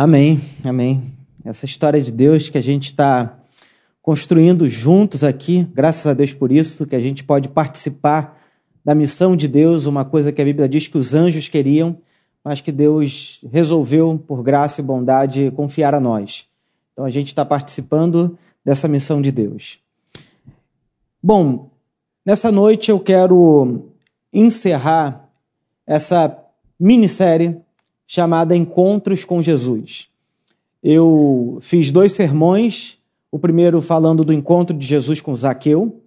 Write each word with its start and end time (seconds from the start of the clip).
Amém, 0.00 0.40
amém. 0.62 1.02
Essa 1.44 1.66
história 1.66 2.00
de 2.00 2.12
Deus 2.12 2.48
que 2.48 2.56
a 2.56 2.60
gente 2.60 2.84
está 2.84 3.36
construindo 4.00 4.68
juntos 4.68 5.24
aqui, 5.24 5.66
graças 5.74 6.06
a 6.06 6.14
Deus 6.14 6.32
por 6.32 6.52
isso, 6.52 6.86
que 6.86 6.94
a 6.94 7.00
gente 7.00 7.24
pode 7.24 7.48
participar 7.48 8.40
da 8.84 8.94
missão 8.94 9.34
de 9.34 9.48
Deus, 9.48 9.86
uma 9.86 10.04
coisa 10.04 10.30
que 10.30 10.40
a 10.40 10.44
Bíblia 10.44 10.68
diz 10.68 10.86
que 10.86 10.96
os 10.96 11.14
anjos 11.14 11.48
queriam, 11.48 11.98
mas 12.44 12.60
que 12.60 12.70
Deus 12.70 13.44
resolveu, 13.50 14.22
por 14.24 14.40
graça 14.40 14.80
e 14.80 14.84
bondade, 14.84 15.50
confiar 15.56 15.96
a 15.96 16.00
nós. 16.00 16.46
Então 16.92 17.04
a 17.04 17.10
gente 17.10 17.26
está 17.26 17.44
participando 17.44 18.38
dessa 18.64 18.86
missão 18.86 19.20
de 19.20 19.32
Deus. 19.32 19.80
Bom, 21.20 21.70
nessa 22.24 22.52
noite 22.52 22.88
eu 22.92 23.00
quero 23.00 23.88
encerrar 24.32 25.28
essa 25.84 26.38
minissérie 26.78 27.60
chamada 28.08 28.56
Encontros 28.56 29.22
com 29.22 29.42
Jesus. 29.42 30.08
Eu 30.82 31.58
fiz 31.60 31.90
dois 31.90 32.12
sermões, 32.12 32.96
o 33.30 33.38
primeiro 33.38 33.82
falando 33.82 34.24
do 34.24 34.32
encontro 34.32 34.74
de 34.74 34.86
Jesus 34.86 35.20
com 35.20 35.36
Zaqueu. 35.36 36.00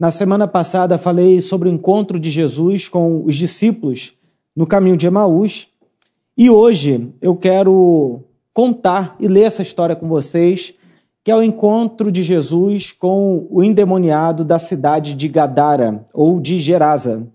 Na 0.00 0.10
semana 0.10 0.48
passada 0.48 0.96
falei 0.96 1.42
sobre 1.42 1.68
o 1.68 1.72
encontro 1.72 2.18
de 2.18 2.30
Jesus 2.30 2.88
com 2.88 3.22
os 3.26 3.36
discípulos 3.36 4.14
no 4.56 4.66
caminho 4.66 4.96
de 4.96 5.06
Emaús. 5.06 5.68
E 6.36 6.48
hoje 6.48 7.10
eu 7.20 7.36
quero 7.36 8.22
contar 8.54 9.14
e 9.20 9.28
ler 9.28 9.42
essa 9.42 9.60
história 9.60 9.94
com 9.94 10.08
vocês, 10.08 10.72
que 11.22 11.30
é 11.30 11.36
o 11.36 11.42
encontro 11.42 12.10
de 12.10 12.22
Jesus 12.22 12.90
com 12.90 13.46
o 13.50 13.62
endemoniado 13.62 14.46
da 14.46 14.58
cidade 14.58 15.12
de 15.12 15.28
Gadara 15.28 16.06
ou 16.14 16.40
de 16.40 16.58
Gerasa. 16.58 17.26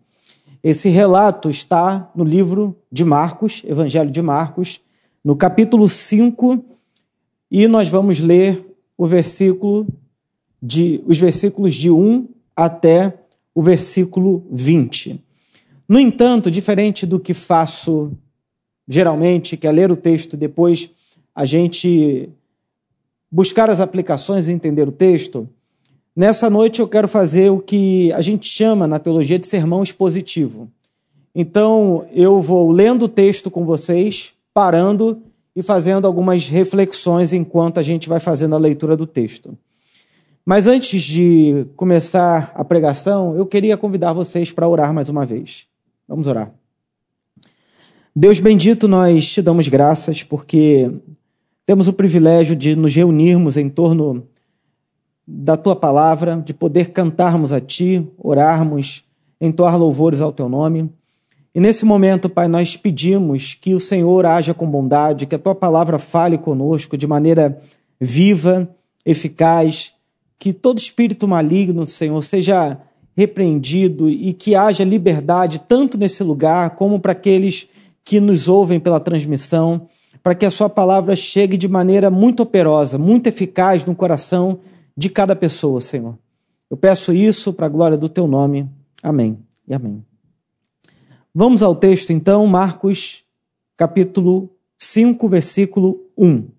Esse 0.62 0.90
relato 0.90 1.50
está 1.50 2.12
no 2.14 2.24
livro 2.24 2.78
de 2.92 3.06
Marcos, 3.06 3.64
Evangelho 3.66 4.12
de 4.12 4.22
Marcos, 4.22 4.82
no 5.24 5.36
capítulo 5.36 5.88
5, 5.88 6.66
e 7.50 7.66
nós 7.68 7.88
vamos 7.88 8.20
ler 8.20 8.66
o 8.98 9.08
versículo 9.08 9.88
de, 10.62 11.02
os 11.08 11.18
versículos 11.18 11.74
de 11.76 11.90
1 11.90 12.28
até 12.54 13.18
o 13.56 13.62
versículo 13.62 14.46
20. 14.52 15.24
No 15.88 15.98
entanto, 15.98 16.52
diferente 16.52 17.06
do 17.06 17.20
que 17.20 17.34
faço 17.34 18.12
geralmente, 18.86 19.56
que 19.56 19.66
é 19.66 19.72
ler 19.72 19.92
o 19.92 19.96
texto 19.96 20.34
e 20.34 20.38
depois 20.38 20.90
a 21.34 21.46
gente 21.46 22.30
buscar 23.32 23.70
as 23.70 23.80
aplicações 23.80 24.48
e 24.48 24.52
entender 24.52 24.88
o 24.88 24.92
texto, 24.92 25.48
Nessa 26.16 26.50
noite 26.50 26.80
eu 26.80 26.88
quero 26.88 27.08
fazer 27.08 27.50
o 27.50 27.60
que 27.60 28.12
a 28.14 28.22
gente 28.22 28.48
chama 28.48 28.88
na 28.88 29.00
teologia 29.00 29.40
de 29.40 29.48
sermão 29.48 29.84
expositivo. 29.84 30.70
Então 31.34 32.06
eu 32.14 32.42
vou 32.42 32.72
lendo 32.72 33.04
o 33.04 33.10
texto 33.10 33.50
com 33.50 33.66
vocês, 33.66 34.34
parando 34.54 35.22
e 35.56 35.64
fazendo 35.64 36.06
algumas 36.06 36.48
reflexões 36.48 37.34
enquanto 37.34 37.80
a 37.80 37.84
gente 37.84 38.10
vai 38.10 38.20
fazendo 38.20 38.56
a 38.56 38.60
leitura 38.60 38.98
do 38.98 39.08
texto. 39.08 39.58
Mas 40.46 40.68
antes 40.68 41.04
de 41.04 41.66
começar 41.76 42.52
a 42.56 42.66
pregação, 42.66 43.36
eu 43.36 43.46
queria 43.46 43.78
convidar 43.78 44.14
vocês 44.14 44.52
para 44.52 44.68
orar 44.68 44.94
mais 44.94 45.08
uma 45.08 45.26
vez. 45.26 45.68
Vamos 46.08 46.28
orar. 46.28 46.52
Deus 48.16 48.40
bendito, 48.40 48.88
nós 48.88 49.32
te 49.32 49.42
damos 49.42 49.68
graças 49.68 50.24
porque 50.24 50.92
temos 51.66 51.88
o 51.88 51.94
privilégio 51.94 52.56
de 52.56 52.76
nos 52.76 52.96
reunirmos 52.96 53.56
em 53.56 53.70
torno 53.70 54.28
da 55.32 55.56
tua 55.56 55.76
palavra, 55.76 56.42
de 56.44 56.56
poder 56.56 56.92
cantarmos 56.92 57.54
a 57.54 57.62
ti, 57.62 58.08
orarmos, 58.18 59.06
entoar 59.40 59.78
louvores 59.78 60.22
ao 60.22 60.32
teu 60.32 60.50
nome. 60.50 60.90
E 61.54 61.60
nesse 61.60 61.86
momento, 61.86 62.28
Pai, 62.28 62.48
nós 62.48 62.76
pedimos 62.76 63.54
que 63.54 63.76
o 63.76 63.80
Senhor 63.80 64.26
haja 64.26 64.56
com 64.56 64.66
bondade, 64.66 65.28
que 65.28 65.36
a 65.36 65.40
tua 65.40 65.54
palavra 65.54 66.00
fale 66.00 66.36
conosco 66.38 66.98
de 66.98 67.06
maneira 67.06 67.62
viva, 68.02 68.68
eficaz, 69.06 69.94
que 70.40 70.52
todo 70.52 70.80
espírito 70.80 71.28
maligno, 71.28 71.86
Senhor, 71.86 72.24
seja 72.24 72.80
repreendido 73.16 74.10
e 74.10 74.34
que 74.34 74.56
haja 74.56 74.84
liberdade 74.84 75.60
tanto 75.68 75.98
nesse 75.98 76.24
lugar 76.24 76.72
como 76.72 77.00
para 77.00 77.12
aqueles 77.12 77.70
que 78.04 78.20
nos 78.20 78.48
ouvem 78.50 78.80
pela 78.80 79.00
transmissão, 79.00 79.88
para 80.24 80.34
que 80.34 80.46
a 80.46 80.52
sua 80.52 80.70
palavra 80.70 81.16
chegue 81.16 81.56
de 81.56 81.68
maneira 81.68 82.10
muito 82.10 82.42
operosa, 82.42 82.98
muito 82.98 83.28
eficaz 83.28 83.86
no 83.86 83.94
coração 83.94 84.60
de 85.00 85.10
cada 85.10 85.34
pessoa, 85.34 85.80
Senhor. 85.80 86.20
Eu 86.70 86.76
peço 86.76 87.14
isso 87.14 87.54
para 87.54 87.68
a 87.68 87.70
glória 87.70 87.98
do 87.98 88.10
teu 88.10 88.28
nome. 88.28 88.70
Amém 89.02 89.40
e 89.66 89.74
amém. 89.74 90.04
Vamos 91.34 91.64
ao 91.64 91.74
texto 91.74 92.12
então, 92.12 92.46
Marcos, 92.46 93.24
capítulo 93.78 94.50
5, 94.78 95.30
versículo 95.30 96.02
1. 96.18 96.50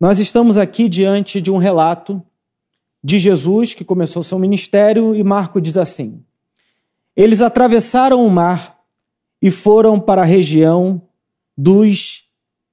Nós 0.00 0.18
estamos 0.20 0.56
aqui 0.56 0.88
diante 0.88 1.38
de 1.38 1.50
um 1.50 1.58
relato 1.58 2.22
de 3.02 3.18
Jesus 3.18 3.74
que 3.74 3.84
começou 3.84 4.22
seu 4.22 4.38
ministério 4.38 5.14
e 5.14 5.22
Marco 5.22 5.60
diz 5.60 5.76
assim: 5.76 6.24
Eles 7.14 7.42
atravessaram 7.42 8.26
o 8.26 8.30
mar 8.30 8.80
e 9.42 9.50
foram 9.50 10.00
para 10.00 10.22
a 10.22 10.24
região 10.24 11.02
dos 11.54 12.30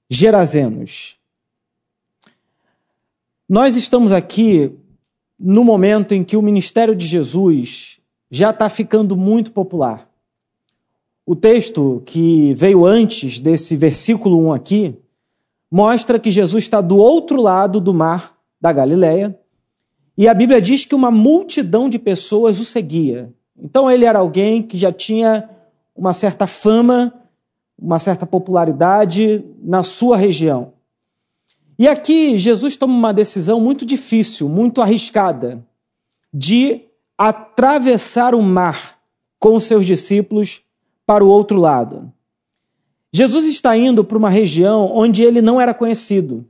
Gerazenos. 0.09 1.20
Nós 3.51 3.75
estamos 3.75 4.13
aqui 4.13 4.72
no 5.38 5.66
momento 5.66 6.13
em 6.13 6.23
que 6.23 6.38
o 6.38 6.41
ministério 6.41 6.95
de 6.95 7.06
Jesus 7.06 8.00
já 8.29 8.51
está 8.51 8.69
ficando 8.69 9.17
muito 9.17 9.51
popular. 9.51 10.07
O 11.25 11.35
texto 11.35 12.01
que 12.06 12.53
veio 12.53 12.85
antes 12.85 13.40
desse 13.40 13.75
versículo 13.75 14.40
1 14.47 14.53
aqui 14.53 14.95
mostra 15.69 16.17
que 16.17 16.31
Jesus 16.31 16.63
está 16.63 16.79
do 16.79 16.95
outro 16.95 17.41
lado 17.41 17.81
do 17.81 17.94
mar 17.94 18.38
da 18.61 18.72
Galileia 18.72 19.38
e 20.17 20.29
a 20.29 20.34
Bíblia 20.34 20.61
diz 20.61 20.85
que 20.85 20.95
uma 20.95 21.11
multidão 21.11 21.90
de 21.90 22.00
pessoas 22.00 22.57
o 22.57 22.63
seguia. 22.63 23.34
Então 23.61 23.91
ele 23.91 24.06
era 24.06 24.19
alguém 24.19 24.63
que 24.63 24.78
já 24.78 24.94
tinha 24.94 25.50
uma 25.94 26.13
certa 26.13 26.47
fama, 26.47 27.13
uma 27.78 28.00
certa 28.00 28.25
popularidade 28.25 29.44
na 29.61 29.84
sua 29.84 30.16
região. 30.16 30.72
E 31.77 31.87
aqui 31.87 32.37
Jesus 32.37 32.75
toma 32.75 32.93
uma 32.93 33.13
decisão 33.13 33.59
muito 33.59 33.85
difícil, 33.85 34.47
muito 34.47 34.81
arriscada, 34.81 35.65
de 36.33 36.81
atravessar 37.17 38.33
o 38.33 38.41
mar 38.41 38.97
com 39.39 39.55
os 39.55 39.63
seus 39.63 39.85
discípulos 39.85 40.63
para 41.05 41.23
o 41.23 41.27
outro 41.27 41.59
lado. 41.59 42.11
Jesus 43.13 43.45
está 43.45 43.75
indo 43.75 44.03
para 44.03 44.17
uma 44.17 44.29
região 44.29 44.89
onde 44.93 45.23
ele 45.23 45.41
não 45.41 45.59
era 45.59 45.73
conhecido. 45.73 46.45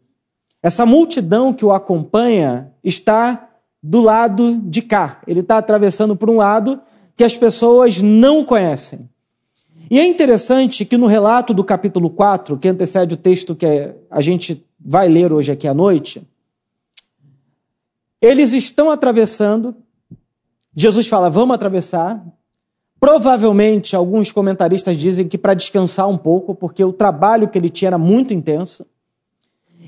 Essa 0.62 0.86
multidão 0.86 1.52
que 1.54 1.66
o 1.66 1.72
acompanha 1.72 2.72
está 2.84 3.50
do 3.82 4.00
lado 4.02 4.58
de 4.64 4.82
cá. 4.82 5.22
Ele 5.26 5.40
está 5.40 5.58
atravessando 5.58 6.16
por 6.16 6.30
um 6.30 6.38
lado 6.38 6.80
que 7.16 7.24
as 7.24 7.36
pessoas 7.36 8.02
não 8.02 8.46
conhecem. 8.46 9.10
E 9.90 10.00
é 10.00 10.06
interessante 10.06 10.86
que 10.86 10.98
no 10.98 11.08
relato 11.08 11.54
do 11.54 11.64
capítulo 11.64 12.10
4, 12.10 12.58
que 12.58 12.70
antecede 12.70 13.16
o 13.16 13.18
texto 13.18 13.56
que 13.56 13.94
a 14.10 14.22
gente 14.22 14.66
vai 14.84 15.08
ler 15.08 15.32
hoje 15.32 15.52
aqui 15.52 15.68
à 15.68 15.74
noite, 15.74 16.28
eles 18.22 18.54
estão 18.54 18.90
atravessando. 18.90 19.76
Jesus 20.76 21.08
fala: 21.08 21.30
vamos 21.30 21.56
atravessar. 21.56 22.24
Provavelmente, 23.00 23.96
alguns 23.96 24.32
comentaristas 24.32 24.96
dizem 24.96 25.28
que 25.28 25.38
para 25.38 25.56
descansar 25.56 26.08
um 26.08 26.18
pouco, 26.18 26.54
porque 26.54 26.84
o 26.84 26.94
trabalho 26.94 27.48
que 27.50 27.58
ele 27.58 27.70
tinha 27.70 27.90
era 27.90 27.98
muito 27.98 28.32
intenso. 28.32 28.86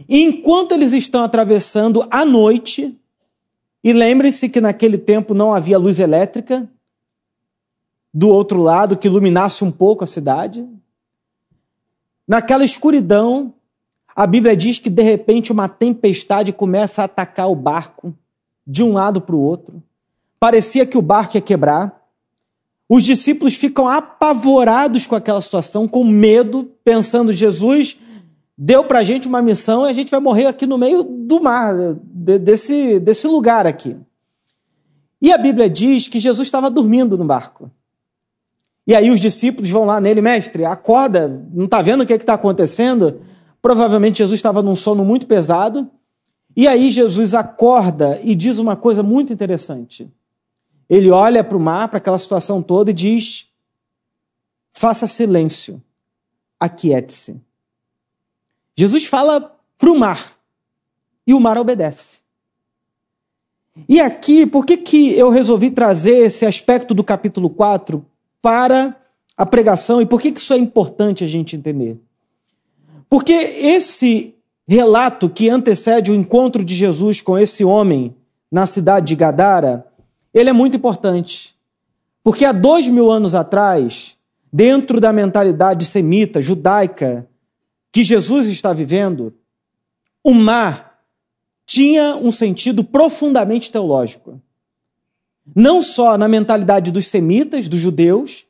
E 0.09 0.21
enquanto 0.21 0.71
eles 0.71 0.93
estão 0.93 1.23
atravessando 1.23 2.05
à 2.09 2.25
noite, 2.25 2.99
e 3.83 3.93
lembre-se 3.93 4.49
que 4.49 4.59
naquele 4.59 4.97
tempo 4.97 5.35
não 5.35 5.53
havia 5.53 5.77
luz 5.77 5.99
elétrica, 5.99 6.67
do 8.13 8.29
outro 8.29 8.61
lado 8.61 8.97
que 8.97 9.07
iluminasse 9.07 9.63
um 9.63 9.71
pouco 9.71 10.03
a 10.03 10.07
cidade. 10.07 10.67
Naquela 12.27 12.63
escuridão, 12.63 13.53
a 14.15 14.27
Bíblia 14.27 14.55
diz 14.55 14.77
que 14.77 14.89
de 14.89 15.01
repente 15.01 15.51
uma 15.51 15.67
tempestade 15.67 16.53
começa 16.53 17.01
a 17.01 17.05
atacar 17.05 17.49
o 17.49 17.55
barco 17.55 18.13
de 18.65 18.83
um 18.83 18.93
lado 18.93 19.19
para 19.19 19.35
o 19.35 19.41
outro. 19.41 19.81
Parecia 20.39 20.85
que 20.85 20.97
o 20.97 21.01
barco 21.01 21.37
ia 21.37 21.41
quebrar. 21.41 22.01
Os 22.87 23.03
discípulos 23.03 23.55
ficam 23.55 23.87
apavorados 23.87 25.07
com 25.07 25.15
aquela 25.15 25.41
situação, 25.41 25.87
com 25.87 26.03
medo, 26.03 26.69
pensando: 26.83 27.33
Jesus 27.33 27.97
deu 28.55 28.83
para 28.83 28.99
a 28.99 29.03
gente 29.03 29.27
uma 29.27 29.41
missão 29.41 29.87
e 29.87 29.89
a 29.89 29.93
gente 29.93 30.11
vai 30.11 30.19
morrer 30.19 30.45
aqui 30.45 30.67
no 30.67 30.77
meio 30.77 31.03
do 31.03 31.41
mar, 31.41 31.73
desse, 32.03 32.99
desse 32.99 33.25
lugar 33.25 33.65
aqui. 33.65 33.97
E 35.19 35.31
a 35.31 35.37
Bíblia 35.37 35.69
diz 35.69 36.07
que 36.07 36.19
Jesus 36.19 36.47
estava 36.47 36.69
dormindo 36.69 37.17
no 37.17 37.25
barco. 37.25 37.71
E 38.85 38.93
aí 38.93 39.09
os 39.09 39.19
discípulos 39.19 39.69
vão 39.69 39.85
lá 39.85 39.99
nele, 40.01 40.21
mestre, 40.21 40.65
acorda, 40.65 41.41
não 41.53 41.65
está 41.65 41.81
vendo 41.81 42.01
o 42.01 42.05
que 42.05 42.13
está 42.13 42.33
acontecendo? 42.33 43.21
Provavelmente 43.63 44.17
Jesus 44.17 44.37
estava 44.37 44.61
num 44.61 44.75
sono 44.75 45.05
muito 45.05 45.25
pesado. 45.25 45.89
E 46.53 46.67
aí 46.67 46.91
Jesus 46.91 47.33
acorda 47.33 48.19
e 48.21 48.35
diz 48.35 48.59
uma 48.59 48.75
coisa 48.75 49.01
muito 49.01 49.31
interessante. 49.31 50.11
Ele 50.89 51.09
olha 51.09 51.41
para 51.45 51.55
o 51.55 51.61
mar, 51.61 51.87
para 51.87 51.97
aquela 51.97 52.19
situação 52.19 52.61
toda 52.61 52.91
e 52.91 52.93
diz: 52.93 53.49
faça 54.73 55.07
silêncio, 55.07 55.81
aquiete-se. 56.59 57.41
Jesus 58.75 59.05
fala 59.05 59.57
para 59.77 59.89
o 59.89 59.97
mar 59.97 60.35
e 61.25 61.33
o 61.33 61.39
mar 61.39 61.57
obedece. 61.57 62.17
E 63.87 64.01
aqui, 64.01 64.45
por 64.45 64.65
que, 64.65 64.75
que 64.75 65.17
eu 65.17 65.29
resolvi 65.29 65.71
trazer 65.71 66.17
esse 66.25 66.45
aspecto 66.45 66.93
do 66.93 67.03
capítulo 67.03 67.49
4 67.49 68.05
para 68.41 68.93
a 69.37 69.45
pregação 69.45 70.01
e 70.01 70.05
por 70.05 70.21
que, 70.21 70.33
que 70.33 70.41
isso 70.41 70.53
é 70.53 70.57
importante 70.57 71.23
a 71.23 71.27
gente 71.27 71.55
entender? 71.55 71.97
Porque 73.13 73.31
esse 73.31 74.33
relato 74.67 75.29
que 75.29 75.47
antecede 75.47 76.11
o 76.11 76.15
encontro 76.15 76.65
de 76.65 76.73
Jesus 76.73 77.21
com 77.21 77.37
esse 77.37 77.63
homem 77.63 78.15
na 78.51 78.65
cidade 78.65 79.05
de 79.05 79.15
Gadara, 79.15 79.85
ele 80.33 80.49
é 80.49 80.51
muito 80.51 80.77
importante. 80.77 81.55
Porque 82.23 82.43
há 82.43 82.51
dois 82.51 82.89
mil 82.89 83.11
anos 83.11 83.35
atrás, 83.35 84.17
dentro 84.51 84.99
da 84.99 85.13
mentalidade 85.13 85.85
semita, 85.85 86.41
judaica, 86.41 87.29
que 87.91 88.03
Jesus 88.03 88.47
está 88.47 88.73
vivendo, 88.73 89.31
o 90.23 90.33
mar 90.33 90.99
tinha 91.67 92.15
um 92.15 92.31
sentido 92.31 92.83
profundamente 92.83 93.71
teológico. 93.71 94.41
Não 95.55 95.83
só 95.83 96.17
na 96.17 96.27
mentalidade 96.27 96.91
dos 96.91 97.05
semitas, 97.05 97.69
dos 97.69 97.79
judeus, 97.79 98.47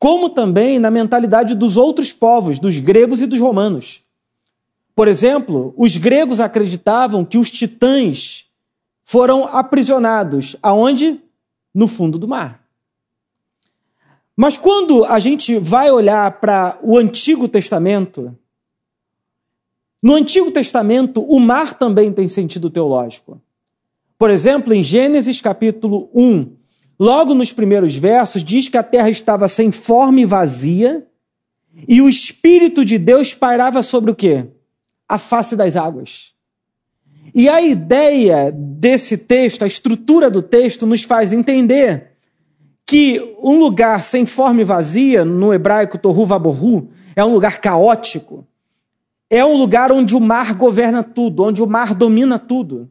como 0.00 0.30
também 0.30 0.78
na 0.78 0.90
mentalidade 0.90 1.54
dos 1.54 1.76
outros 1.76 2.10
povos, 2.10 2.58
dos 2.58 2.78
gregos 2.78 3.20
e 3.20 3.26
dos 3.26 3.38
romanos. 3.38 4.02
Por 4.96 5.06
exemplo, 5.06 5.74
os 5.76 5.98
gregos 5.98 6.40
acreditavam 6.40 7.22
que 7.22 7.36
os 7.36 7.50
titãs 7.50 8.46
foram 9.04 9.44
aprisionados 9.44 10.56
aonde? 10.62 11.20
No 11.74 11.86
fundo 11.86 12.18
do 12.18 12.26
mar. 12.26 12.64
Mas 14.34 14.56
quando 14.56 15.04
a 15.04 15.18
gente 15.20 15.58
vai 15.58 15.90
olhar 15.90 16.40
para 16.40 16.78
o 16.82 16.96
Antigo 16.96 17.46
Testamento, 17.46 18.34
no 20.02 20.14
Antigo 20.14 20.50
Testamento 20.50 21.20
o 21.20 21.38
mar 21.38 21.74
também 21.74 22.10
tem 22.10 22.26
sentido 22.26 22.70
teológico. 22.70 23.38
Por 24.18 24.30
exemplo, 24.30 24.72
em 24.72 24.82
Gênesis 24.82 25.42
capítulo 25.42 26.08
1, 26.14 26.56
logo 27.00 27.32
nos 27.32 27.50
primeiros 27.50 27.96
versos, 27.96 28.44
diz 28.44 28.68
que 28.68 28.76
a 28.76 28.82
terra 28.82 29.08
estava 29.08 29.48
sem 29.48 29.72
forma 29.72 30.20
e 30.20 30.26
vazia, 30.26 31.06
e 31.88 32.02
o 32.02 32.08
Espírito 32.10 32.84
de 32.84 32.98
Deus 32.98 33.32
pairava 33.32 33.82
sobre 33.82 34.10
o 34.10 34.14
quê? 34.14 34.46
A 35.08 35.16
face 35.16 35.56
das 35.56 35.76
águas. 35.76 36.34
E 37.34 37.48
a 37.48 37.62
ideia 37.62 38.52
desse 38.54 39.16
texto, 39.16 39.62
a 39.62 39.66
estrutura 39.66 40.30
do 40.30 40.42
texto, 40.42 40.86
nos 40.86 41.02
faz 41.02 41.32
entender 41.32 42.08
que 42.84 43.34
um 43.42 43.58
lugar 43.58 44.02
sem 44.02 44.26
forma 44.26 44.60
e 44.60 44.64
vazia, 44.64 45.24
no 45.24 45.54
hebraico 45.54 45.96
tohu 45.96 46.26
vabohu, 46.26 46.90
é 47.16 47.24
um 47.24 47.32
lugar 47.32 47.60
caótico, 47.60 48.46
é 49.30 49.44
um 49.44 49.56
lugar 49.56 49.90
onde 49.90 50.14
o 50.14 50.20
mar 50.20 50.54
governa 50.54 51.02
tudo, 51.02 51.44
onde 51.44 51.62
o 51.62 51.66
mar 51.66 51.94
domina 51.94 52.38
tudo. 52.38 52.90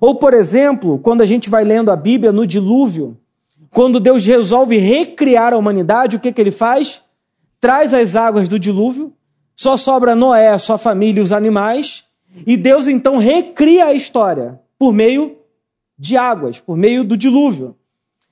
Ou, 0.00 0.16
por 0.16 0.34
exemplo, 0.34 0.98
quando 0.98 1.20
a 1.20 1.26
gente 1.26 1.48
vai 1.48 1.62
lendo 1.62 1.90
a 1.90 1.96
Bíblia 1.96 2.32
no 2.32 2.46
dilúvio, 2.46 3.16
quando 3.70 4.00
Deus 4.00 4.24
resolve 4.24 4.78
recriar 4.78 5.52
a 5.52 5.58
humanidade, 5.58 6.16
o 6.16 6.20
que, 6.20 6.32
que 6.32 6.40
ele 6.40 6.50
faz? 6.50 7.02
Traz 7.60 7.92
as 7.92 8.16
águas 8.16 8.48
do 8.48 8.58
dilúvio, 8.58 9.12
só 9.54 9.76
sobra 9.76 10.14
Noé, 10.14 10.56
sua 10.58 10.78
família 10.78 11.20
e 11.20 11.22
os 11.22 11.32
animais, 11.32 12.04
e 12.46 12.56
Deus 12.56 12.86
então 12.86 13.18
recria 13.18 13.86
a 13.86 13.94
história 13.94 14.60
por 14.78 14.92
meio 14.92 15.36
de 15.98 16.16
águas, 16.16 16.60
por 16.60 16.76
meio 16.76 17.02
do 17.02 17.16
dilúvio. 17.16 17.76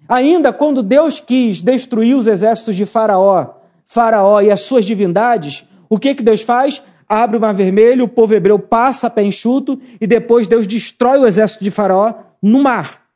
Ainda 0.08 0.52
quando 0.52 0.82
Deus 0.82 1.18
quis 1.18 1.60
destruir 1.60 2.16
os 2.16 2.26
exércitos 2.26 2.76
de 2.76 2.86
Faraó, 2.86 3.54
Faraó 3.84 4.40
e 4.40 4.50
as 4.50 4.60
suas 4.60 4.84
divindades, 4.84 5.64
o 5.88 5.98
que, 5.98 6.14
que 6.14 6.22
Deus 6.22 6.42
faz? 6.42 6.82
Abre 7.08 7.36
o 7.36 7.40
mar 7.40 7.54
vermelho, 7.54 8.04
o 8.04 8.08
povo 8.08 8.34
hebreu 8.34 8.58
passa 8.58 9.06
a 9.06 9.10
pé 9.10 9.22
enxuto 9.22 9.80
e 10.00 10.06
depois 10.06 10.46
Deus 10.46 10.66
destrói 10.66 11.18
o 11.18 11.26
exército 11.26 11.62
de 11.62 11.70
Faraó 11.70 12.14
no 12.42 12.62
mar. 12.62 13.06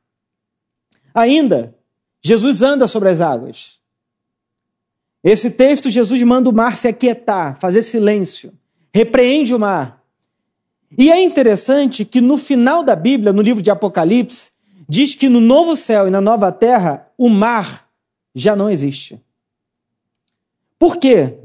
Ainda, 1.14 1.76
Jesus 2.20 2.62
anda 2.62 2.86
sobre 2.86 3.08
as 3.08 3.20
águas. 3.20 3.80
Esse 5.22 5.50
texto, 5.50 5.90
Jesus 5.90 6.22
manda 6.22 6.48
o 6.48 6.52
mar 6.52 6.76
se 6.76 6.88
aquietar, 6.88 7.58
fazer 7.58 7.82
silêncio, 7.82 8.52
repreende 8.92 9.54
o 9.54 9.58
mar. 9.58 10.02
E 10.96 11.10
é 11.10 11.22
interessante 11.22 12.04
que 12.04 12.20
no 12.20 12.36
final 12.36 12.82
da 12.82 12.96
Bíblia, 12.96 13.32
no 13.32 13.42
livro 13.42 13.62
de 13.62 13.70
Apocalipse, 13.70 14.52
diz 14.88 15.14
que 15.14 15.28
no 15.28 15.40
novo 15.40 15.76
céu 15.76 16.08
e 16.08 16.10
na 16.10 16.20
nova 16.20 16.50
terra, 16.50 17.08
o 17.16 17.28
mar 17.28 17.88
já 18.34 18.56
não 18.56 18.68
existe. 18.68 19.20
Por 20.78 20.96
quê? 20.96 21.38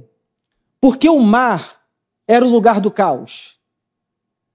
Porque 0.80 1.10
o 1.10 1.20
mar 1.20 1.82
era 2.28 2.46
o 2.46 2.50
lugar 2.50 2.80
do 2.80 2.90
caos. 2.90 3.60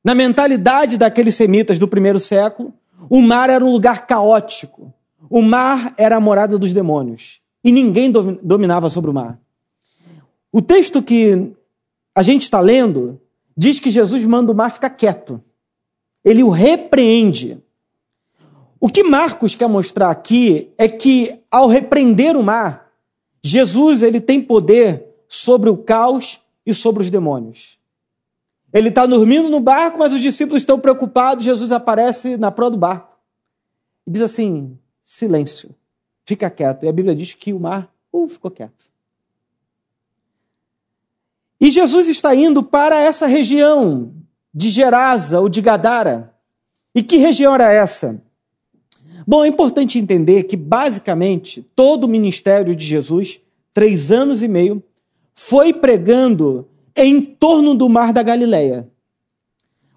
Na 0.03 0.15
mentalidade 0.15 0.97
daqueles 0.97 1.35
semitas 1.35 1.79
do 1.79 1.87
primeiro 1.87 2.19
século, 2.19 2.73
o 3.09 3.21
mar 3.21 3.51
era 3.51 3.65
um 3.65 3.71
lugar 3.71 4.07
caótico, 4.07 4.93
o 5.31 5.41
mar 5.41 5.95
era 5.97 6.17
a 6.17 6.21
morada 6.21 6.59
dos 6.59 6.73
demônios 6.73 7.41
e 7.63 7.71
ninguém 7.71 8.11
dominava 8.11 8.91
sobre 8.91 9.11
o 9.11 9.15
mar. 9.15 9.41
O 10.51 10.61
texto 10.61 11.01
que 11.01 11.53
a 12.13 12.23
gente 12.23 12.43
está 12.43 12.59
lendo 12.59 13.21
diz 13.57 13.79
que 13.79 13.93
Jesus 13.93 14.27
manda 14.27 14.51
o 14.51 14.55
mar 14.55 14.73
ficar 14.73 14.91
quieto. 14.91 15.41
Ele 16.25 16.43
o 16.43 16.51
repreende. 16.51 17.63
O 18.81 18.89
que 18.89 19.05
Marcos 19.05 19.55
quer 19.55 19.69
mostrar 19.69 20.11
aqui 20.11 20.73
é 20.77 20.89
que 20.89 21.39
ao 21.49 21.69
repreender 21.69 22.37
o 22.37 22.43
mar, 22.43 22.91
Jesus 23.41 24.03
ele 24.03 24.21
tem 24.21 24.43
poder 24.43 25.07
sobre 25.29 25.71
o 25.71 25.77
caos 25.77 26.41
e 26.67 26.75
sobre 26.75 27.03
os 27.03 27.11
demônios. 27.11 27.79
Ele 28.73 28.89
está 28.89 29.07
dormindo 29.07 29.49
no 29.49 29.61
barco, 29.61 29.99
mas 29.99 30.13
os 30.13 30.21
discípulos 30.21 30.63
estão 30.63 30.79
preocupados. 30.79 31.45
Jesus 31.45 31.71
aparece 31.71 32.37
na 32.37 32.51
proa 32.51 32.71
do 32.71 32.77
barco 32.77 33.17
e 34.07 34.11
diz 34.11 34.23
assim: 34.23 34.79
silêncio, 35.11 35.75
fica 36.25 36.49
quieto. 36.49 36.85
E 36.85 36.89
a 36.89 36.93
Bíblia 36.93 37.17
diz 37.17 37.35
que 37.35 37.53
o 37.53 37.59
mar 37.59 37.93
uh, 38.13 38.29
ficou 38.29 38.49
quieto. 38.49 38.89
E 41.61 41.69
Jesus 41.69 42.07
está 42.07 42.33
indo 42.33 42.63
para 42.63 42.97
essa 43.01 43.27
região 43.27 44.15
de 44.55 44.71
Gerasa 44.71 45.41
ou 45.41 45.49
de 45.49 45.61
Gadara. 45.61 46.33
E 46.95 47.03
que 47.03 47.17
região 47.17 47.53
era 47.53 47.73
essa? 47.73 48.23
Bom, 49.27 49.45
é 49.45 49.49
importante 49.49 49.99
entender 49.99 50.45
que, 50.45 50.57
basicamente, 50.57 51.61
todo 51.75 52.05
o 52.05 52.09
ministério 52.09 52.75
de 52.75 52.85
Jesus, 52.85 53.41
três 53.75 54.13
anos 54.13 54.45
e 54.45 54.49
meio, 54.49 54.81
foi 55.35 55.73
pregando 55.73 56.69
em 56.95 57.21
torno 57.21 57.75
do 57.75 57.89
Mar 57.89 58.13
da 58.13 58.23
Galileia. 58.23 58.89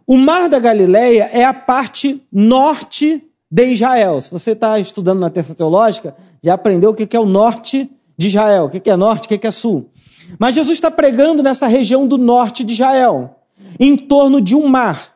O 0.08 0.18
Mar 0.18 0.50
da 0.50 0.60
Galileia 0.60 1.30
é 1.32 1.46
a 1.46 1.54
parte 1.54 2.20
norte 2.32 3.24
de 3.54 3.68
Israel. 3.68 4.20
Se 4.20 4.32
você 4.32 4.54
está 4.54 4.80
estudando 4.80 5.20
na 5.20 5.30
terça 5.30 5.54
teológica, 5.54 6.16
já 6.42 6.56
aprendeu 6.56 6.90
o 6.90 6.94
que 6.96 7.16
é 7.16 7.20
o 7.20 7.26
norte 7.26 7.88
de 8.18 8.26
Israel, 8.26 8.66
o 8.66 8.70
que 8.70 8.90
é 8.90 8.96
norte, 8.96 9.26
o 9.26 9.40
que 9.40 9.46
é 9.46 9.52
sul. 9.52 9.92
Mas 10.40 10.56
Jesus 10.56 10.76
está 10.76 10.90
pregando 10.90 11.44
nessa 11.44 11.68
região 11.68 12.08
do 12.08 12.18
norte 12.18 12.64
de 12.64 12.74
Israel, 12.74 13.36
em 13.80 13.96
torno 13.96 14.42
de 14.42 14.56
um 14.56 14.68
mar. 14.68 15.14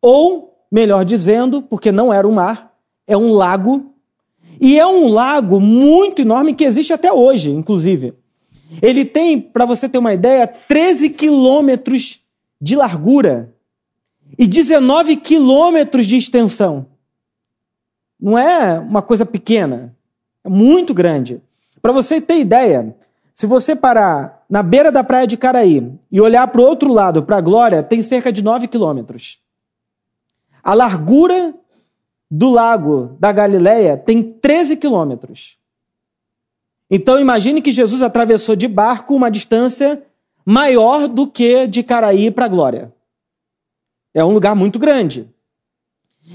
Ou, 0.00 0.54
melhor 0.70 1.04
dizendo, 1.04 1.60
porque 1.60 1.90
não 1.90 2.12
era 2.12 2.28
um 2.28 2.30
mar, 2.30 2.72
é 3.04 3.16
um 3.16 3.32
lago. 3.32 3.92
E 4.60 4.78
é 4.78 4.86
um 4.86 5.08
lago 5.08 5.58
muito 5.58 6.22
enorme 6.22 6.54
que 6.54 6.62
existe 6.62 6.92
até 6.92 7.12
hoje, 7.12 7.50
inclusive. 7.50 8.14
Ele 8.80 9.04
tem, 9.04 9.40
para 9.40 9.64
você 9.64 9.88
ter 9.88 9.98
uma 9.98 10.14
ideia, 10.14 10.46
13 10.46 11.10
quilômetros 11.10 12.20
de 12.60 12.76
largura 12.76 13.52
e 14.38 14.46
19 14.46 15.16
quilômetros 15.16 16.06
de 16.06 16.16
extensão. 16.16 16.94
Não 18.20 18.38
é 18.38 18.78
uma 18.78 19.02
coisa 19.02 19.26
pequena, 19.26 19.94
é 20.44 20.48
muito 20.48 20.94
grande. 20.94 21.40
Para 21.82 21.92
você 21.92 22.20
ter 22.20 22.38
ideia, 22.38 22.94
se 23.34 23.46
você 23.46 23.76
parar 23.76 24.44
na 24.48 24.62
beira 24.62 24.90
da 24.90 25.04
praia 25.04 25.26
de 25.26 25.36
Caraí 25.36 25.92
e 26.10 26.20
olhar 26.20 26.46
para 26.48 26.60
o 26.60 26.64
outro 26.64 26.92
lado, 26.92 27.22
para 27.22 27.36
a 27.36 27.40
Glória, 27.40 27.82
tem 27.82 28.00
cerca 28.00 28.32
de 28.32 28.42
9 28.42 28.66
quilômetros. 28.66 29.38
A 30.62 30.72
largura 30.72 31.54
do 32.30 32.50
lago 32.50 33.16
da 33.20 33.30
Galileia 33.30 33.96
tem 33.96 34.22
13 34.22 34.76
quilômetros. 34.76 35.58
Então 36.90 37.20
imagine 37.20 37.60
que 37.60 37.72
Jesus 37.72 38.02
atravessou 38.02 38.56
de 38.56 38.66
barco 38.66 39.14
uma 39.14 39.30
distância 39.30 40.02
maior 40.44 41.08
do 41.08 41.26
que 41.26 41.66
de 41.66 41.82
Caraí 41.82 42.30
para 42.30 42.46
a 42.46 42.48
Glória. 42.48 42.92
É 44.14 44.24
um 44.24 44.32
lugar 44.32 44.56
muito 44.56 44.78
grande. 44.78 45.28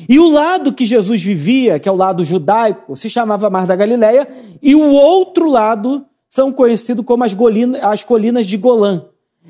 E 0.07 0.19
o 0.19 0.29
lado 0.29 0.73
que 0.73 0.85
Jesus 0.85 1.21
vivia, 1.21 1.79
que 1.79 1.89
é 1.89 1.91
o 1.91 1.95
lado 1.95 2.23
judaico, 2.23 2.95
se 2.95 3.09
chamava 3.09 3.49
Mar 3.49 3.67
da 3.67 3.75
Galileia, 3.75 4.27
e 4.61 4.73
o 4.73 4.91
outro 4.91 5.49
lado 5.49 6.05
são 6.29 6.51
conhecidos 6.51 7.05
como 7.05 7.23
as, 7.23 7.33
Golina, 7.33 7.79
as 7.89 8.03
colinas 8.03 8.47
de 8.47 8.55
Golã. 8.57 9.05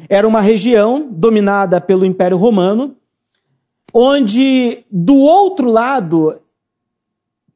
Era 0.10 0.27
uma 0.27 0.41
região 0.41 1.07
dominada 1.12 1.79
pelo 1.79 2.05
Império 2.05 2.38
Romano, 2.38 2.95
onde 3.93 4.83
do 4.89 5.17
outro 5.17 5.69
lado, 5.69 6.39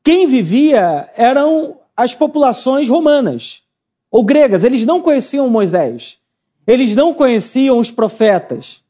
quem 0.04 0.28
vivia 0.28 1.10
eram 1.16 1.78
as 1.98 2.14
populações 2.14 2.88
romanas 2.88 3.64
ou 4.12 4.24
gregas. 4.24 4.64
Eles 4.64 4.86
não 4.86 5.02
conheciam 5.02 5.50
Moisés, 5.50 6.20
eles 6.68 6.94
não 6.94 7.14
conheciam 7.14 7.80
os 7.80 7.90
profetas. 7.90 8.84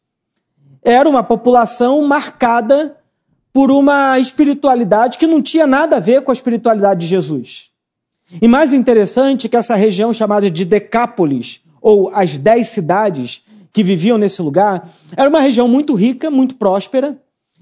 era 0.84 1.08
uma 1.08 1.24
população 1.24 2.06
marcada 2.06 2.98
por 3.56 3.72
uma 3.72 4.20
espiritualidade 4.20 5.18
que 5.18 5.26
não 5.26 5.42
tinha 5.42 5.66
nada 5.66 5.96
a 5.96 6.00
ver 6.02 6.24
com 6.24 6.30
a 6.30 6.34
espiritualidade 6.34 7.00
de 7.00 7.08
Jesus. 7.08 7.70
E 8.42 8.50
mais 8.50 8.74
interessante 8.74 9.48
que 9.48 9.56
essa 9.56 9.76
região 9.76 10.14
chamada 10.14 10.52
de 10.52 10.66
Decápolis, 10.66 11.62
ou 11.82 12.10
as 12.14 12.38
dez 12.38 12.68
cidades 12.68 13.46
que 13.72 13.82
viviam 13.82 14.18
nesse 14.18 14.42
lugar, 14.42 14.90
era 15.16 15.30
uma 15.30 15.40
região 15.40 15.70
muito 15.70 15.94
rica, 15.94 16.30
muito 16.30 16.56
próspera, 16.56 17.18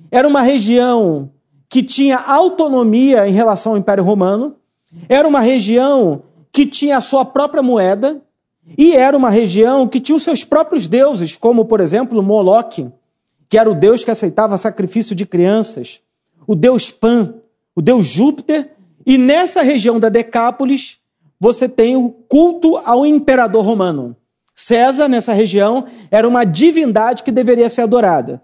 era 0.10 0.28
uma 0.28 0.42
região 0.42 1.30
que 1.70 1.84
tinha 1.84 2.18
autonomia 2.18 3.28
em 3.28 3.32
relação 3.32 3.74
ao 3.74 3.78
Império 3.78 4.04
Romano, 4.04 4.56
era 5.08 5.28
uma 5.28 5.42
região 5.42 6.24
que 6.52 6.66
tinha 6.66 6.98
a 6.98 7.02
sua 7.02 7.24
própria 7.24 7.62
moeda, 7.62 8.20
e 8.76 8.96
era 8.96 9.16
uma 9.16 9.30
região 9.30 9.88
que 9.88 10.00
tinha 10.00 10.16
os 10.16 10.24
seus 10.24 10.44
próprios 10.44 10.88
deuses, 10.88 11.36
como, 11.36 11.66
por 11.66 11.80
exemplo, 11.80 12.24
Moloque, 12.24 12.92
que 13.54 13.58
era 13.60 13.70
o 13.70 13.76
deus 13.76 14.04
que 14.04 14.10
aceitava 14.10 14.58
sacrifício 14.58 15.16
de 15.16 15.28
crianças, 15.28 16.02
o 16.48 16.56
deus 16.56 16.90
Pan, 16.90 17.36
o 17.76 17.84
deus 17.84 18.08
Júpiter, 18.08 18.72
e 19.06 19.16
nessa 19.16 19.62
região 19.62 20.00
da 20.00 20.10
Decápolis, 20.10 20.98
você 21.40 21.70
tem 21.70 21.96
o 21.96 22.10
culto 22.10 22.78
ao 22.78 23.06
imperador 23.06 23.64
romano. 23.64 24.18
César, 24.56 25.08
nessa 25.08 25.34
região, 25.34 25.86
era 26.10 26.28
uma 26.28 26.46
divindade 26.46 27.22
que 27.22 27.32
deveria 27.32 27.70
ser 27.70 27.82
adorada. 27.82 28.42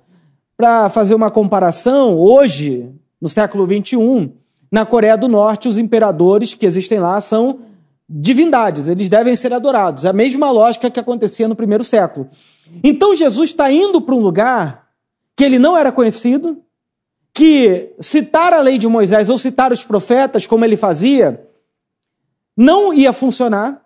Para 0.55 0.91
fazer 0.91 1.15
uma 1.15 1.31
comparação, 1.31 2.15
hoje, 2.15 2.87
no 3.19 3.27
século 3.27 3.65
XXI, 3.65 4.31
na 4.71 4.85
Coreia 4.85 5.17
do 5.17 5.27
Norte, 5.27 5.67
os 5.67 5.79
imperadores 5.79 6.53
que 6.53 6.67
existem 6.67 6.99
lá 6.99 7.19
são 7.19 7.61
divindades, 8.07 8.87
eles 8.87 9.09
devem 9.09 9.35
ser 9.35 9.53
adorados. 9.53 10.05
É 10.05 10.09
a 10.09 10.13
mesma 10.13 10.51
lógica 10.51 10.91
que 10.91 10.99
acontecia 10.99 11.47
no 11.47 11.55
primeiro 11.55 11.83
século. 11.83 12.29
Então 12.83 13.15
Jesus 13.15 13.49
está 13.49 13.71
indo 13.71 13.99
para 13.99 14.13
um 14.13 14.19
lugar 14.19 14.87
que 15.39 15.45
ele 15.45 15.57
não 15.57 15.77
era 15.77 15.89
conhecido, 15.89 16.61
que 17.33 17.93
citar 18.01 18.51
a 18.51 18.59
lei 18.59 18.77
de 18.77 18.89
Moisés 18.89 19.29
ou 19.29 19.37
citar 19.37 19.71
os 19.71 19.81
profetas, 19.81 20.45
como 20.45 20.65
ele 20.65 20.75
fazia, 20.75 21.47
não 22.57 22.93
ia 22.93 23.13
funcionar. 23.13 23.81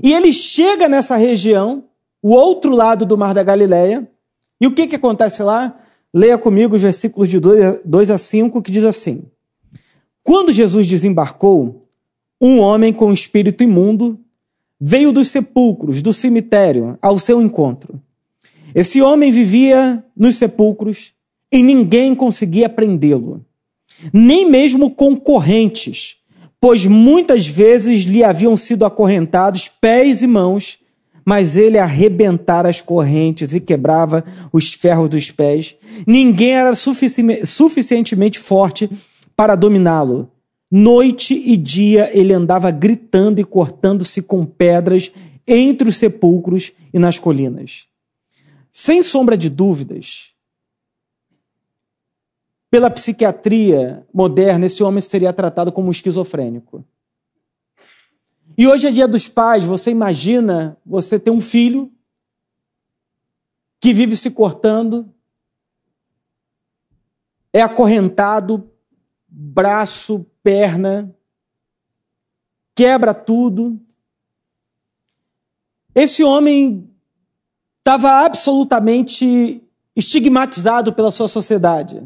E 0.00 0.12
ele 0.12 0.32
chega 0.32 0.88
nessa 0.88 1.16
região, 1.16 1.82
o 2.22 2.32
outro 2.32 2.70
lado 2.70 3.04
do 3.04 3.18
Mar 3.18 3.34
da 3.34 3.42
Galileia, 3.42 4.08
e 4.60 4.68
o 4.68 4.72
que, 4.72 4.86
que 4.86 4.94
acontece 4.94 5.42
lá? 5.42 5.80
Leia 6.14 6.38
comigo 6.38 6.76
os 6.76 6.82
versículos 6.82 7.28
de 7.28 7.40
2 7.84 8.12
a 8.12 8.16
5, 8.16 8.62
que 8.62 8.70
diz 8.70 8.84
assim: 8.84 9.24
Quando 10.22 10.52
Jesus 10.52 10.86
desembarcou, 10.86 11.88
um 12.40 12.60
homem 12.60 12.92
com 12.92 13.12
espírito 13.12 13.64
imundo 13.64 14.16
veio 14.80 15.10
dos 15.10 15.26
sepulcros, 15.26 16.00
do 16.00 16.12
cemitério, 16.12 16.96
ao 17.02 17.18
seu 17.18 17.42
encontro. 17.42 18.00
Esse 18.76 19.00
homem 19.00 19.30
vivia 19.30 20.04
nos 20.14 20.36
sepulcros 20.36 21.14
e 21.50 21.62
ninguém 21.62 22.14
conseguia 22.14 22.68
prendê-lo, 22.68 23.42
nem 24.12 24.50
mesmo 24.50 24.90
concorrentes, 24.90 26.18
pois 26.60 26.84
muitas 26.84 27.46
vezes 27.46 28.02
lhe 28.02 28.22
haviam 28.22 28.54
sido 28.54 28.84
acorrentados 28.84 29.66
pés 29.66 30.20
e 30.20 30.26
mãos, 30.26 30.80
mas 31.24 31.56
ele 31.56 31.78
arrebentara 31.78 32.68
as 32.68 32.82
correntes 32.82 33.54
e 33.54 33.60
quebrava 33.60 34.22
os 34.52 34.74
ferros 34.74 35.08
dos 35.08 35.30
pés. 35.30 35.74
Ninguém 36.06 36.52
era 36.52 36.74
sufici 36.74 37.46
suficientemente 37.46 38.38
forte 38.38 38.90
para 39.34 39.54
dominá-lo. 39.54 40.30
Noite 40.70 41.32
e 41.32 41.56
dia 41.56 42.10
ele 42.12 42.34
andava 42.34 42.70
gritando 42.70 43.40
e 43.40 43.44
cortando-se 43.44 44.20
com 44.20 44.44
pedras 44.44 45.10
entre 45.48 45.88
os 45.88 45.96
sepulcros 45.96 46.72
e 46.92 46.98
nas 46.98 47.18
colinas. 47.18 47.86
Sem 48.78 49.02
sombra 49.02 49.38
de 49.38 49.48
dúvidas, 49.48 50.34
pela 52.70 52.90
psiquiatria 52.90 54.06
moderna, 54.12 54.66
esse 54.66 54.82
homem 54.82 55.00
seria 55.00 55.32
tratado 55.32 55.72
como 55.72 55.90
esquizofrênico. 55.90 56.84
E 58.54 58.68
hoje 58.68 58.86
é 58.86 58.90
dia 58.90 59.08
dos 59.08 59.28
pais, 59.28 59.64
você 59.64 59.90
imagina 59.90 60.76
você 60.84 61.18
ter 61.18 61.30
um 61.30 61.40
filho 61.40 61.90
que 63.80 63.94
vive 63.94 64.14
se 64.14 64.30
cortando, 64.30 65.10
é 67.54 67.62
acorrentado, 67.62 68.70
braço, 69.26 70.26
perna, 70.42 71.16
quebra 72.74 73.14
tudo. 73.14 73.80
Esse 75.94 76.22
homem 76.22 76.94
estava 77.86 78.24
absolutamente 78.24 79.62
estigmatizado 79.94 80.92
pela 80.92 81.12
sua 81.12 81.28
sociedade. 81.28 82.02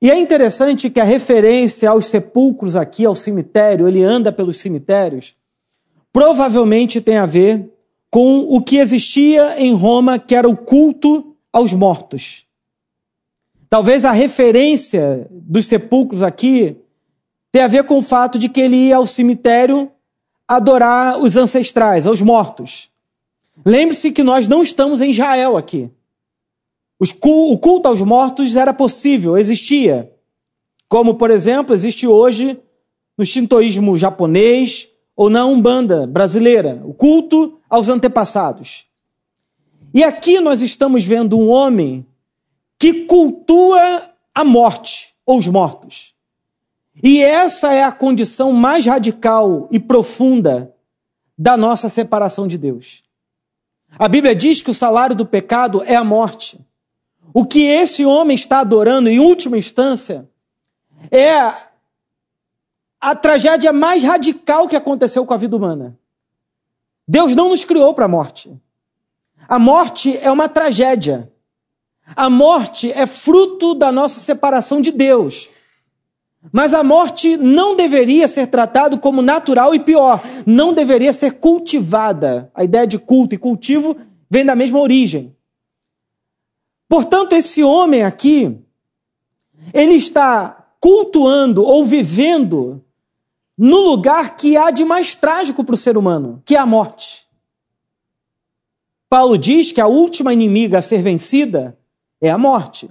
E 0.00 0.10
é 0.10 0.18
interessante 0.18 0.90
que 0.90 0.98
a 0.98 1.04
referência 1.04 1.88
aos 1.88 2.06
sepulcros 2.06 2.74
aqui, 2.74 3.06
ao 3.06 3.14
cemitério, 3.14 3.86
ele 3.86 4.02
anda 4.02 4.32
pelos 4.32 4.56
cemitérios, 4.56 5.36
provavelmente 6.12 7.00
tem 7.00 7.16
a 7.16 7.24
ver 7.24 7.72
com 8.10 8.40
o 8.40 8.60
que 8.60 8.78
existia 8.78 9.56
em 9.56 9.72
Roma, 9.72 10.18
que 10.18 10.34
era 10.34 10.48
o 10.48 10.56
culto 10.56 11.36
aos 11.52 11.72
mortos. 11.72 12.44
Talvez 13.70 14.04
a 14.04 14.10
referência 14.10 15.28
dos 15.30 15.66
sepulcros 15.66 16.24
aqui 16.24 16.76
tenha 17.52 17.66
a 17.66 17.68
ver 17.68 17.84
com 17.84 17.98
o 17.98 18.02
fato 18.02 18.36
de 18.36 18.48
que 18.48 18.60
ele 18.60 18.88
ia 18.88 18.96
ao 18.96 19.06
cemitério 19.06 19.88
adorar 20.48 21.20
os 21.20 21.36
ancestrais, 21.36 22.04
aos 22.04 22.20
mortos. 22.20 22.91
Lembre-se 23.64 24.10
que 24.12 24.22
nós 24.22 24.48
não 24.48 24.62
estamos 24.62 25.00
em 25.00 25.10
Israel 25.10 25.56
aqui. 25.56 25.90
O 26.98 27.58
culto 27.58 27.88
aos 27.88 28.00
mortos 28.00 28.56
era 28.56 28.72
possível, 28.72 29.36
existia. 29.36 30.12
Como, 30.88 31.14
por 31.14 31.30
exemplo, 31.30 31.74
existe 31.74 32.06
hoje 32.06 32.60
no 33.16 33.24
shintoísmo 33.24 33.96
japonês 33.96 34.88
ou 35.16 35.28
na 35.28 35.44
Umbanda 35.44 36.06
brasileira, 36.06 36.80
o 36.84 36.94
culto 36.94 37.58
aos 37.68 37.88
antepassados. 37.88 38.86
E 39.92 40.02
aqui 40.02 40.40
nós 40.40 40.62
estamos 40.62 41.04
vendo 41.04 41.38
um 41.38 41.48
homem 41.48 42.06
que 42.78 43.04
cultua 43.04 44.10
a 44.34 44.44
morte 44.44 45.14
ou 45.26 45.38
os 45.38 45.46
mortos. 45.46 46.14
E 47.02 47.22
essa 47.22 47.72
é 47.72 47.84
a 47.84 47.92
condição 47.92 48.52
mais 48.52 48.86
radical 48.86 49.68
e 49.70 49.78
profunda 49.78 50.74
da 51.36 51.56
nossa 51.56 51.88
separação 51.88 52.46
de 52.46 52.58
Deus. 52.58 53.02
A 53.98 54.08
Bíblia 54.08 54.34
diz 54.34 54.60
que 54.60 54.70
o 54.70 54.74
salário 54.74 55.14
do 55.14 55.26
pecado 55.26 55.82
é 55.84 55.94
a 55.94 56.04
morte. 56.04 56.58
O 57.34 57.46
que 57.46 57.66
esse 57.66 58.04
homem 58.04 58.34
está 58.34 58.60
adorando, 58.60 59.08
em 59.08 59.18
última 59.18 59.56
instância, 59.56 60.28
é 61.10 61.34
a 63.00 63.14
tragédia 63.14 63.72
mais 63.72 64.02
radical 64.02 64.68
que 64.68 64.76
aconteceu 64.76 65.26
com 65.26 65.34
a 65.34 65.38
vida 65.38 65.56
humana. 65.56 65.98
Deus 67.06 67.34
não 67.34 67.48
nos 67.48 67.64
criou 67.64 67.92
para 67.94 68.04
a 68.04 68.08
morte. 68.08 68.52
A 69.48 69.58
morte 69.58 70.16
é 70.18 70.30
uma 70.30 70.48
tragédia. 70.48 71.30
A 72.14 72.30
morte 72.30 72.92
é 72.92 73.06
fruto 73.06 73.74
da 73.74 73.90
nossa 73.90 74.20
separação 74.20 74.80
de 74.80 74.92
Deus. 74.92 75.48
Mas 76.50 76.74
a 76.74 76.82
morte 76.82 77.36
não 77.36 77.76
deveria 77.76 78.26
ser 78.26 78.48
tratada 78.48 78.96
como 78.98 79.22
natural 79.22 79.74
e 79.74 79.80
pior, 79.80 80.22
não 80.44 80.72
deveria 80.72 81.12
ser 81.12 81.34
cultivada. 81.34 82.50
A 82.54 82.64
ideia 82.64 82.86
de 82.86 82.98
culto 82.98 83.34
e 83.34 83.38
cultivo 83.38 83.96
vem 84.28 84.44
da 84.44 84.56
mesma 84.56 84.80
origem. 84.80 85.36
Portanto, 86.88 87.34
esse 87.34 87.62
homem 87.62 88.02
aqui, 88.02 88.58
ele 89.72 89.94
está 89.94 90.74
cultuando 90.80 91.62
ou 91.62 91.84
vivendo 91.84 92.84
no 93.56 93.80
lugar 93.80 94.36
que 94.36 94.56
há 94.56 94.70
de 94.70 94.84
mais 94.84 95.14
trágico 95.14 95.62
para 95.62 95.74
o 95.74 95.78
ser 95.78 95.96
humano, 95.96 96.42
que 96.44 96.56
é 96.56 96.58
a 96.58 96.66
morte. 96.66 97.26
Paulo 99.08 99.38
diz 99.38 99.70
que 99.70 99.80
a 99.80 99.86
última 99.86 100.32
inimiga 100.32 100.78
a 100.78 100.82
ser 100.82 101.02
vencida 101.02 101.78
é 102.20 102.30
a 102.30 102.38
morte. 102.38 102.90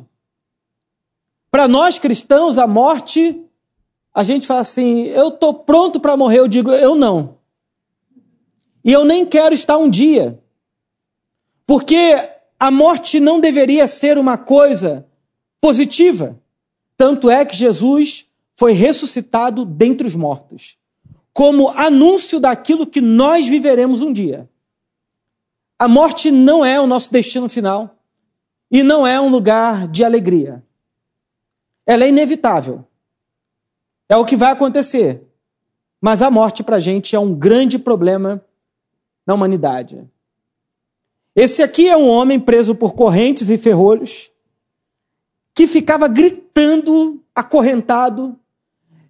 Para 1.52 1.68
nós 1.68 2.00
cristãos, 2.00 2.58
a 2.58 2.66
morte, 2.66 3.46
a 4.16 4.24
gente 4.24 4.48
fala 4.48 4.62
assim: 4.62 5.04
eu 5.08 5.28
estou 5.28 5.54
pronto 5.54 6.00
para 6.00 6.16
morrer. 6.16 6.40
Eu 6.40 6.48
digo, 6.48 6.72
eu 6.72 6.96
não. 6.96 7.38
E 8.84 8.92
eu 8.92 9.04
nem 9.04 9.26
quero 9.26 9.54
estar 9.54 9.78
um 9.78 9.90
dia. 9.90 10.42
Porque 11.68 12.18
a 12.58 12.72
morte 12.72 13.20
não 13.20 13.40
deveria 13.40 13.86
ser 13.86 14.18
uma 14.18 14.38
coisa 14.38 15.06
positiva. 15.60 16.40
Tanto 16.96 17.30
é 17.30 17.44
que 17.46 17.56
Jesus 17.56 18.28
foi 18.56 18.74
ressuscitado 18.74 19.66
dentre 19.66 20.08
os 20.08 20.16
mortos, 20.16 20.78
como 21.34 21.70
anúncio 21.70 22.40
daquilo 22.40 22.86
que 22.88 23.02
nós 23.02 23.48
viveremos 23.48 24.02
um 24.02 24.14
dia. 24.14 24.50
A 25.80 25.88
morte 25.88 26.30
não 26.30 26.64
é 26.64 26.80
o 26.80 26.86
nosso 26.86 27.12
destino 27.12 27.50
final 27.50 27.98
e 28.70 28.84
não 28.84 29.06
é 29.06 29.20
um 29.20 29.30
lugar 29.30 29.88
de 29.88 30.04
alegria. 30.04 30.64
Ela 31.92 32.06
é 32.06 32.08
inevitável. 32.08 32.86
É 34.08 34.16
o 34.16 34.24
que 34.24 34.38
vai 34.38 34.50
acontecer. 34.50 35.28
Mas 36.00 36.22
a 36.22 36.32
morte 36.32 36.64
para 36.64 36.78
a 36.78 36.80
gente 36.80 37.18
é 37.18 37.20
um 37.20 37.36
grande 37.36 37.78
problema 37.78 38.42
na 39.28 39.34
humanidade. 39.34 40.10
Esse 41.36 41.62
aqui 41.62 41.90
é 41.90 41.98
um 41.98 42.08
homem 42.08 42.40
preso 42.40 42.74
por 42.76 42.94
correntes 42.94 43.50
e 43.50 43.58
ferrolhos, 43.58 44.32
que 45.54 45.68
ficava 45.68 46.08
gritando, 46.08 47.22
acorrentado. 47.36 48.40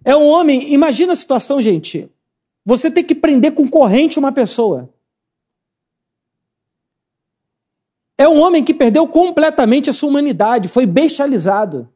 É 0.04 0.16
um 0.16 0.26
homem, 0.26 0.72
imagina 0.72 1.12
a 1.12 1.16
situação, 1.16 1.62
gente. 1.62 2.10
Você 2.66 2.90
tem 2.90 3.04
que 3.04 3.14
prender 3.14 3.54
com 3.54 3.68
corrente 3.68 4.18
uma 4.18 4.32
pessoa. 4.32 4.92
É 8.18 8.26
um 8.26 8.40
homem 8.40 8.64
que 8.64 8.74
perdeu 8.74 9.06
completamente 9.06 9.88
a 9.88 9.92
sua 9.92 10.08
humanidade, 10.08 10.66
foi 10.66 10.84
bestializado. 10.84 11.91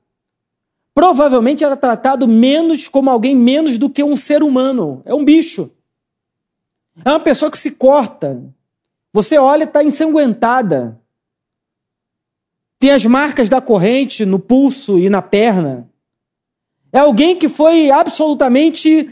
Provavelmente 0.97 1.63
era 1.63 1.77
tratado 1.77 2.27
menos 2.27 2.89
como 2.89 3.11
alguém 3.11 3.37
menos 3.37 3.77
do 3.77 3.91
que 3.91 4.03
um 4.03 4.17
ser 4.17 4.43
humano. 4.43 5.03
É 5.05 5.15
um 5.15 5.23
bicho. 5.23 5.71
É 7.05 7.11
uma 7.11 7.21
pessoa 7.21 7.51
que 7.51 7.59
se 7.59 7.73
corta. 7.73 8.43
Você 9.13 9.37
olha 9.37 9.65
e 9.65 9.67
está 9.67 9.85
ensanguentada. 9.85 10.99
Tem 12.79 12.93
as 12.93 13.05
marcas 13.05 13.51
da 13.51 13.61
corrente 13.61 14.25
no 14.25 14.39
pulso 14.39 14.99
e 14.99 15.11
na 15.11 15.21
perna. 15.21 15.87
É 16.91 17.01
alguém 17.01 17.37
que 17.37 17.51
foi 17.51 17.91
absolutamente 17.91 19.11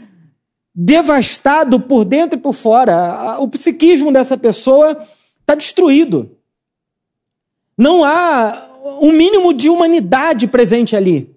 devastado 0.73 1.79
por 1.79 2.03
dentro 2.03 2.39
e 2.39 2.41
por 2.41 2.53
fora. 2.53 3.37
O 3.39 3.47
psiquismo 3.47 4.11
dessa 4.11 4.35
pessoa 4.35 4.99
está 5.39 5.53
destruído. 5.53 6.35
Não 7.77 8.03
há 8.03 8.71
um 8.99 9.11
mínimo 9.11 9.53
de 9.53 9.69
humanidade 9.69 10.47
presente 10.47 10.95
ali. 10.95 11.34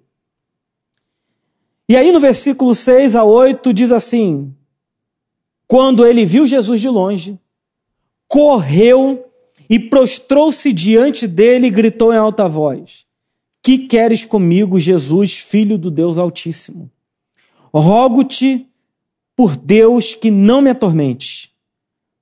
E 1.89 1.97
aí 1.97 2.13
no 2.13 2.21
versículo 2.21 2.75
6 2.75 3.17
a 3.17 3.25
8 3.25 3.73
diz 3.73 3.91
assim: 3.91 4.55
Quando 5.67 6.07
ele 6.07 6.27
viu 6.27 6.47
Jesus 6.47 6.81
de 6.81 6.89
longe, 6.89 7.39
correu 8.27 9.25
e 9.71 9.79
prostrou-se 9.79 10.73
diante 10.73 11.27
dele 11.27 11.69
e 11.69 11.71
gritou 11.71 12.13
em 12.13 12.17
alta 12.17 12.47
voz: 12.47 13.07
Que 13.63 13.79
queres 13.79 14.25
comigo, 14.25 14.79
Jesus, 14.79 15.39
filho 15.39 15.79
do 15.79 15.91
Deus 15.91 16.19
Altíssimo? 16.19 16.91
Rogo-te 17.73 18.67
por 19.35 19.57
Deus 19.57 20.15
que 20.15 20.31
não 20.31 20.61
me 20.61 20.71
atormente. 20.71 21.53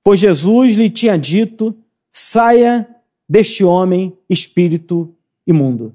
Pois 0.03 0.19
Jesus 0.19 0.75
lhe 0.75 0.89
tinha 0.89 1.17
dito: 1.17 1.75
Saia 2.11 2.87
deste 3.27 3.65
homem 3.65 4.17
espírito 4.29 5.13
imundo. 5.45 5.93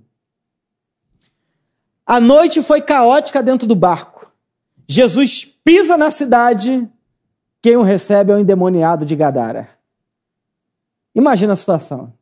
A 2.06 2.20
noite 2.20 2.62
foi 2.62 2.80
caótica 2.80 3.42
dentro 3.42 3.66
do 3.66 3.74
barco. 3.74 4.30
Jesus 4.88 5.44
pisa 5.44 5.96
na 5.96 6.10
cidade, 6.10 6.88
quem 7.60 7.76
o 7.76 7.82
recebe 7.82 8.32
é 8.32 8.34
o 8.34 8.40
endemoniado 8.40 9.04
de 9.04 9.14
Gadara. 9.14 9.68
Imagina 11.14 11.52
a 11.52 11.56
situação. 11.56 12.12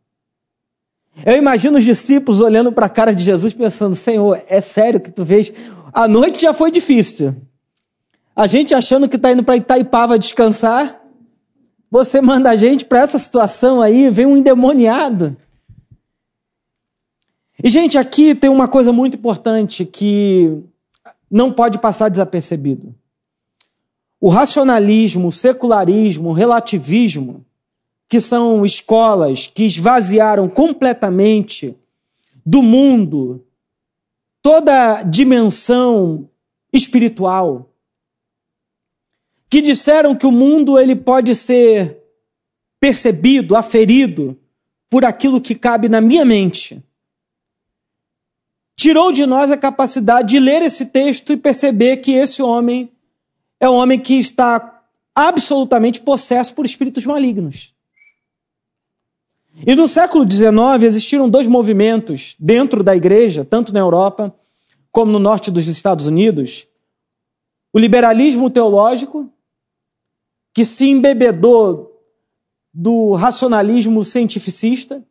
Eu 1.24 1.36
imagino 1.36 1.78
os 1.78 1.84
discípulos 1.84 2.40
olhando 2.40 2.72
para 2.72 2.86
a 2.86 2.90
cara 2.90 3.14
de 3.14 3.22
Jesus 3.22 3.52
pensando: 3.52 3.94
Senhor, 3.94 4.42
é 4.48 4.60
sério 4.60 5.00
que 5.00 5.10
tu 5.10 5.24
vês? 5.24 5.52
A 5.92 6.06
noite 6.06 6.42
já 6.42 6.54
foi 6.54 6.70
difícil. 6.70 7.34
A 8.34 8.46
gente 8.46 8.74
achando 8.74 9.08
que 9.08 9.16
está 9.16 9.32
indo 9.32 9.42
para 9.42 9.56
Itaipava 9.56 10.18
descansar, 10.18 11.00
você 11.90 12.20
manda 12.20 12.50
a 12.50 12.56
gente 12.56 12.84
para 12.84 13.00
essa 13.00 13.18
situação 13.18 13.82
aí, 13.82 14.08
vem 14.08 14.26
um 14.26 14.36
endemoniado. 14.36 15.36
E, 17.62 17.68
gente, 17.68 17.98
aqui 17.98 18.34
tem 18.34 18.48
uma 18.48 18.66
coisa 18.66 18.92
muito 18.92 19.16
importante 19.16 19.84
que 19.84 20.62
não 21.30 21.52
pode 21.52 21.78
passar 21.78 22.08
desapercebido. 22.08 22.94
O 24.20 24.28
racionalismo, 24.28 25.28
o 25.28 25.32
secularismo, 25.32 26.30
o 26.30 26.32
relativismo, 26.32 27.44
que 28.08 28.20
são 28.20 28.64
escolas 28.64 29.46
que 29.46 29.64
esvaziaram 29.64 30.48
completamente 30.48 31.76
do 32.44 32.62
mundo 32.62 33.44
toda 34.42 35.02
dimensão 35.02 36.28
espiritual, 36.72 37.70
que 39.48 39.60
disseram 39.60 40.14
que 40.14 40.26
o 40.26 40.32
mundo 40.32 40.78
ele 40.78 40.96
pode 40.96 41.34
ser 41.34 41.98
percebido, 42.80 43.54
aferido 43.54 44.38
por 44.88 45.04
aquilo 45.04 45.40
que 45.40 45.54
cabe 45.54 45.88
na 45.88 46.00
minha 46.00 46.24
mente. 46.24 46.82
Tirou 48.80 49.12
de 49.12 49.26
nós 49.26 49.50
a 49.50 49.58
capacidade 49.58 50.30
de 50.30 50.40
ler 50.40 50.62
esse 50.62 50.86
texto 50.86 51.34
e 51.34 51.36
perceber 51.36 51.98
que 51.98 52.12
esse 52.12 52.40
homem 52.40 52.90
é 53.60 53.68
um 53.68 53.74
homem 53.74 54.00
que 54.00 54.14
está 54.14 54.82
absolutamente 55.14 56.00
possesso 56.00 56.54
por 56.54 56.64
espíritos 56.64 57.04
malignos. 57.04 57.74
E 59.66 59.74
no 59.74 59.86
século 59.86 60.24
XIX 60.24 60.82
existiram 60.84 61.28
dois 61.28 61.46
movimentos 61.46 62.34
dentro 62.38 62.82
da 62.82 62.96
igreja, 62.96 63.44
tanto 63.44 63.70
na 63.70 63.80
Europa 63.80 64.34
como 64.90 65.12
no 65.12 65.18
norte 65.18 65.50
dos 65.50 65.68
Estados 65.68 66.06
Unidos: 66.06 66.66
o 67.74 67.78
liberalismo 67.78 68.48
teológico, 68.48 69.30
que 70.54 70.64
se 70.64 70.88
embebedou 70.88 72.02
do 72.72 73.12
racionalismo 73.12 74.02
cientificista, 74.02 75.04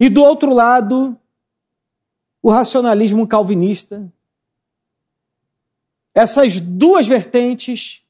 e 0.00 0.08
do 0.08 0.22
outro 0.22 0.54
lado, 0.54 1.19
o 2.42 2.50
racionalismo 2.50 3.26
calvinista. 3.26 4.10
Essas 6.14 6.58
duas 6.58 7.06
vertentes 7.06 8.04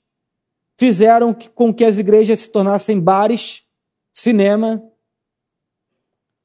fizeram 0.76 1.34
com 1.54 1.74
que 1.74 1.84
as 1.84 1.98
igrejas 1.98 2.40
se 2.40 2.50
tornassem 2.50 2.98
bares, 2.98 3.64
cinema, 4.12 4.82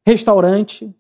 restaurante, 0.06 0.94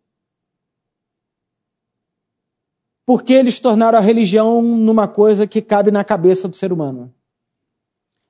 porque 3.05 3.33
eles 3.33 3.59
tornaram 3.59 3.99
a 3.99 4.01
religião 4.01 4.61
numa 4.61 5.07
coisa 5.07 5.45
que 5.45 5.61
cabe 5.61 5.91
na 5.91 6.03
cabeça 6.03 6.47
do 6.47 6.55
ser 6.55 6.71
humano. 6.71 7.13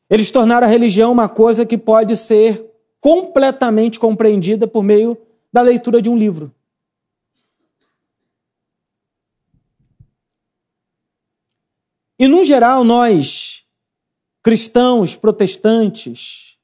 Eles 0.10 0.30
tornaram 0.30 0.68
a 0.68 0.70
religião 0.70 1.12
uma 1.12 1.30
coisa 1.30 1.65
que 1.65 1.78
pode 1.78 2.18
ser 2.18 2.65
completamente 3.00 4.00
compreendida 4.00 4.68
por 4.68 4.84
meio 4.84 5.18
da 5.52 5.62
leitura 5.62 6.02
de 6.02 6.10
um 6.10 6.18
livro. 6.18 6.54
E, 12.17 12.28
no 12.28 12.45
geral, 12.45 12.84
nós, 12.84 13.65
cristãos, 14.41 15.15
protestantes, 15.15 16.58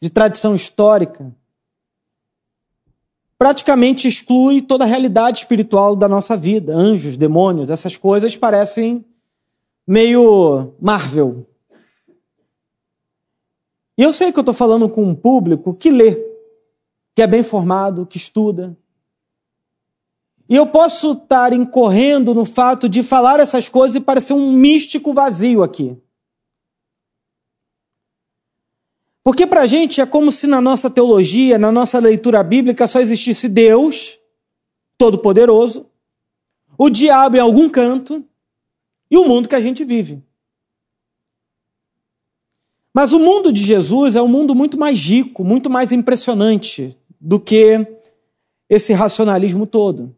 de 0.00 0.10
tradição 0.10 0.54
histórica, 0.54 1.34
praticamente 3.38 4.08
exclui 4.08 4.60
toda 4.60 4.84
a 4.84 4.86
realidade 4.86 5.38
espiritual 5.38 5.94
da 5.94 6.08
nossa 6.08 6.36
vida. 6.36 6.74
Anjos, 6.74 7.16
demônios, 7.16 7.70
essas 7.70 7.96
coisas 7.96 8.36
parecem 8.36 9.04
meio 9.86 10.74
Marvel. 10.80 11.46
E 13.96 14.02
eu 14.02 14.12
sei 14.12 14.32
que 14.32 14.38
eu 14.38 14.42
estou 14.42 14.54
falando 14.54 14.88
com 14.88 15.02
um 15.02 15.14
público 15.14 15.72
que 15.72 15.90
lê, 15.90 16.14
que 17.14 17.22
é 17.22 17.26
bem 17.26 17.42
formado, 17.42 18.04
que 18.04 18.18
estuda. 18.18 18.76
E 20.48 20.54
eu 20.54 20.66
posso 20.66 21.12
estar 21.12 21.52
incorrendo 21.52 22.32
no 22.32 22.44
fato 22.44 22.88
de 22.88 23.02
falar 23.02 23.40
essas 23.40 23.68
coisas 23.68 23.96
e 23.96 24.00
parecer 24.00 24.32
um 24.32 24.52
místico 24.52 25.12
vazio 25.12 25.62
aqui. 25.62 25.96
Porque 29.24 29.44
para 29.44 29.62
a 29.62 29.66
gente 29.66 30.00
é 30.00 30.06
como 30.06 30.30
se 30.30 30.46
na 30.46 30.60
nossa 30.60 30.88
teologia, 30.88 31.58
na 31.58 31.72
nossa 31.72 31.98
leitura 31.98 32.44
bíblica, 32.44 32.86
só 32.86 33.00
existisse 33.00 33.48
Deus, 33.48 34.20
Todo-Poderoso, 34.96 35.86
o 36.78 36.88
diabo 36.88 37.36
em 37.36 37.40
algum 37.40 37.68
canto 37.68 38.24
e 39.10 39.18
o 39.18 39.26
mundo 39.26 39.48
que 39.48 39.56
a 39.56 39.60
gente 39.60 39.84
vive. 39.84 40.22
Mas 42.94 43.12
o 43.12 43.18
mundo 43.18 43.52
de 43.52 43.62
Jesus 43.62 44.16
é 44.16 44.22
um 44.22 44.28
mundo 44.28 44.54
muito 44.54 44.78
mais 44.78 44.98
rico, 44.98 45.44
muito 45.44 45.68
mais 45.68 45.92
impressionante 45.92 46.96
do 47.20 47.38
que 47.38 47.86
esse 48.70 48.94
racionalismo 48.94 49.66
todo. 49.66 50.15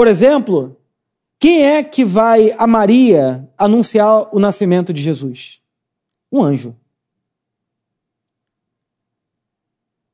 Por 0.00 0.08
exemplo, 0.08 0.80
quem 1.38 1.62
é 1.62 1.84
que 1.84 2.06
vai 2.06 2.52
a 2.52 2.66
Maria 2.66 3.46
anunciar 3.58 4.34
o 4.34 4.40
nascimento 4.40 4.94
de 4.94 5.02
Jesus? 5.02 5.60
Um 6.32 6.42
anjo. 6.42 6.74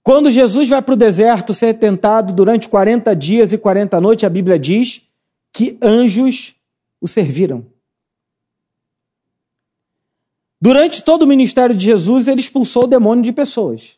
Quando 0.02 0.28
Jesus 0.28 0.68
vai 0.68 0.82
para 0.82 0.94
o 0.94 0.96
deserto 0.96 1.54
ser 1.54 1.74
tentado 1.74 2.34
durante 2.34 2.68
40 2.68 3.14
dias 3.14 3.52
e 3.52 3.58
40 3.58 4.00
noites, 4.00 4.24
a 4.24 4.28
Bíblia 4.28 4.58
diz 4.58 5.08
que 5.52 5.78
anjos 5.80 6.56
o 7.00 7.06
serviram. 7.06 7.64
Durante 10.60 11.00
todo 11.00 11.22
o 11.22 11.28
ministério 11.28 11.76
de 11.76 11.84
Jesus, 11.84 12.26
ele 12.26 12.40
expulsou 12.40 12.86
o 12.86 12.88
demônio 12.88 13.22
de 13.22 13.32
pessoas. 13.32 13.96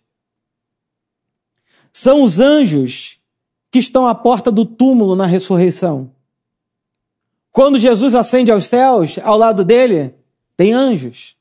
São 1.90 2.22
os 2.22 2.38
anjos 2.38 3.17
que 3.70 3.78
estão 3.78 4.06
à 4.06 4.14
porta 4.14 4.50
do 4.50 4.64
túmulo 4.64 5.14
na 5.14 5.26
ressurreição. 5.26 6.10
Quando 7.52 7.78
Jesus 7.78 8.14
ascende 8.14 8.50
aos 8.50 8.66
céus, 8.66 9.18
ao 9.22 9.36
lado 9.36 9.64
dele, 9.64 10.14
tem 10.56 10.72
anjos. 10.72 11.36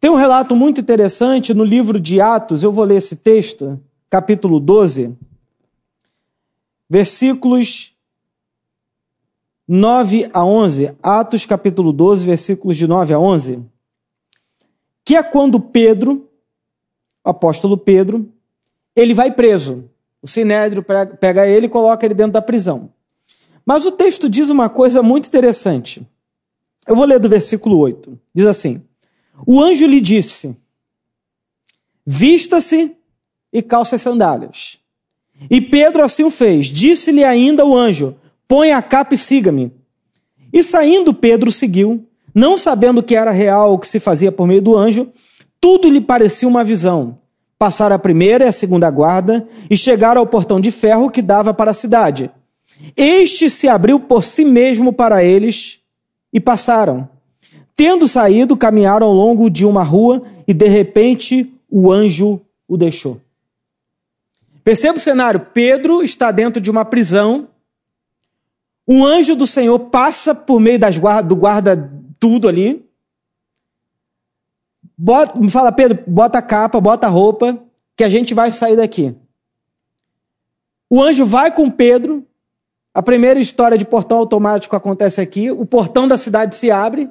Tem 0.00 0.10
um 0.10 0.16
relato 0.16 0.54
muito 0.54 0.80
interessante 0.80 1.52
no 1.52 1.64
livro 1.64 1.98
de 1.98 2.20
Atos, 2.20 2.62
eu 2.62 2.72
vou 2.72 2.84
ler 2.84 2.96
esse 2.96 3.16
texto, 3.16 3.80
capítulo 4.08 4.60
12, 4.60 5.16
versículos 6.88 7.94
9 9.66 10.30
a 10.32 10.44
11. 10.44 10.96
Atos, 11.02 11.44
capítulo 11.44 11.92
12, 11.92 12.24
versículos 12.24 12.76
de 12.76 12.86
9 12.86 13.12
a 13.12 13.18
11. 13.18 13.62
Que 15.04 15.16
é 15.16 15.22
quando 15.22 15.60
Pedro, 15.60 16.28
o 17.22 17.28
apóstolo 17.30 17.76
Pedro, 17.76 18.26
ele 18.96 19.12
vai 19.12 19.30
preso. 19.30 19.84
O 20.22 20.26
sinédrio 20.26 20.84
pega 21.20 21.46
ele 21.46 21.66
e 21.66 21.68
coloca 21.68 22.04
ele 22.04 22.14
dentro 22.14 22.32
da 22.32 22.42
prisão. 22.42 22.90
Mas 23.64 23.86
o 23.86 23.92
texto 23.92 24.28
diz 24.28 24.50
uma 24.50 24.68
coisa 24.68 25.02
muito 25.02 25.26
interessante. 25.26 26.02
Eu 26.86 26.96
vou 26.96 27.04
ler 27.04 27.20
do 27.20 27.28
versículo 27.28 27.78
8. 27.78 28.18
Diz 28.34 28.46
assim: 28.46 28.82
O 29.46 29.60
anjo 29.60 29.86
lhe 29.86 30.00
disse: 30.00 30.56
Vista-se 32.06 32.96
e 33.52 33.62
calça 33.62 33.96
as 33.96 34.02
sandálias. 34.02 34.78
E 35.50 35.60
Pedro 35.60 36.02
assim 36.02 36.24
o 36.24 36.30
fez. 36.30 36.66
Disse-lhe 36.66 37.22
ainda 37.22 37.64
o 37.64 37.76
anjo: 37.76 38.16
Põe 38.48 38.72
a 38.72 38.82
capa 38.82 39.14
e 39.14 39.18
siga-me. 39.18 39.72
E 40.52 40.64
saindo 40.64 41.12
Pedro 41.12 41.52
seguiu, 41.52 42.06
não 42.34 42.56
sabendo 42.56 43.02
que 43.02 43.14
era 43.14 43.30
real 43.30 43.74
o 43.74 43.78
que 43.78 43.86
se 43.86 44.00
fazia 44.00 44.32
por 44.32 44.46
meio 44.46 44.62
do 44.62 44.74
anjo, 44.74 45.12
tudo 45.60 45.90
lhe 45.90 46.00
parecia 46.00 46.48
uma 46.48 46.64
visão. 46.64 47.18
Passaram 47.58 47.96
a 47.96 47.98
primeira 47.98 48.44
e 48.44 48.48
a 48.48 48.52
segunda 48.52 48.88
guarda 48.90 49.46
e 49.68 49.76
chegaram 49.76 50.20
ao 50.20 50.26
portão 50.26 50.60
de 50.60 50.70
ferro 50.70 51.10
que 51.10 51.20
dava 51.20 51.52
para 51.52 51.72
a 51.72 51.74
cidade. 51.74 52.30
Este 52.96 53.50
se 53.50 53.68
abriu 53.68 53.98
por 53.98 54.22
si 54.22 54.44
mesmo 54.44 54.92
para 54.92 55.24
eles 55.24 55.80
e 56.32 56.38
passaram. 56.38 57.08
Tendo 57.74 58.06
saído, 58.06 58.56
caminharam 58.56 59.06
ao 59.06 59.12
longo 59.12 59.50
de 59.50 59.66
uma 59.66 59.82
rua 59.82 60.22
e 60.46 60.54
de 60.54 60.68
repente 60.68 61.52
o 61.70 61.90
anjo 61.92 62.40
o 62.66 62.76
deixou. 62.76 63.20
Perceba 64.62 64.98
o 64.98 65.00
cenário: 65.00 65.46
Pedro 65.52 66.02
está 66.02 66.30
dentro 66.30 66.60
de 66.60 66.70
uma 66.70 66.84
prisão. 66.84 67.48
Um 68.86 69.04
anjo 69.04 69.34
do 69.34 69.46
Senhor 69.46 69.78
passa 69.78 70.34
por 70.34 70.60
meio 70.60 70.78
das 70.78 70.98
guarda, 70.98 71.28
do 71.28 71.36
guarda 71.36 71.90
tudo 72.18 72.48
ali. 72.48 72.87
Bota, 75.00 75.38
me 75.38 75.48
fala, 75.48 75.70
Pedro, 75.70 76.02
bota 76.08 76.38
a 76.38 76.42
capa, 76.42 76.80
bota 76.80 77.06
a 77.06 77.10
roupa, 77.10 77.56
que 77.96 78.02
a 78.02 78.08
gente 78.08 78.34
vai 78.34 78.50
sair 78.50 78.74
daqui. 78.74 79.14
O 80.90 81.00
anjo 81.00 81.24
vai 81.24 81.54
com 81.54 81.70
Pedro. 81.70 82.26
A 82.92 83.00
primeira 83.00 83.38
história 83.38 83.78
de 83.78 83.84
portão 83.84 84.18
automático 84.18 84.74
acontece 84.74 85.20
aqui. 85.20 85.52
O 85.52 85.64
portão 85.64 86.08
da 86.08 86.18
cidade 86.18 86.56
se 86.56 86.70
abre 86.70 87.08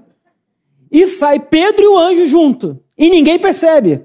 e 0.92 1.08
sai 1.08 1.40
Pedro 1.40 1.84
e 1.84 1.88
o 1.88 1.98
anjo 1.98 2.28
junto. 2.28 2.78
E 2.98 3.10
ninguém 3.10 3.40
percebe. 3.40 4.02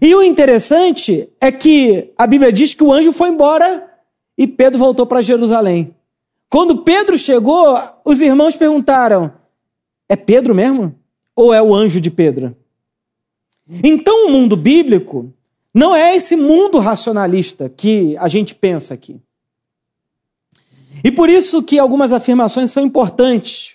E 0.00 0.14
o 0.14 0.22
interessante 0.22 1.28
é 1.40 1.50
que 1.50 2.12
a 2.16 2.26
Bíblia 2.26 2.52
diz 2.52 2.72
que 2.72 2.84
o 2.84 2.92
anjo 2.92 3.12
foi 3.12 3.28
embora 3.28 3.86
e 4.38 4.46
Pedro 4.46 4.78
voltou 4.78 5.04
para 5.04 5.20
Jerusalém. 5.20 5.94
Quando 6.48 6.82
Pedro 6.82 7.18
chegou, 7.18 7.76
os 8.04 8.20
irmãos 8.20 8.56
perguntaram: 8.56 9.32
É 10.08 10.14
Pedro 10.14 10.54
mesmo? 10.54 10.99
Ou 11.40 11.54
é 11.54 11.62
o 11.62 11.74
anjo 11.74 12.00
de 12.00 12.10
Pedro? 12.10 12.54
Então, 13.82 14.26
o 14.26 14.30
mundo 14.30 14.56
bíblico 14.56 15.32
não 15.72 15.96
é 15.96 16.14
esse 16.14 16.36
mundo 16.36 16.78
racionalista 16.78 17.68
que 17.68 18.16
a 18.18 18.28
gente 18.28 18.54
pensa 18.54 18.92
aqui. 18.92 19.20
E 21.02 21.10
por 21.10 21.30
isso 21.30 21.62
que 21.62 21.78
algumas 21.78 22.12
afirmações 22.12 22.70
são 22.70 22.84
importantes. 22.84 23.72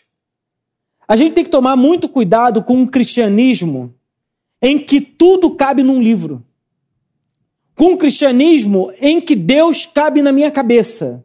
A 1.08 1.16
gente 1.16 1.34
tem 1.34 1.44
que 1.44 1.50
tomar 1.50 1.76
muito 1.76 2.08
cuidado 2.08 2.62
com 2.62 2.76
um 2.76 2.86
cristianismo 2.86 3.94
em 4.62 4.78
que 4.78 5.02
tudo 5.02 5.52
cabe 5.52 5.82
num 5.82 6.02
livro. 6.02 6.44
Com 7.76 7.94
um 7.94 7.98
cristianismo 7.98 8.92
em 9.02 9.20
que 9.20 9.36
Deus 9.36 9.86
cabe 9.88 10.22
na 10.22 10.32
minha 10.32 10.52
cabeça. 10.52 11.24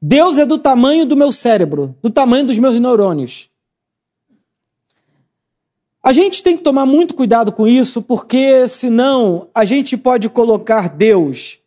Deus 0.00 0.38
é 0.38 0.46
do 0.46 0.58
tamanho 0.58 1.04
do 1.04 1.16
meu 1.16 1.32
cérebro, 1.32 1.94
do 2.02 2.08
tamanho 2.08 2.46
dos 2.46 2.58
meus 2.58 2.78
neurônios. 2.78 3.50
A 6.06 6.12
gente 6.12 6.40
tem 6.40 6.56
que 6.56 6.62
tomar 6.62 6.86
muito 6.86 7.14
cuidado 7.14 7.50
com 7.50 7.66
isso, 7.66 8.00
porque 8.00 8.68
senão 8.68 9.48
a 9.52 9.64
gente 9.64 9.96
pode 9.96 10.28
colocar 10.28 10.88
Deus 10.88 11.58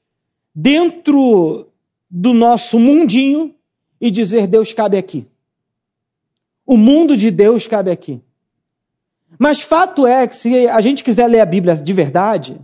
dentro 0.56 1.68
do 2.10 2.34
nosso 2.34 2.80
mundinho 2.80 3.54
e 4.00 4.10
dizer 4.10 4.48
Deus 4.48 4.72
cabe 4.72 4.98
aqui. 4.98 5.28
O 6.66 6.78
mundo 6.78 7.18
de 7.18 7.30
Deus 7.30 7.68
cabe 7.68 7.92
aqui. 7.92 8.22
Mas 9.38 9.60
fato 9.60 10.08
é 10.08 10.26
que 10.26 10.38
se 10.38 10.70
a 10.70 10.80
gente 10.80 11.04
quiser 11.04 11.28
ler 11.28 11.42
a 11.42 11.46
Bíblia 11.46 11.76
de 11.76 11.92
verdade, 11.92 12.62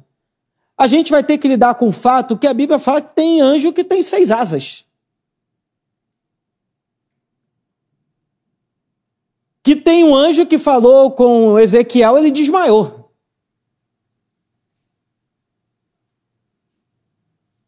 a 0.77 0.87
gente 0.87 1.11
vai 1.11 1.25
ter 1.25 1.37
que 1.37 1.49
lidar 1.49 1.75
com 1.75 1.89
o 1.89 1.91
fato 1.91 2.37
que 2.37 2.47
a 2.47 2.53
Bíblia 2.53 2.79
fala 2.79 3.01
que 3.01 3.13
tem 3.13 3.41
anjo 3.41 3.73
que 3.73 3.83
tem 3.83 4.01
seis 4.01 4.31
asas. 4.31 4.84
Que 9.65 9.75
tem 9.75 10.03
um 10.03 10.15
anjo 10.15 10.45
que 10.45 10.59
falou 10.59 11.09
com 11.09 11.57
Ezequiel, 11.57 12.19
ele 12.19 12.29
desmaiou. 12.29 13.11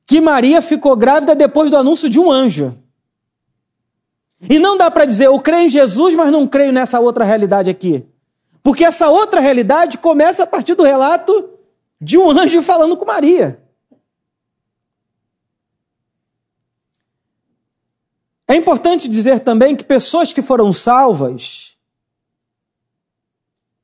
Que 0.05 0.21
Maria 0.21 0.61
ficou 0.61 0.95
grávida 0.95 1.33
depois 1.33 1.71
do 1.71 1.75
anúncio 1.75 2.07
de 2.07 2.19
um 2.19 2.31
anjo. 2.31 2.77
E 4.47 4.59
não 4.59 4.77
dá 4.77 4.91
para 4.91 5.05
dizer, 5.05 5.25
eu 5.25 5.39
creio 5.39 5.65
em 5.65 5.69
Jesus, 5.69 6.13
mas 6.13 6.31
não 6.31 6.45
creio 6.47 6.71
nessa 6.71 6.99
outra 6.99 7.25
realidade 7.25 7.67
aqui. 7.67 8.05
Porque 8.61 8.85
essa 8.85 9.09
outra 9.09 9.41
realidade 9.41 9.97
começa 9.97 10.43
a 10.43 10.47
partir 10.47 10.75
do 10.75 10.83
relato 10.83 11.49
de 11.99 12.15
um 12.15 12.29
anjo 12.29 12.61
falando 12.61 12.95
com 12.95 13.05
Maria. 13.05 13.59
É 18.47 18.55
importante 18.55 19.09
dizer 19.09 19.39
também 19.39 19.75
que 19.75 19.83
pessoas 19.83 20.31
que 20.31 20.43
foram 20.43 20.71
salvas, 20.71 21.75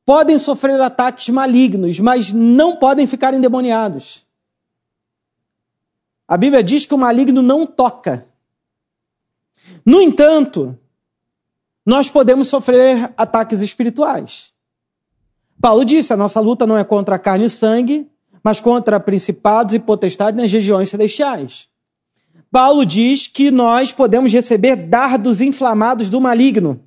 podem 0.06 0.38
sofrer 0.38 0.80
ataques 0.82 1.30
malignos, 1.30 2.00
mas 2.00 2.32
não 2.34 2.76
podem 2.76 3.08
ficar 3.08 3.34
endemoniados. 3.34 4.26
A 6.28 6.38
Bíblia 6.38 6.64
diz 6.64 6.86
que 6.86 6.94
o 6.94 6.98
maligno 6.98 7.42
não 7.42 7.66
toca. 7.66 8.26
No 9.86 10.02
entanto, 10.02 10.78
nós 11.86 12.10
podemos 12.10 12.48
sofrer 12.48 13.14
ataques 13.18 13.62
espirituais. 13.62 14.54
Paulo 15.62 15.86
disse: 15.86 16.12
a 16.12 16.18
nossa 16.18 16.40
luta 16.40 16.66
não 16.66 16.78
é 16.78 16.84
contra 16.84 17.20
carne 17.20 17.46
e 17.46 17.50
sangue, 17.50 18.10
mas 18.44 18.60
contra 18.60 19.00
principados 19.00 19.74
e 19.74 19.80
potestades 19.80 20.42
nas 20.42 20.52
regiões 20.52 20.90
celestiais. 20.90 21.70
Paulo 22.52 22.86
diz 22.86 23.26
que 23.28 23.50
nós 23.50 23.92
podemos 23.92 24.32
receber 24.32 24.76
dardos 24.76 25.42
inflamados 25.42 26.10
do 26.10 26.22
maligno. 26.22 26.83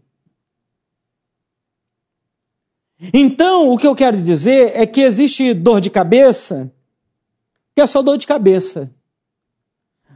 Então, 3.12 3.70
o 3.70 3.78
que 3.78 3.87
eu 3.87 3.94
quero 3.94 4.20
dizer 4.22 4.72
é 4.74 4.87
que 4.87 5.02
existe 5.02 5.52
dor 5.52 5.80
de 5.80 5.90
cabeça, 5.90 6.72
que 7.74 7.80
é 7.80 7.87
só 7.87 8.00
dor 8.00 8.16
de 8.16 8.26
cabeça. 8.26 8.90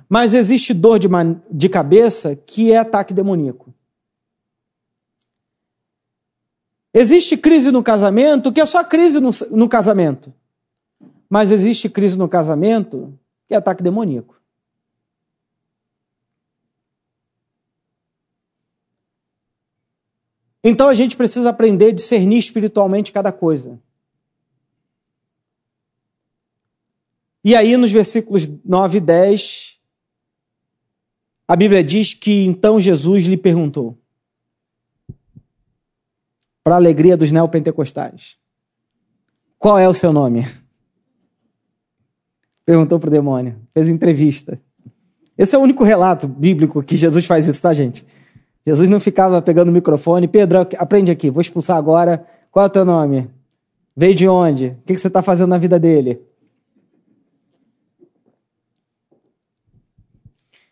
Mas 0.08 0.34
existe 0.34 0.72
dor 0.72 0.98
de, 0.98 1.08
de 1.50 1.68
cabeça 1.68 2.34
que 2.34 2.72
é 2.72 2.78
ataque 2.78 3.12
demoníaco. 3.12 3.72
Existe 6.92 7.36
crise 7.36 7.70
no 7.70 7.82
casamento 7.82 8.50
que 8.50 8.60
é 8.60 8.66
só 8.66 8.82
crise 8.82 9.20
no, 9.20 9.30
no 9.50 9.68
casamento. 9.68 10.32
Mas 11.28 11.52
existe 11.52 11.88
crise 11.88 12.18
no 12.18 12.28
casamento 12.28 13.16
que 13.46 13.54
é 13.54 13.56
ataque 13.58 13.82
demoníaco. 13.82 14.39
Então 20.62 20.88
a 20.88 20.94
gente 20.94 21.16
precisa 21.16 21.50
aprender 21.50 21.86
a 21.86 21.92
discernir 21.92 22.38
espiritualmente 22.38 23.12
cada 23.12 23.32
coisa. 23.32 23.78
E 27.42 27.56
aí, 27.56 27.76
nos 27.76 27.90
versículos 27.90 28.46
9 28.64 28.98
e 28.98 29.00
10, 29.00 29.80
a 31.48 31.56
Bíblia 31.56 31.82
diz 31.82 32.12
que 32.12 32.44
então 32.44 32.78
Jesus 32.78 33.24
lhe 33.24 33.36
perguntou, 33.36 33.98
para 36.62 36.74
a 36.74 36.78
alegria 36.78 37.16
dos 37.16 37.32
neopentecostais: 37.32 38.36
Qual 39.58 39.78
é 39.78 39.88
o 39.88 39.94
seu 39.94 40.12
nome? 40.12 40.44
Perguntou 42.64 43.00
para 43.00 43.08
o 43.08 43.10
demônio, 43.10 43.56
fez 43.72 43.88
entrevista. 43.88 44.60
Esse 45.36 45.56
é 45.56 45.58
o 45.58 45.62
único 45.62 45.82
relato 45.82 46.28
bíblico 46.28 46.82
que 46.82 46.96
Jesus 46.96 47.24
faz 47.24 47.48
isso, 47.48 47.62
tá, 47.62 47.72
gente? 47.72 48.04
Jesus 48.66 48.88
não 48.88 49.00
ficava 49.00 49.40
pegando 49.40 49.68
o 49.68 49.72
microfone. 49.72 50.28
Pedro, 50.28 50.66
aprende 50.78 51.10
aqui, 51.10 51.30
vou 51.30 51.40
expulsar 51.40 51.76
agora. 51.76 52.26
Qual 52.50 52.64
é 52.64 52.68
o 52.68 52.70
teu 52.70 52.84
nome? 52.84 53.30
Veio 53.96 54.14
de 54.14 54.28
onde? 54.28 54.68
O 54.68 54.86
que 54.86 54.98
você 54.98 55.08
está 55.08 55.22
fazendo 55.22 55.50
na 55.50 55.58
vida 55.58 55.78
dele? 55.78 56.20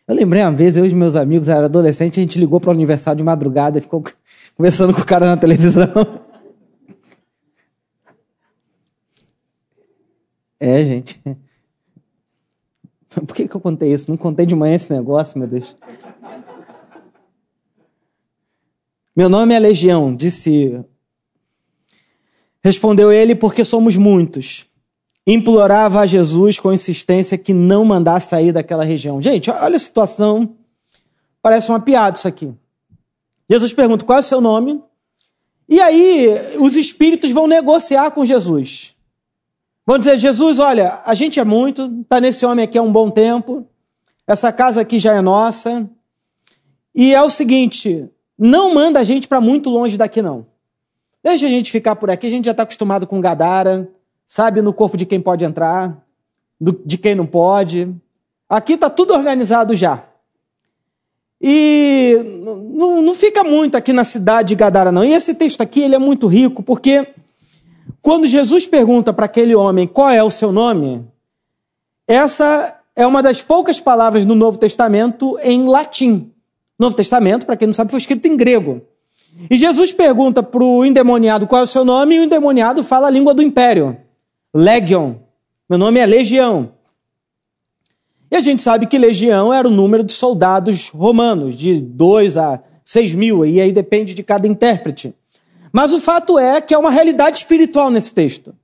Eu 0.07 0.15
lembrei 0.15 0.41
uma 0.41 0.51
vez, 0.51 0.75
eu 0.75 0.85
e 0.85 0.95
meus 0.95 1.15
amigos, 1.15 1.47
era 1.47 1.65
adolescente, 1.65 2.19
a 2.19 2.23
gente 2.23 2.39
ligou 2.39 2.59
para 2.59 2.69
o 2.69 2.73
aniversário 2.73 3.17
de 3.17 3.23
madrugada 3.23 3.77
e 3.77 3.81
ficou 3.81 4.03
conversando 4.57 4.91
com 4.93 5.01
o 5.01 5.05
cara 5.05 5.27
na 5.27 5.37
televisão. 5.37 5.87
É, 10.61 10.83
gente. 10.83 11.21
Por 13.09 13.33
que, 13.33 13.47
que 13.47 13.55
eu 13.55 13.61
contei 13.61 13.93
isso? 13.93 14.11
Não 14.11 14.17
contei 14.17 14.45
de 14.45 14.53
manhã 14.53 14.75
esse 14.75 14.91
negócio, 14.91 15.39
meu 15.39 15.47
Deus. 15.47 15.73
Meu 19.19 19.27
nome 19.27 19.53
é 19.53 19.59
Legião, 19.59 20.15
disse. 20.15 20.79
Respondeu 22.63 23.11
ele, 23.11 23.35
porque 23.35 23.65
somos 23.65 23.97
muitos. 23.97 24.65
Implorava 25.27 25.99
a 25.99 26.05
Jesus 26.05 26.57
com 26.57 26.71
insistência 26.71 27.37
que 27.37 27.53
não 27.53 27.83
mandasse 27.83 28.29
sair 28.29 28.53
daquela 28.53 28.85
região. 28.85 29.21
Gente, 29.21 29.51
olha 29.51 29.75
a 29.75 29.79
situação. 29.79 30.55
Parece 31.41 31.67
uma 31.67 31.81
piada 31.81 32.17
isso 32.17 32.29
aqui. 32.29 32.53
Jesus 33.49 33.73
pergunta: 33.73 34.05
qual 34.05 34.19
é 34.19 34.21
o 34.21 34.23
seu 34.23 34.39
nome? 34.39 34.81
E 35.67 35.81
aí 35.81 36.55
os 36.57 36.77
espíritos 36.77 37.31
vão 37.31 37.45
negociar 37.45 38.11
com 38.11 38.25
Jesus. 38.25 38.95
Vão 39.85 39.99
dizer: 39.99 40.17
Jesus, 40.17 40.59
olha, 40.59 41.01
a 41.05 41.13
gente 41.13 41.41
é 41.41 41.43
muito, 41.43 41.93
está 42.03 42.21
nesse 42.21 42.45
homem 42.45 42.63
aqui 42.63 42.77
há 42.77 42.81
um 42.81 42.93
bom 42.93 43.11
tempo, 43.11 43.67
essa 44.25 44.49
casa 44.53 44.79
aqui 44.79 44.97
já 44.97 45.13
é 45.13 45.19
nossa. 45.19 45.89
E 46.95 47.13
é 47.13 47.21
o 47.21 47.29
seguinte: 47.29 48.09
não 48.39 48.73
manda 48.73 49.01
a 49.01 49.03
gente 49.03 49.27
para 49.27 49.41
muito 49.41 49.69
longe 49.69 49.97
daqui, 49.97 50.21
não. 50.21 50.45
Deixa 51.21 51.45
a 51.45 51.49
gente 51.49 51.69
ficar 51.69 51.97
por 51.97 52.09
aqui, 52.09 52.27
a 52.27 52.29
gente 52.29 52.45
já 52.45 52.51
está 52.51 52.63
acostumado 52.63 53.05
com 53.05 53.19
Gadara, 53.19 53.89
sabe 54.25 54.61
no 54.61 54.71
corpo 54.71 54.95
de 54.95 55.05
quem 55.05 55.19
pode 55.19 55.43
entrar, 55.43 55.97
de 56.85 56.97
quem 56.97 57.13
não 57.13 57.25
pode. 57.25 57.93
Aqui 58.47 58.73
está 58.73 58.89
tudo 58.89 59.13
organizado 59.13 59.75
já. 59.75 60.05
E 61.41 62.17
não, 62.43 63.01
não 63.01 63.13
fica 63.13 63.43
muito 63.43 63.75
aqui 63.75 63.91
na 63.91 64.05
cidade 64.05 64.49
de 64.49 64.55
Gadara, 64.55 64.91
não. 64.91 65.03
E 65.03 65.13
esse 65.13 65.35
texto 65.35 65.61
aqui 65.61 65.81
ele 65.81 65.95
é 65.95 65.99
muito 65.99 66.25
rico, 66.27 66.63
porque 66.63 67.07
quando 68.01 68.25
Jesus 68.27 68.65
pergunta 68.65 69.11
para 69.11 69.25
aquele 69.25 69.55
homem 69.55 69.85
qual 69.85 70.09
é 70.09 70.23
o 70.23 70.31
seu 70.31 70.51
nome, 70.51 71.05
essa 72.07 72.79
é 72.95 73.05
uma 73.05 73.21
das 73.21 73.41
poucas 73.41 73.79
palavras 73.79 74.25
no 74.25 74.35
Novo 74.35 74.57
Testamento 74.57 75.37
em 75.41 75.67
latim. 75.67 76.31
Novo 76.79 76.95
Testamento, 76.95 77.45
para 77.45 77.57
quem 77.57 77.67
não 77.67 77.73
sabe, 77.73 77.91
foi 77.91 77.99
escrito 77.99 78.25
em 78.25 78.37
grego. 78.37 78.81
E 79.49 79.57
Jesus 79.57 79.91
pergunta 79.91 80.41
para 80.41 80.63
o 80.63 80.85
endemoniado 80.85 81.45
qual 81.45 81.59
é 81.59 81.63
o 81.63 81.67
seu 81.67 81.83
nome, 81.83 82.15
e 82.15 82.19
o 82.19 82.23
endemoniado 82.23 82.83
fala 82.83 83.07
a 83.07 83.11
língua 83.11 83.33
do 83.33 83.43
império: 83.43 83.97
Legion. 84.53 85.15
Meu 85.69 85.77
nome 85.77 85.99
é 85.99 86.05
Legião. 86.05 86.71
E 88.31 88.35
a 88.35 88.39
gente 88.39 88.61
sabe 88.61 88.85
que 88.85 88.97
legião 88.97 89.51
era 89.51 89.67
o 89.67 89.71
número 89.71 90.03
de 90.03 90.13
soldados 90.13 90.89
romanos, 90.89 91.55
de 91.55 91.81
2 91.81 92.37
a 92.37 92.59
6 92.83 93.15
mil, 93.15 93.45
e 93.45 93.59
aí 93.59 93.71
depende 93.71 94.13
de 94.13 94.21
cada 94.21 94.47
intérprete. 94.47 95.15
Mas 95.71 95.93
o 95.93 95.99
fato 95.99 96.37
é 96.37 96.61
que 96.61 96.73
é 96.73 96.77
uma 96.77 96.91
realidade 96.91 97.39
espiritual 97.39 97.89
nesse 97.89 98.13
texto. 98.13 98.55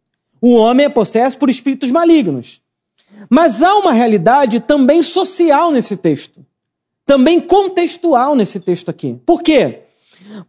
O 0.41 0.55
homem 0.55 0.85
é 0.85 0.89
possesso 0.89 1.37
por 1.37 1.49
espíritos 1.49 1.91
malignos. 1.91 2.61
Mas 3.29 3.63
há 3.63 3.75
uma 3.75 3.91
realidade 3.91 4.59
também 4.59 5.01
social 5.01 5.71
nesse 5.71 5.97
texto. 5.97 6.45
Também 7.05 7.39
contextual 7.39 8.35
nesse 8.35 8.59
texto 8.59 8.89
aqui. 8.89 9.19
Por 9.25 9.43
quê? 9.43 9.83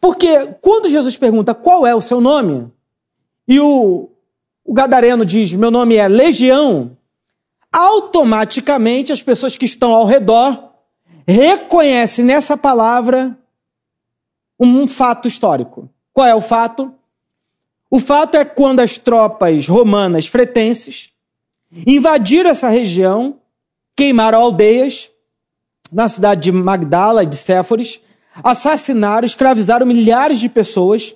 Porque 0.01 0.47
quando 0.61 0.89
Jesus 0.89 1.17
pergunta 1.17 1.55
qual 1.55 1.87
é 1.87 1.95
o 1.95 2.01
seu 2.01 2.21
nome, 2.21 2.71
e 3.47 3.61
o, 3.61 4.09
o 4.65 4.73
gadareno 4.73 5.25
diz: 5.25 5.53
Meu 5.53 5.71
nome 5.71 5.97
é 5.97 6.09
Legião, 6.09 6.97
automaticamente 7.73 9.13
as 9.13 9.23
pessoas 9.23 9.57
que 9.57 9.67
estão 9.67 9.93
ao 9.93 10.07
redor 10.07 10.71
reconhecem 11.27 12.25
nessa 12.25 12.57
palavra 12.57 13.37
um 14.59 14.89
fato 14.89 15.29
histórico. 15.29 15.91
Qual 16.13 16.27
é 16.27 16.35
o 16.35 16.41
fato? 16.41 16.95
O 17.91 18.01
fato 18.01 18.37
é 18.37 18.45
quando 18.45 18.81
as 18.81 18.97
tropas 18.97 19.69
romanas 19.69 20.27
fretenses 20.27 21.13
invadiram 21.87 22.51
essa 22.51 22.69
região, 22.69 23.39
queimaram 23.95 24.41
aldeias 24.41 25.11
na 25.93 26.09
cidade 26.09 26.43
de 26.43 26.53
Magdala 26.53 27.23
e 27.23 27.27
de 27.27 27.37
Séforis, 27.37 28.01
assassinaram, 28.43 29.25
escravizaram 29.25 29.87
milhares 29.87 30.39
de 30.39 30.49
pessoas 30.49 31.15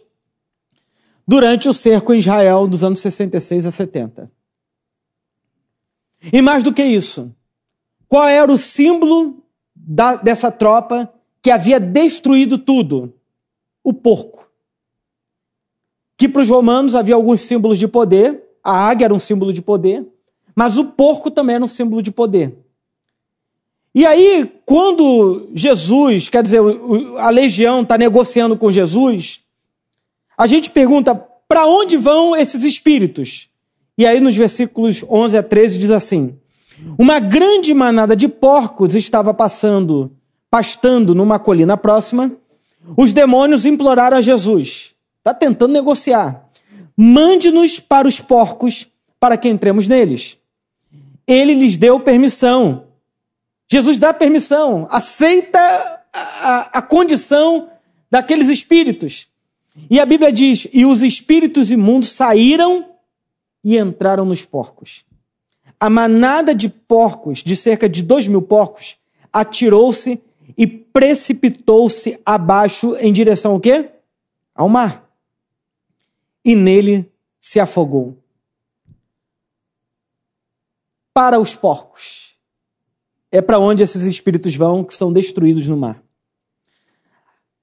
durante 1.27 1.69
o 1.69 1.75
cerco 1.75 2.13
em 2.13 2.19
Israel 2.19 2.67
dos 2.67 2.83
anos 2.83 3.01
66 3.01 3.67
a 3.67 3.71
70. 3.71 4.31
E 6.33 6.43
mais 6.43 6.63
do 6.63 6.73
que 6.73 6.83
isso, 6.83 7.35
qual 8.09 8.27
era 8.27 8.51
o 8.51 8.59
símbolo 8.59 9.43
da, 9.75 10.17
dessa 10.17 10.51
tropa 10.51 11.13
que 11.43 11.51
havia 11.51 11.81
destruído 11.81 12.59
tudo? 12.59 13.15
O 13.83 13.93
porco 13.93 14.41
que 16.21 16.29
para 16.29 16.43
os 16.43 16.51
romanos 16.51 16.95
havia 16.95 17.15
alguns 17.15 17.41
símbolos 17.41 17.79
de 17.79 17.89
poder, 17.89 18.45
a 18.63 18.91
águia 18.91 19.07
era 19.07 19.15
um 19.15 19.19
símbolo 19.19 19.55
de 19.55 19.63
poder, 19.63 20.07
mas 20.55 20.77
o 20.77 20.85
porco 20.85 21.31
também 21.31 21.55
era 21.55 21.65
um 21.65 21.69
símbolo 21.69 22.03
de 22.03 22.11
poder. 22.11 22.59
E 23.95 24.07
aí, 24.07 24.51
quando 24.65 25.49
Jesus, 25.55 26.29
quer 26.29 26.43
dizer, 26.43 26.61
a 27.19 27.29
legião 27.29 27.83
está 27.83 27.99
negociando 27.99 28.57
com 28.57 28.71
Jesus, 28.71 29.41
a 30.39 30.47
gente 30.47 30.71
pergunta 30.71 31.15
para 31.15 31.67
onde 31.67 31.97
vão 31.97 32.37
esses 32.37 32.63
espíritos? 32.63 33.49
E 33.99 34.07
aí, 34.07 34.21
nos 34.21 34.37
versículos 34.37 35.05
11 35.09 35.37
a 35.37 35.43
13, 35.43 35.79
diz 35.79 35.91
assim: 35.91 36.39
Uma 36.97 37.19
grande 37.19 37.75
manada 37.75 38.15
de 38.15 38.29
porcos 38.29 38.95
estava 38.95 39.35
passando, 39.35 40.13
pastando 40.49 41.15
numa 41.15 41.39
colina 41.39 41.77
próxima. 41.77 42.33
Os 42.97 43.13
demônios 43.13 43.67
imploraram 43.67 44.17
a 44.17 44.23
Jesus: 44.23 44.95
Está 45.19 45.35
tentando 45.35 45.73
negociar. 45.73 46.49
Mande-nos 46.97 47.81
para 47.81 48.07
os 48.07 48.21
porcos 48.21 48.87
para 49.19 49.37
que 49.37 49.49
entremos 49.49 49.89
neles. 49.89 50.39
Ele 51.27 51.55
lhes 51.55 51.77
deu 51.77 51.99
permissão. 52.01 52.85
Jesus 53.71 53.97
dá 53.97 54.13
permissão, 54.13 54.89
aceita 54.91 55.61
a, 56.13 56.79
a, 56.79 56.83
condição 56.83 57.71
daqueles 58.11 58.49
espíritos. 58.49 59.29
E 59.89 60.01
a 60.01 60.07
Bíblia 60.07 60.33
diz: 60.33 60.67
e 60.73 60.85
os 60.85 61.03
espíritos 61.03 61.71
imundos 61.71 62.11
saíram 62.11 62.91
e 63.63 63.79
entraram 63.79 64.25
nos 64.25 64.45
porcos. 64.45 65.05
A 65.79 65.89
manada 65.89 66.55
de 66.55 66.69
porcos, 66.69 67.43
de 67.45 67.55
cerca 67.55 67.89
de 67.89 68.03
dois 68.03 68.27
mil 68.27 68.43
porcos, 68.43 68.97
atirou-se 69.33 70.21
e 70.59 70.67
precipitou-se 70.67 72.21
abaixo 72.27 72.97
em 72.97 73.13
direção 73.13 73.53
ao 73.53 73.61
quê? 73.61 73.89
Ao 74.55 74.69
mar 74.69 75.09
e 76.45 76.55
nele 76.55 77.11
se 77.39 77.61
afogou. 77.61 78.17
Para 81.13 81.39
os 81.39 81.55
porcos. 81.55 82.30
É 83.33 83.41
para 83.41 83.59
onde 83.59 83.83
esses 83.83 84.03
espíritos 84.03 84.55
vão 84.57 84.83
que 84.83 84.95
são 84.95 85.13
destruídos 85.13 85.67
no 85.67 85.77
mar. 85.77 86.03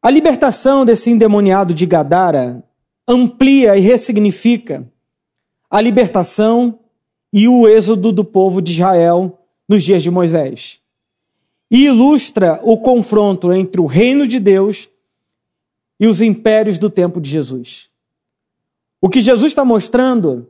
A 0.01 0.09
libertação 0.09 0.85
desse 0.85 1.09
endemoniado 1.09 1.73
de 1.73 1.85
Gadara 1.85 2.63
amplia 3.07 3.75
e 3.77 3.81
ressignifica 3.81 4.87
a 5.69 5.81
libertação 5.81 6.79
e 7.31 7.47
o 7.47 7.67
êxodo 7.67 8.11
do 8.11 8.23
povo 8.23 8.61
de 8.61 8.71
Israel 8.71 9.39
nos 9.67 9.83
dias 9.83 10.01
de 10.01 10.09
Moisés. 10.09 10.79
E 11.69 11.85
ilustra 11.85 12.59
o 12.63 12.77
confronto 12.77 13.51
entre 13.51 13.81
o 13.81 13.85
reino 13.85 14.25
de 14.25 14.39
Deus 14.39 14.87
e 15.99 16.07
os 16.07 16.21
impérios 16.21 16.77
do 16.77 16.89
tempo 16.89 17.19
de 17.19 17.29
Jesus. 17.29 17.89
O 19.01 19.09
que 19.09 19.19
Jesus 19.19 19.51
está 19.51 19.65
mostrando 19.65 20.47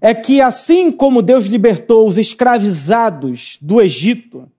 é 0.00 0.14
que, 0.14 0.40
assim 0.40 0.92
como 0.92 1.22
Deus 1.22 1.46
libertou 1.46 2.06
os 2.06 2.18
escravizados 2.18 3.58
do 3.60 3.80
Egito, 3.80 4.50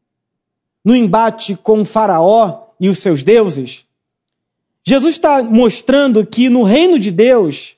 no 0.84 0.96
embate 0.96 1.56
com 1.56 1.84
Faraó 1.84 2.68
e 2.80 2.90
os 2.90 3.00
seus 3.00 3.24
deuses, 3.24 3.86
Jesus 4.84 5.16
está 5.16 5.44
mostrando 5.44 6.26
que 6.26 6.50
no 6.50 6.64
reino 6.64 6.98
de 6.98 7.12
Deus, 7.12 7.76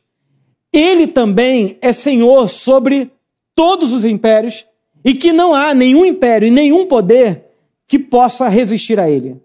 ele 0.71 1.07
também 1.07 1.77
é 1.81 1.91
senhor 1.91 2.47
sobre 2.47 3.11
todos 3.55 3.93
os 3.93 4.05
impérios 4.05 4.65
e 5.03 5.13
que 5.13 5.31
não 5.33 5.55
há 5.55 5.73
nenhum 5.73 6.05
império 6.05 6.47
e 6.47 6.51
nenhum 6.51 6.85
poder 6.85 7.45
que 7.87 7.97
possa 7.97 8.47
resistir 8.47 8.99
a 8.99 9.09
ele. 9.09 9.41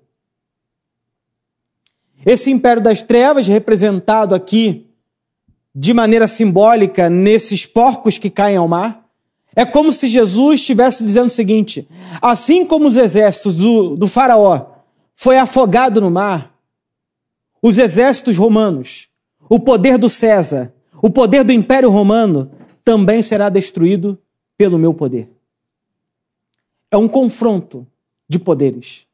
Esse 2.27 2.50
império 2.50 2.83
das 2.83 3.03
trevas, 3.03 3.46
representado 3.46 4.35
aqui 4.35 4.83
de 5.74 5.92
maneira 5.92 6.28
simbólica 6.28 7.10
nesses 7.10 7.66
porcos 7.66 8.16
que 8.16 8.30
caem 8.30 8.56
ao 8.56 8.68
mar. 8.68 9.04
É 9.56 9.64
como 9.64 9.92
se 9.92 10.06
Jesus 10.06 10.60
estivesse 10.60 11.02
dizendo 11.04 11.26
o 11.26 11.30
seguinte: 11.30 11.88
assim 12.22 12.64
como 12.64 12.87
os 12.87 12.96
exércitos 12.96 13.56
do, 13.56 13.96
do 13.96 14.06
Faraó 14.06 14.66
foi 15.16 15.38
afogado 15.38 16.00
no 16.00 16.10
mar, 16.10 16.54
os 17.62 17.78
exércitos 17.78 18.37
romanos, 18.37 19.08
o 19.48 19.58
poder 19.58 19.96
do 19.96 20.08
César, 20.08 20.72
o 21.00 21.10
poder 21.10 21.44
do 21.44 21.52
Império 21.52 21.90
Romano 21.90 22.50
também 22.84 23.22
será 23.22 23.48
destruído 23.48 24.18
pelo 24.56 24.78
meu 24.78 24.92
poder. 24.92 25.30
É 26.90 26.96
um 26.96 27.08
confronto 27.08 27.87
de 28.28 28.38
poderes. 28.38 29.06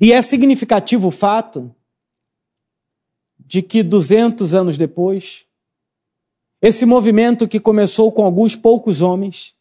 E 0.00 0.12
é 0.12 0.20
significativo 0.22 1.08
o 1.08 1.10
fato 1.10 1.74
de 3.46 3.62
que 3.62 3.82
200 3.82 4.54
anos 4.54 4.76
depois, 4.76 5.46
esse 6.60 6.84
movimento 6.84 7.46
que 7.46 7.60
começou 7.60 8.10
com 8.10 8.24
alguns 8.24 8.56
poucos 8.56 9.00
homens 9.00 9.54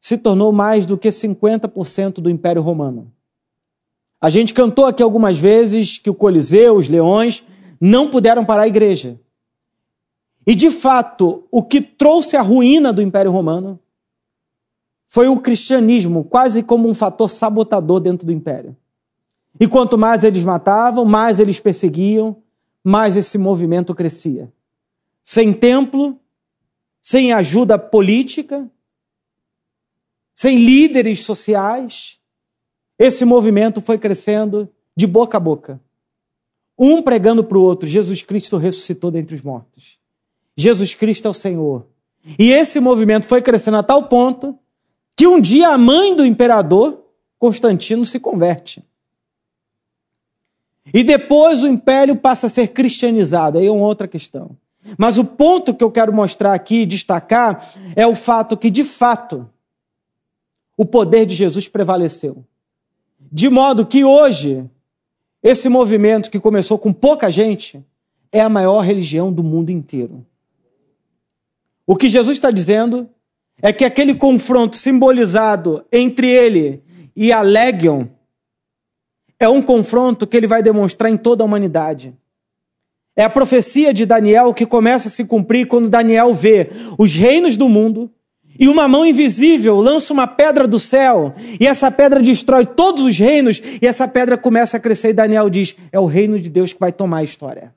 se 0.00 0.18
tornou 0.18 0.52
mais 0.52 0.84
do 0.84 0.98
que 0.98 1.08
50% 1.08 2.14
do 2.14 2.28
Império 2.28 2.62
Romano. 2.62 3.12
A 4.20 4.28
gente 4.28 4.52
cantou 4.52 4.86
aqui 4.86 5.02
algumas 5.02 5.38
vezes 5.38 5.98
que 5.98 6.10
o 6.10 6.14
Coliseu, 6.14 6.76
os 6.76 6.88
leões, 6.88 7.46
não 7.80 8.10
puderam 8.10 8.44
parar 8.44 8.62
a 8.62 8.68
igreja. 8.68 9.20
E 10.44 10.54
de 10.54 10.70
fato, 10.70 11.44
o 11.50 11.62
que 11.62 11.80
trouxe 11.80 12.36
a 12.36 12.42
ruína 12.42 12.92
do 12.92 13.02
Império 13.02 13.30
Romano 13.30 13.78
foi 15.06 15.28
o 15.28 15.40
cristianismo, 15.40 16.24
quase 16.24 16.62
como 16.62 16.88
um 16.88 16.94
fator 16.94 17.30
sabotador 17.30 18.00
dentro 18.00 18.26
do 18.26 18.32
império. 18.32 18.76
E 19.60 19.66
quanto 19.66 19.96
mais 19.96 20.24
eles 20.24 20.44
matavam, 20.44 21.04
mais 21.04 21.38
eles 21.38 21.60
perseguiam, 21.60 22.36
mais 22.84 23.16
esse 23.16 23.36
movimento 23.38 23.94
crescia. 23.94 24.52
Sem 25.24 25.52
templo, 25.52 26.18
sem 27.00 27.32
ajuda 27.32 27.78
política, 27.78 28.70
sem 30.34 30.58
líderes 30.58 31.20
sociais, 31.24 32.18
esse 32.98 33.24
movimento 33.24 33.80
foi 33.80 33.98
crescendo 33.98 34.68
de 34.96 35.06
boca 35.06 35.36
a 35.36 35.40
boca. 35.40 35.80
Um 36.78 37.02
pregando 37.02 37.42
para 37.42 37.58
o 37.58 37.62
outro: 37.62 37.88
Jesus 37.88 38.22
Cristo 38.22 38.56
ressuscitou 38.56 39.10
dentre 39.10 39.34
os 39.34 39.42
mortos. 39.42 39.98
Jesus 40.56 40.94
Cristo 40.94 41.28
é 41.28 41.30
o 41.30 41.34
Senhor. 41.34 41.86
E 42.38 42.50
esse 42.50 42.80
movimento 42.80 43.26
foi 43.26 43.40
crescendo 43.40 43.76
a 43.76 43.82
tal 43.82 44.08
ponto 44.08 44.58
que 45.16 45.26
um 45.26 45.40
dia 45.40 45.70
a 45.70 45.78
mãe 45.78 46.14
do 46.14 46.24
imperador 46.24 47.04
Constantino 47.38 48.04
se 48.04 48.18
converte. 48.20 48.84
E 50.92 51.04
depois 51.04 51.62
o 51.62 51.66
império 51.66 52.16
passa 52.16 52.46
a 52.46 52.50
ser 52.50 52.68
cristianizado. 52.68 53.58
Aí 53.58 53.66
é 53.66 53.70
uma 53.70 53.86
outra 53.86 54.08
questão. 54.08 54.56
Mas 54.96 55.18
o 55.18 55.24
ponto 55.24 55.74
que 55.74 55.84
eu 55.84 55.90
quero 55.90 56.12
mostrar 56.12 56.54
aqui, 56.54 56.86
destacar, 56.86 57.72
é 57.94 58.06
o 58.06 58.14
fato 58.14 58.56
que, 58.56 58.70
de 58.70 58.84
fato, 58.84 59.48
o 60.76 60.84
poder 60.84 61.26
de 61.26 61.34
Jesus 61.34 61.68
prevaleceu. 61.68 62.44
De 63.30 63.48
modo 63.48 63.84
que 63.84 64.04
hoje, 64.04 64.64
esse 65.42 65.68
movimento 65.68 66.30
que 66.30 66.40
começou 66.40 66.78
com 66.78 66.92
pouca 66.92 67.30
gente 67.30 67.84
é 68.32 68.40
a 68.40 68.48
maior 68.48 68.80
religião 68.80 69.32
do 69.32 69.42
mundo 69.42 69.70
inteiro. 69.70 70.24
O 71.86 71.96
que 71.96 72.08
Jesus 72.08 72.36
está 72.36 72.50
dizendo 72.50 73.08
é 73.60 73.72
que 73.72 73.84
aquele 73.84 74.14
confronto 74.14 74.76
simbolizado 74.76 75.84
entre 75.90 76.28
ele 76.28 76.82
e 77.16 77.32
a 77.32 77.42
Legion 77.42 78.06
é 79.40 79.48
um 79.48 79.62
confronto 79.62 80.26
que 80.26 80.36
ele 80.36 80.46
vai 80.46 80.62
demonstrar 80.62 81.10
em 81.10 81.16
toda 81.16 81.42
a 81.42 81.46
humanidade. 81.46 82.14
É 83.16 83.24
a 83.24 83.30
profecia 83.30 83.92
de 83.92 84.06
Daniel 84.06 84.54
que 84.54 84.64
começa 84.64 85.08
a 85.08 85.10
se 85.10 85.24
cumprir 85.24 85.66
quando 85.66 85.88
Daniel 85.88 86.32
vê 86.32 86.70
os 86.96 87.14
reinos 87.14 87.56
do 87.56 87.68
mundo 87.68 88.10
e 88.58 88.68
uma 88.68 88.88
mão 88.88 89.06
invisível 89.06 89.80
lança 89.80 90.12
uma 90.12 90.26
pedra 90.26 90.66
do 90.66 90.78
céu, 90.78 91.34
e 91.60 91.66
essa 91.66 91.90
pedra 91.90 92.20
destrói 92.20 92.66
todos 92.66 93.04
os 93.04 93.16
reinos, 93.16 93.62
e 93.80 93.86
essa 93.86 94.08
pedra 94.08 94.36
começa 94.36 94.76
a 94.76 94.80
crescer, 94.80 95.10
e 95.10 95.14
Daniel 95.14 95.48
diz: 95.48 95.76
é 95.92 96.00
o 96.00 96.06
reino 96.06 96.38
de 96.40 96.50
Deus 96.50 96.72
que 96.72 96.80
vai 96.80 96.90
tomar 96.92 97.18
a 97.18 97.22
história. 97.22 97.72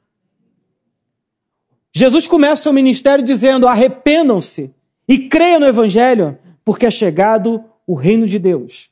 Jesus 1.93 2.25
começa 2.25 2.63
seu 2.63 2.73
ministério 2.73 3.23
dizendo: 3.23 3.67
arrependam-se 3.67 4.71
e 5.07 5.29
creiam 5.29 5.59
no 5.59 5.67
Evangelho, 5.67 6.37
porque 6.65 6.85
é 6.85 6.91
chegado 6.91 7.63
o 7.85 7.93
reino 7.93 8.27
de 8.27 8.39
Deus. 8.39 8.90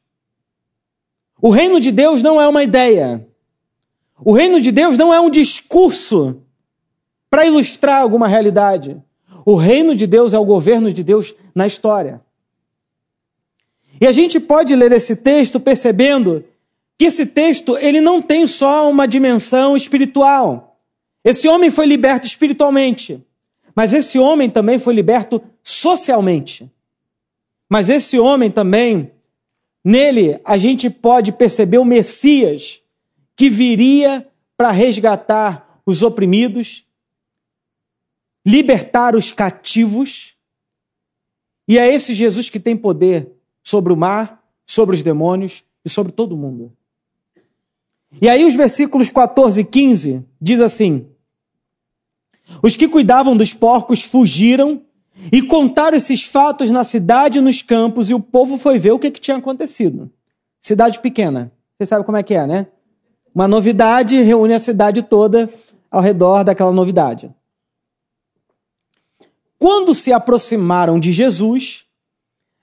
O 1.41 1.49
reino 1.49 1.79
de 1.79 1.91
Deus 1.91 2.21
não 2.21 2.39
é 2.39 2.47
uma 2.47 2.63
ideia. 2.63 3.25
O 4.23 4.33
reino 4.33 4.59
de 4.59 4.71
Deus 4.71 4.97
não 4.97 5.13
é 5.13 5.19
um 5.19 5.29
discurso 5.29 6.41
para 7.29 7.45
ilustrar 7.45 8.01
alguma 8.01 8.27
realidade. 8.27 9.01
O 9.45 9.55
reino 9.55 9.95
de 9.95 10.05
Deus 10.05 10.33
é 10.33 10.39
o 10.39 10.45
governo 10.45 10.91
de 10.91 11.03
Deus 11.03 11.33
na 11.55 11.65
história. 11.65 12.21
E 14.01 14.07
a 14.07 14.11
gente 14.11 14.39
pode 14.39 14.75
ler 14.75 14.91
esse 14.91 15.17
texto 15.17 15.59
percebendo 15.59 16.43
que 16.97 17.05
esse 17.05 17.25
texto 17.25 17.77
ele 17.77 18.01
não 18.01 18.21
tem 18.21 18.45
só 18.45 18.89
uma 18.89 19.07
dimensão 19.07 19.75
espiritual. 19.75 20.79
Esse 21.23 21.47
homem 21.47 21.69
foi 21.69 21.85
liberto 21.85 22.27
espiritualmente, 22.27 23.25
mas 23.75 23.93
esse 23.93 24.19
homem 24.19 24.49
também 24.49 24.77
foi 24.77 24.93
liberto 24.93 25.41
socialmente. 25.63 26.69
Mas 27.69 27.87
esse 27.87 28.17
homem 28.17 28.49
também 28.49 29.11
Nele, 29.83 30.39
a 30.43 30.57
gente 30.57 30.89
pode 30.89 31.31
perceber 31.31 31.77
o 31.77 31.85
Messias 31.85 32.81
que 33.35 33.49
viria 33.49 34.27
para 34.57 34.71
resgatar 34.71 35.81
os 35.85 36.03
oprimidos, 36.03 36.85
libertar 38.45 39.15
os 39.15 39.31
cativos. 39.31 40.35
E 41.67 41.77
é 41.77 41.93
esse 41.93 42.13
Jesus 42.13 42.49
que 42.49 42.59
tem 42.59 42.75
poder 42.75 43.31
sobre 43.63 43.93
o 43.93 43.97
mar, 43.97 44.43
sobre 44.65 44.95
os 44.95 45.01
demônios 45.01 45.63
e 45.85 45.89
sobre 45.89 46.11
todo 46.11 46.35
mundo. 46.35 46.73
E 48.21 48.27
aí, 48.27 48.43
os 48.43 48.55
versículos 48.55 49.09
14 49.09 49.61
e 49.61 49.65
15 49.65 50.25
diz 50.41 50.59
assim: 50.59 51.07
Os 52.61 52.75
que 52.75 52.87
cuidavam 52.87 53.37
dos 53.37 53.53
porcos 53.53 54.01
fugiram 54.01 54.83
e 55.31 55.41
contaram 55.41 55.97
esses 55.97 56.23
fatos 56.23 56.71
na 56.71 56.83
cidade 56.83 57.39
e 57.39 57.41
nos 57.41 57.61
campos, 57.61 58.09
e 58.09 58.13
o 58.13 58.19
povo 58.19 58.57
foi 58.57 58.79
ver 58.79 58.91
o 58.91 58.99
que, 58.99 59.11
que 59.11 59.19
tinha 59.19 59.37
acontecido. 59.37 60.09
Cidade 60.59 60.99
pequena. 60.99 61.51
Você 61.77 61.85
sabe 61.85 62.05
como 62.05 62.17
é 62.17 62.23
que 62.23 62.33
é, 62.33 62.47
né? 62.47 62.67
Uma 63.33 63.47
novidade 63.47 64.21
reúne 64.21 64.53
a 64.53 64.59
cidade 64.59 65.03
toda 65.03 65.49
ao 65.89 66.01
redor 66.01 66.43
daquela 66.43 66.71
novidade. 66.71 67.33
Quando 69.57 69.93
se 69.93 70.13
aproximaram 70.13 70.99
de 70.99 71.11
Jesus, 71.11 71.85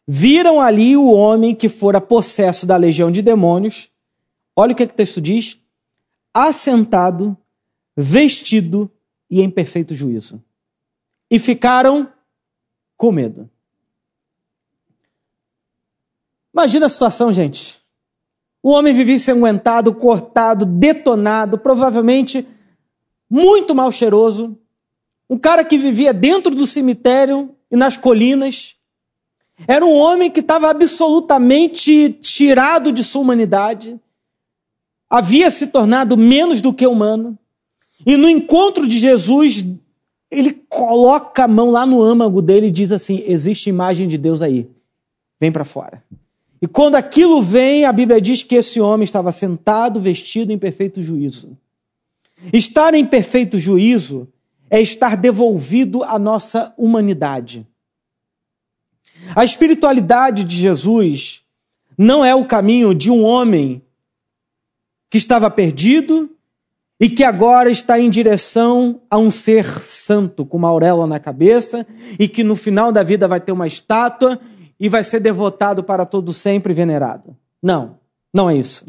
viram 0.06 0.60
ali 0.60 0.96
o 0.96 1.10
homem 1.10 1.54
que 1.54 1.68
fora 1.68 2.00
possesso 2.00 2.66
da 2.66 2.76
legião 2.76 3.10
de 3.10 3.22
demônios. 3.22 3.90
Olha 4.54 4.72
o 4.72 4.76
que, 4.76 4.86
que 4.86 4.94
o 4.94 4.96
texto 4.96 5.20
diz: 5.20 5.58
assentado, 6.32 7.36
vestido 7.96 8.90
e 9.30 9.42
em 9.42 9.50
perfeito 9.50 9.94
juízo. 9.94 10.42
E 11.30 11.38
ficaram 11.38 12.08
com 12.96 13.12
medo. 13.12 13.48
Imagina 16.52 16.86
a 16.86 16.88
situação, 16.88 17.32
gente. 17.32 17.80
O 18.62 18.70
homem 18.70 18.94
vivia 18.94 19.14
ensanguentado, 19.14 19.94
cortado, 19.94 20.64
detonado, 20.64 21.58
provavelmente 21.58 22.46
muito 23.28 23.74
mal 23.74 23.92
cheiroso. 23.92 24.58
Um 25.28 25.38
cara 25.38 25.64
que 25.64 25.76
vivia 25.76 26.14
dentro 26.14 26.54
do 26.54 26.66
cemitério 26.66 27.54
e 27.70 27.76
nas 27.76 27.96
colinas. 27.96 28.76
Era 29.68 29.84
um 29.84 29.92
homem 29.92 30.30
que 30.30 30.40
estava 30.40 30.70
absolutamente 30.70 32.12
tirado 32.20 32.90
de 32.90 33.04
sua 33.04 33.22
humanidade. 33.22 34.00
Havia 35.08 35.50
se 35.50 35.68
tornado 35.68 36.16
menos 36.16 36.60
do 36.60 36.72
que 36.72 36.86
humano. 36.86 37.38
E 38.04 38.16
no 38.16 38.28
encontro 38.28 38.86
de 38.86 38.98
Jesus, 38.98 39.64
ele 40.30 40.52
coloca 40.68 41.44
a 41.44 41.48
mão 41.48 41.70
lá 41.70 41.86
no 41.86 42.02
âmago 42.02 42.42
dele 42.42 42.68
e 42.68 42.70
diz 42.70 42.92
assim: 42.92 43.22
existe 43.26 43.68
imagem 43.68 44.08
de 44.08 44.18
Deus 44.18 44.42
aí, 44.42 44.68
vem 45.38 45.52
para 45.52 45.64
fora. 45.64 46.02
E 46.60 46.66
quando 46.66 46.94
aquilo 46.94 47.42
vem, 47.42 47.84
a 47.84 47.92
Bíblia 47.92 48.20
diz 48.20 48.42
que 48.42 48.54
esse 48.54 48.80
homem 48.80 49.04
estava 49.04 49.30
sentado, 49.30 50.00
vestido 50.00 50.52
em 50.52 50.58
perfeito 50.58 51.02
juízo. 51.02 51.56
Estar 52.52 52.94
em 52.94 53.04
perfeito 53.04 53.58
juízo 53.58 54.28
é 54.70 54.80
estar 54.80 55.16
devolvido 55.16 56.02
à 56.02 56.18
nossa 56.18 56.72
humanidade. 56.76 57.66
A 59.34 59.44
espiritualidade 59.44 60.44
de 60.44 60.56
Jesus 60.56 61.42
não 61.96 62.24
é 62.24 62.34
o 62.34 62.46
caminho 62.46 62.94
de 62.94 63.10
um 63.10 63.22
homem 63.22 63.82
que 65.08 65.18
estava 65.18 65.50
perdido, 65.50 66.30
e 66.98 67.08
que 67.10 67.22
agora 67.22 67.70
está 67.70 68.00
em 68.00 68.08
direção 68.08 69.00
a 69.10 69.18
um 69.18 69.30
ser 69.30 69.64
santo, 69.64 70.46
com 70.46 70.56
uma 70.56 70.68
auréola 70.68 71.06
na 71.06 71.20
cabeça, 71.20 71.86
e 72.18 72.26
que 72.26 72.42
no 72.42 72.56
final 72.56 72.90
da 72.90 73.02
vida 73.02 73.28
vai 73.28 73.40
ter 73.40 73.52
uma 73.52 73.66
estátua 73.66 74.40
e 74.80 74.88
vai 74.88 75.04
ser 75.04 75.20
devotado 75.20 75.82
para 75.84 76.06
todo 76.06 76.32
sempre 76.32 76.72
venerado. 76.72 77.36
Não, 77.62 77.98
não 78.32 78.48
é 78.48 78.56
isso. 78.56 78.86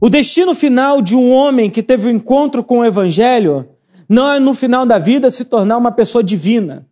O 0.00 0.08
destino 0.08 0.54
final 0.54 1.00
de 1.00 1.14
um 1.14 1.30
homem 1.30 1.70
que 1.70 1.82
teve 1.82 2.08
o 2.08 2.10
um 2.10 2.14
encontro 2.16 2.64
com 2.64 2.78
o 2.78 2.84
Evangelho 2.84 3.68
não 4.08 4.32
é 4.32 4.40
no 4.40 4.54
final 4.54 4.84
da 4.84 4.98
vida 4.98 5.30
se 5.30 5.44
tornar 5.44 5.76
uma 5.76 5.92
pessoa 5.92 6.24
divina, 6.24 6.86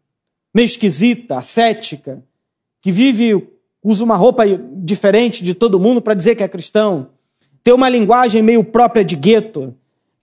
meio 0.54 0.66
esquisita, 0.66 1.38
ascética, 1.38 2.22
que 2.80 2.92
vive, 2.92 3.48
usa 3.82 4.04
uma 4.04 4.14
roupa 4.14 4.44
diferente 4.76 5.42
de 5.42 5.54
todo 5.54 5.80
mundo 5.80 6.00
para 6.00 6.14
dizer 6.14 6.36
que 6.36 6.44
é 6.44 6.48
cristão 6.48 7.08
ter 7.62 7.72
uma 7.72 7.88
linguagem 7.88 8.42
meio 8.42 8.62
própria 8.64 9.04
de 9.04 9.16
gueto, 9.16 9.74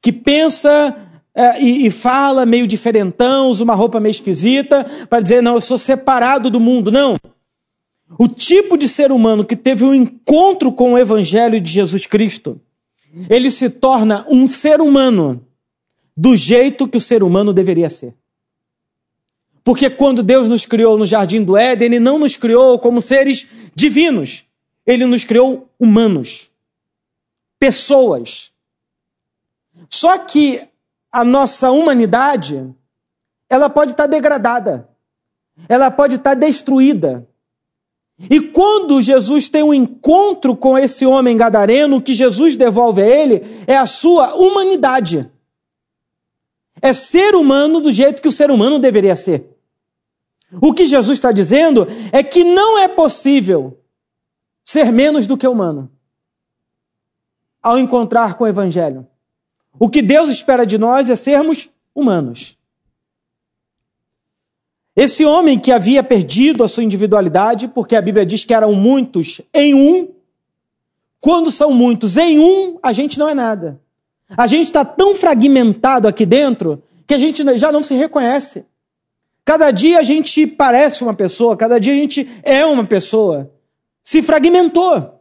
que 0.01 0.11
pensa 0.11 0.95
é, 1.33 1.61
e, 1.61 1.85
e, 1.85 1.89
fala 1.89 2.45
meio 2.45 2.65
diferentão, 2.65 3.49
usa 3.49 3.63
uma 3.63 3.75
roupa 3.75 3.99
meio 3.99 4.11
esquisita, 4.11 4.85
para 5.09 5.19
dizer, 5.19 5.41
não, 5.41 5.55
eu 5.55 5.61
sou 5.61 5.77
separado 5.77 6.49
do 6.49 6.59
mundo. 6.59 6.91
Não. 6.91 7.15
O 8.17 8.27
tipo 8.27 8.77
de 8.77 8.87
ser 8.87 9.11
humano 9.11 9.43
que 9.43 9.55
teve 9.55 9.83
um 9.83 9.93
encontro 9.93 10.71
com 10.71 10.93
o 10.93 10.97
Evangelho 10.97 11.59
de 11.59 11.69
Jesus 11.69 12.05
Cristo, 12.05 12.61
ele 13.29 13.51
se 13.51 13.69
torna 13.69 14.25
um 14.29 14.47
ser 14.47 14.79
humano 14.79 15.45
do 16.15 16.35
jeito 16.37 16.87
que 16.87 16.97
o 16.97 17.01
ser 17.01 17.23
humano 17.23 17.53
deveria 17.53 17.89
ser. 17.89 18.13
Porque 19.65 19.89
quando 19.89 20.21
Deus 20.21 20.47
nos 20.47 20.65
criou 20.65 20.95
no 20.95 21.07
jardim 21.07 21.43
do 21.43 21.57
Éden, 21.57 21.87
Ele 21.87 21.99
não 21.99 22.19
nos 22.19 22.37
criou 22.37 22.77
como 22.77 23.01
seres 23.01 23.49
divinos. 23.73 24.45
Ele 24.85 25.05
nos 25.05 25.25
criou 25.25 25.67
humanos, 25.79 26.49
pessoas. 27.65 28.51
Só 29.89 30.19
que 30.19 30.61
a 31.11 31.23
nossa 31.23 31.71
humanidade, 31.71 32.71
ela 33.49 33.71
pode 33.71 33.91
estar 33.91 34.05
degradada, 34.05 34.87
ela 35.67 35.89
pode 35.89 36.15
estar 36.15 36.35
destruída. 36.35 37.27
E 38.29 38.39
quando 38.39 39.01
Jesus 39.01 39.47
tem 39.49 39.63
um 39.63 39.73
encontro 39.73 40.55
com 40.55 40.77
esse 40.77 41.07
homem 41.07 41.35
gadareno, 41.35 41.97
o 41.97 42.01
que 42.01 42.13
Jesus 42.13 42.55
devolve 42.55 43.01
a 43.01 43.07
ele 43.07 43.41
é 43.65 43.75
a 43.75 43.87
sua 43.87 44.35
humanidade. 44.35 45.27
É 46.79 46.93
ser 46.93 47.33
humano 47.33 47.81
do 47.81 47.91
jeito 47.91 48.21
que 48.21 48.27
o 48.27 48.31
ser 48.31 48.51
humano 48.51 48.77
deveria 48.77 49.15
ser. 49.15 49.57
O 50.61 50.71
que 50.71 50.85
Jesus 50.85 51.17
está 51.17 51.31
dizendo 51.31 51.87
é 52.11 52.21
que 52.21 52.43
não 52.43 52.77
é 52.77 52.87
possível 52.87 53.79
ser 54.63 54.91
menos 54.91 55.25
do 55.25 55.35
que 55.35 55.47
humano 55.47 55.94
ao 57.65 57.79
encontrar 57.79 58.35
com 58.35 58.43
o 58.43 58.47
Evangelho. 58.47 59.07
O 59.79 59.89
que 59.89 60.03
Deus 60.03 60.29
espera 60.29 60.67
de 60.67 60.77
nós 60.77 61.09
é 61.09 61.15
sermos 61.15 61.67
humanos. 61.95 62.55
Esse 64.95 65.25
homem 65.25 65.57
que 65.57 65.71
havia 65.71 66.03
perdido 66.03 66.63
a 66.63 66.67
sua 66.67 66.83
individualidade, 66.83 67.67
porque 67.67 67.95
a 67.95 68.01
Bíblia 68.03 68.23
diz 68.23 68.45
que 68.45 68.53
eram 68.53 68.73
muitos 68.73 69.41
em 69.51 69.73
um, 69.73 70.09
quando 71.19 71.49
são 71.49 71.71
muitos 71.73 72.17
em 72.17 72.37
um, 72.37 72.77
a 72.83 72.93
gente 72.93 73.17
não 73.17 73.27
é 73.27 73.33
nada. 73.33 73.81
A 74.37 74.45
gente 74.45 74.67
está 74.67 74.85
tão 74.85 75.15
fragmentado 75.15 76.07
aqui 76.07 76.23
dentro 76.23 76.83
que 77.07 77.15
a 77.15 77.19
gente 77.19 77.43
já 77.57 77.71
não 77.71 77.81
se 77.81 77.95
reconhece. 77.95 78.63
Cada 79.43 79.71
dia 79.71 79.97
a 79.97 80.03
gente 80.03 80.45
parece 80.45 81.03
uma 81.03 81.15
pessoa, 81.15 81.57
cada 81.57 81.79
dia 81.79 81.93
a 81.93 81.97
gente 81.97 82.29
é 82.43 82.63
uma 82.63 82.85
pessoa. 82.85 83.51
Se 84.03 84.21
fragmentou. 84.21 85.14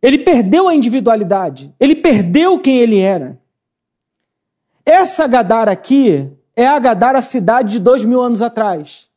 Ele 0.00 0.18
perdeu 0.18 0.68
a 0.68 0.74
individualidade. 0.74 1.74
Ele 1.78 1.96
perdeu 1.96 2.58
quem 2.60 2.78
ele 2.78 3.00
era. 3.00 3.40
Essa 4.84 5.26
Gadara 5.26 5.72
aqui 5.72 6.30
é 6.56 6.66
a 6.66 6.78
Gadara 6.78 7.20
cidade 7.22 7.72
de 7.72 7.80
dois 7.80 8.04
mil 8.04 8.20
anos 8.20 8.40
atrás, 8.40 9.10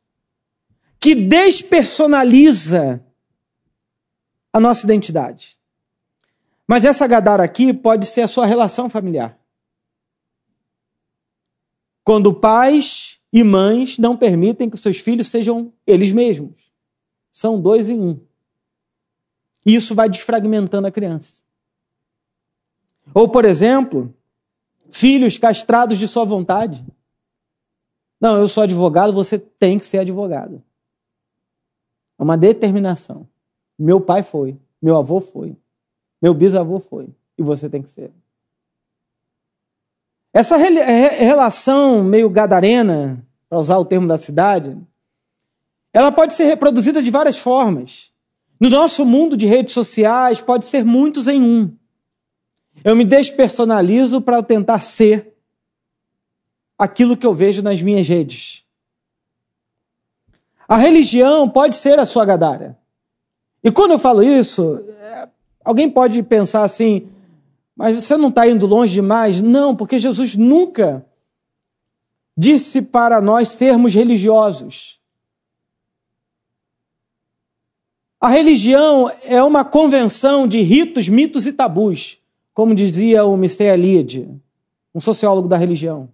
que 1.00 1.16
despersonaliza 1.16 3.04
a 4.52 4.60
nossa 4.60 4.86
identidade. 4.86 5.58
Mas 6.68 6.86
essa 6.86 7.08
Gadara 7.08 7.44
aqui 7.44 7.74
pode 7.74 8.06
ser 8.06 8.22
a 8.22 8.28
sua 8.28 8.46
relação 8.46 8.90
familiar. 8.90 9.38
Quando 12.04 12.34
pais 12.34 13.20
e 13.32 13.44
mães 13.44 13.98
não 13.98 14.18
permitem 14.18 14.70
que 14.70 14.78
seus 14.78 14.98
filhos 14.98 15.28
sejam 15.28 15.72
eles 15.86 16.12
mesmos. 16.12 16.72
São 17.32 17.62
dois 17.62 17.90
em 17.90 18.00
um. 18.00 18.20
E 19.66 19.76
isso 19.76 19.94
vai 19.94 20.10
desfragmentando 20.10 20.88
a 20.88 20.92
criança. 20.92 21.44
Ou, 23.14 23.30
por 23.30 23.46
exemplo, 23.46 24.14
filhos 24.92 25.38
castrados 25.38 25.98
de 25.98 26.08
sua 26.08 26.26
vontade. 26.26 26.86
Não, 28.20 28.38
eu 28.38 28.48
sou 28.48 28.64
advogado, 28.64 29.14
você 29.14 29.40
tem 29.40 29.80
que 29.80 29.86
ser 29.86 30.00
advogado. 30.00 30.62
É 32.20 32.24
uma 32.24 32.38
determinação. 32.38 33.28
Meu 33.78 34.00
pai 34.00 34.22
foi, 34.22 34.58
meu 34.82 34.98
avô 34.98 35.20
foi, 35.20 35.58
meu 36.22 36.34
bisavô 36.34 36.80
foi, 36.80 37.10
e 37.38 37.42
você 37.42 37.68
tem 37.68 37.82
que 37.82 37.90
ser. 37.90 38.12
Essa 40.32 40.56
relação 40.56 42.04
meio 42.04 42.30
gadarena, 42.30 43.26
para 43.50 43.60
usar 43.60 43.78
o 43.80 43.86
termo 43.86 44.08
da 44.08 44.18
cidade, 44.18 44.78
ela 45.92 46.12
pode 46.12 46.36
ser 46.36 46.46
reproduzida 46.46 47.02
de 47.02 47.12
várias 47.12 47.38
formas. 47.38 48.11
No 48.62 48.70
nosso 48.70 49.04
mundo 49.04 49.36
de 49.36 49.48
redes 49.48 49.74
sociais, 49.74 50.40
pode 50.40 50.66
ser 50.66 50.86
muitos 50.86 51.28
em 51.28 51.42
um. 51.42 51.76
Eu 52.84 52.96
me 52.96 53.04
despersonalizo 53.04 54.22
para 54.22 54.44
tentar 54.44 54.82
ser 54.82 55.34
aquilo 56.78 57.18
que 57.18 57.26
eu 57.26 57.34
vejo 57.34 57.64
nas 57.64 57.82
minhas 57.82 58.08
redes. 58.08 58.64
A 60.68 60.78
religião 60.78 61.50
pode 61.50 61.76
ser 61.76 61.98
a 61.98 62.06
sua 62.06 62.24
gadara. 62.24 62.78
E 63.64 63.72
quando 63.72 63.92
eu 63.92 64.00
falo 64.00 64.22
isso, 64.22 64.86
é, 65.00 65.28
alguém 65.66 65.90
pode 65.90 66.22
pensar 66.22 66.64
assim, 66.64 67.10
mas 67.76 67.96
você 67.96 68.16
não 68.16 68.30
está 68.30 68.48
indo 68.48 68.68
longe 68.68 68.94
demais? 68.94 69.42
Não, 69.42 69.76
porque 69.76 69.98
Jesus 69.98 70.36
nunca 70.36 71.04
disse 72.38 72.84
para 72.84 73.20
nós 73.20 73.48
sermos 73.48 73.96
religiosos. 73.96 75.01
A 78.22 78.30
religião 78.30 79.12
é 79.24 79.42
uma 79.42 79.66
convenção 79.66 80.48
de 80.48 80.62
ritos, 80.62 81.10
mitos 81.10 81.48
e 81.48 81.52
tabus, 81.52 82.20
como 82.54 82.76
dizia 82.76 83.26
o 83.26 83.34
Mr. 83.34 83.64
Eliade, 83.64 84.30
um 84.94 85.02
sociólogo 85.02 85.48
da 85.48 85.58
religião, 85.58 86.08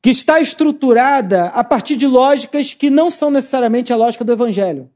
que 0.00 0.10
está 0.10 0.38
estruturada 0.38 1.46
a 1.46 1.64
partir 1.64 1.96
de 1.96 2.06
lógicas 2.06 2.72
que 2.72 2.88
não 2.88 3.10
são 3.10 3.32
necessariamente 3.32 3.92
a 3.92 3.96
lógica 3.96 4.24
do 4.24 4.30
evangelho. 4.30 4.88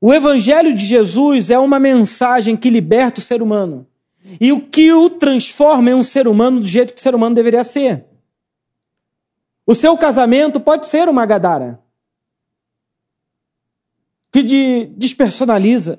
O 0.00 0.12
Evangelho 0.12 0.74
de 0.74 0.84
Jesus 0.84 1.48
é 1.48 1.58
uma 1.58 1.78
mensagem 1.78 2.56
que 2.56 2.68
liberta 2.68 3.20
o 3.20 3.22
ser 3.22 3.40
humano 3.40 3.86
e 4.40 4.52
o 4.52 4.60
que 4.60 4.92
o 4.92 5.08
transforma 5.08 5.90
em 5.90 5.94
um 5.94 6.02
ser 6.02 6.26
humano 6.28 6.60
do 6.60 6.66
jeito 6.66 6.92
que 6.92 7.00
o 7.00 7.02
ser 7.02 7.14
humano 7.14 7.34
deveria 7.34 7.64
ser. 7.64 8.04
O 9.64 9.74
seu 9.74 9.96
casamento 9.96 10.60
pode 10.60 10.88
ser 10.88 11.08
uma 11.08 11.24
gadara 11.24 11.80
que 14.36 14.44
te 14.44 14.86
despersonaliza, 14.94 15.98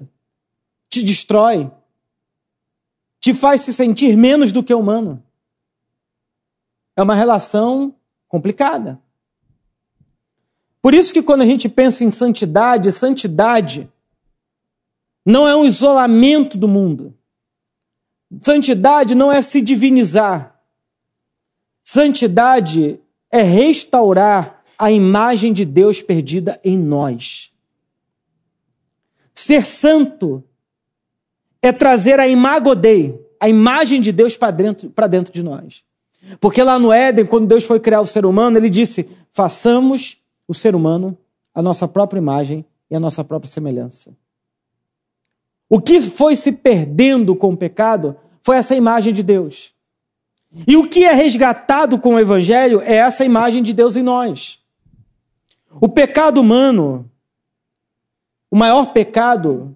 te 0.91 1.01
destrói, 1.01 1.71
te 3.19 3.33
faz 3.33 3.61
se 3.61 3.73
sentir 3.73 4.15
menos 4.15 4.51
do 4.51 4.61
que 4.61 4.75
humano. 4.75 5.23
É 6.95 7.01
uma 7.01 7.15
relação 7.15 7.95
complicada. 8.27 9.01
Por 10.79 10.93
isso 10.93 11.11
que 11.11 11.23
quando 11.23 11.41
a 11.41 11.47
gente 11.47 11.67
pensa 11.67 12.03
em 12.03 12.11
santidade, 12.11 12.91
santidade 12.91 13.91
não 15.25 15.47
é 15.47 15.55
um 15.55 15.65
isolamento 15.65 16.59
do 16.59 16.67
mundo. 16.67 17.17
Santidade 18.43 19.15
não 19.15 19.31
é 19.31 19.41
se 19.41 19.61
divinizar. 19.61 20.61
Santidade 21.83 22.99
é 23.31 23.41
restaurar 23.41 24.63
a 24.77 24.91
imagem 24.91 25.53
de 25.53 25.65
Deus 25.65 26.03
perdida 26.03 26.61
em 26.63 26.77
nós. 26.77 27.56
Ser 29.37 29.63
santo 29.63 30.43
é 31.61 31.71
trazer 31.71 32.19
a 32.19 32.27
a 33.39 33.47
imagem 33.47 34.01
de 34.01 34.11
Deus 34.11 34.35
para 34.35 34.49
dentro, 34.49 34.89
dentro 35.07 35.31
de 35.31 35.43
nós. 35.43 35.83
Porque 36.39 36.63
lá 36.63 36.79
no 36.79 36.91
Éden, 36.91 37.23
quando 37.23 37.45
Deus 37.45 37.63
foi 37.63 37.79
criar 37.79 38.01
o 38.01 38.07
ser 38.07 38.25
humano, 38.25 38.57
ele 38.57 38.67
disse: 38.67 39.07
façamos 39.31 40.23
o 40.47 40.55
ser 40.55 40.73
humano 40.73 41.15
a 41.53 41.61
nossa 41.61 41.87
própria 41.87 42.17
imagem 42.17 42.65
e 42.89 42.95
a 42.95 42.99
nossa 42.99 43.23
própria 43.23 43.47
semelhança. 43.47 44.17
O 45.69 45.79
que 45.79 46.01
foi 46.01 46.35
se 46.35 46.51
perdendo 46.51 47.35
com 47.35 47.53
o 47.53 47.57
pecado 47.57 48.15
foi 48.41 48.57
essa 48.57 48.75
imagem 48.75 49.13
de 49.13 49.21
Deus. 49.21 49.71
E 50.65 50.75
o 50.75 50.89
que 50.89 51.05
é 51.05 51.13
resgatado 51.13 51.99
com 51.99 52.15
o 52.15 52.19
Evangelho 52.19 52.81
é 52.81 52.95
essa 52.95 53.23
imagem 53.23 53.61
de 53.61 53.71
Deus 53.71 53.95
em 53.95 54.01
nós. 54.01 54.59
O 55.79 55.87
pecado 55.87 56.41
humano, 56.41 57.07
o 58.49 58.55
maior 58.55 58.93
pecado, 58.93 59.75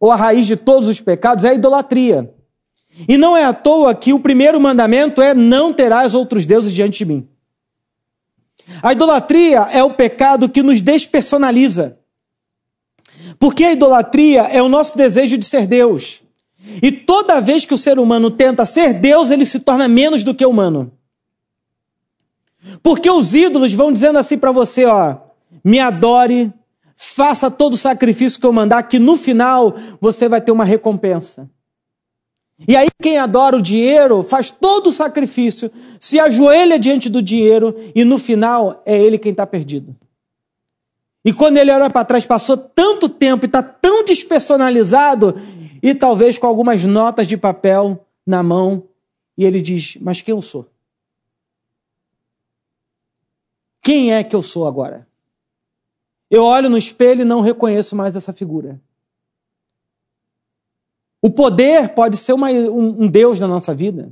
ou 0.00 0.10
a 0.10 0.16
raiz 0.16 0.46
de 0.46 0.56
todos 0.56 0.88
os 0.88 1.00
pecados, 1.00 1.44
é 1.44 1.50
a 1.50 1.54
idolatria. 1.54 2.32
E 3.08 3.16
não 3.16 3.36
é 3.36 3.44
à 3.44 3.52
toa 3.52 3.94
que 3.94 4.12
o 4.12 4.20
primeiro 4.20 4.60
mandamento 4.60 5.22
é: 5.22 5.34
não 5.34 5.72
terás 5.72 6.14
outros 6.14 6.44
deuses 6.44 6.72
diante 6.72 6.98
de 6.98 7.04
mim. 7.04 7.28
A 8.82 8.92
idolatria 8.92 9.60
é 9.72 9.82
o 9.82 9.94
pecado 9.94 10.48
que 10.48 10.62
nos 10.62 10.80
despersonaliza. 10.80 11.98
Porque 13.38 13.64
a 13.64 13.72
idolatria 13.72 14.42
é 14.42 14.62
o 14.62 14.68
nosso 14.68 14.96
desejo 14.96 15.36
de 15.36 15.44
ser 15.44 15.66
Deus. 15.66 16.22
E 16.82 16.92
toda 16.92 17.40
vez 17.40 17.64
que 17.64 17.74
o 17.74 17.78
ser 17.78 17.98
humano 17.98 18.30
tenta 18.30 18.64
ser 18.64 18.94
Deus, 18.94 19.30
ele 19.30 19.44
se 19.44 19.60
torna 19.60 19.88
menos 19.88 20.22
do 20.22 20.34
que 20.34 20.46
humano. 20.46 20.92
Porque 22.82 23.10
os 23.10 23.34
ídolos 23.34 23.72
vão 23.72 23.92
dizendo 23.92 24.18
assim 24.18 24.38
para 24.38 24.52
você, 24.52 24.84
ó, 24.84 25.16
me 25.64 25.80
adore, 25.80 26.52
faça 27.04 27.50
todo 27.50 27.74
o 27.74 27.76
sacrifício 27.76 28.38
que 28.38 28.46
eu 28.46 28.52
mandar, 28.52 28.84
que 28.84 28.96
no 28.96 29.16
final 29.16 29.74
você 30.00 30.28
vai 30.28 30.40
ter 30.40 30.52
uma 30.52 30.64
recompensa. 30.64 31.50
E 32.66 32.76
aí 32.76 32.86
quem 33.02 33.18
adora 33.18 33.56
o 33.56 33.60
dinheiro 33.60 34.22
faz 34.22 34.52
todo 34.52 34.86
o 34.86 34.92
sacrifício, 34.92 35.68
se 35.98 36.20
ajoelha 36.20 36.78
diante 36.78 37.08
do 37.08 37.20
dinheiro 37.20 37.74
e 37.92 38.04
no 38.04 38.18
final 38.18 38.80
é 38.86 38.96
ele 38.96 39.18
quem 39.18 39.32
está 39.32 39.44
perdido. 39.44 39.96
E 41.24 41.32
quando 41.32 41.56
ele 41.56 41.72
olha 41.72 41.90
para 41.90 42.04
trás, 42.04 42.24
passou 42.24 42.56
tanto 42.56 43.08
tempo 43.08 43.44
e 43.44 43.46
está 43.46 43.62
tão 43.62 44.04
despersonalizado, 44.04 45.40
e 45.82 45.94
talvez 45.96 46.38
com 46.38 46.46
algumas 46.46 46.84
notas 46.84 47.26
de 47.26 47.36
papel 47.36 48.06
na 48.24 48.44
mão, 48.44 48.84
e 49.36 49.44
ele 49.44 49.60
diz: 49.60 49.96
Mas 50.00 50.20
quem 50.20 50.32
eu 50.32 50.42
sou? 50.42 50.68
Quem 53.80 54.14
é 54.14 54.22
que 54.22 54.34
eu 54.34 54.42
sou 54.42 54.66
agora? 54.66 55.06
Eu 56.32 56.44
olho 56.44 56.70
no 56.70 56.78
espelho 56.78 57.20
e 57.20 57.26
não 57.26 57.42
reconheço 57.42 57.94
mais 57.94 58.16
essa 58.16 58.32
figura. 58.32 58.80
O 61.20 61.28
poder 61.28 61.90
pode 61.90 62.16
ser 62.16 62.32
uma, 62.32 62.50
um, 62.50 63.02
um 63.02 63.06
Deus 63.06 63.38
na 63.38 63.46
nossa 63.46 63.74
vida. 63.74 64.10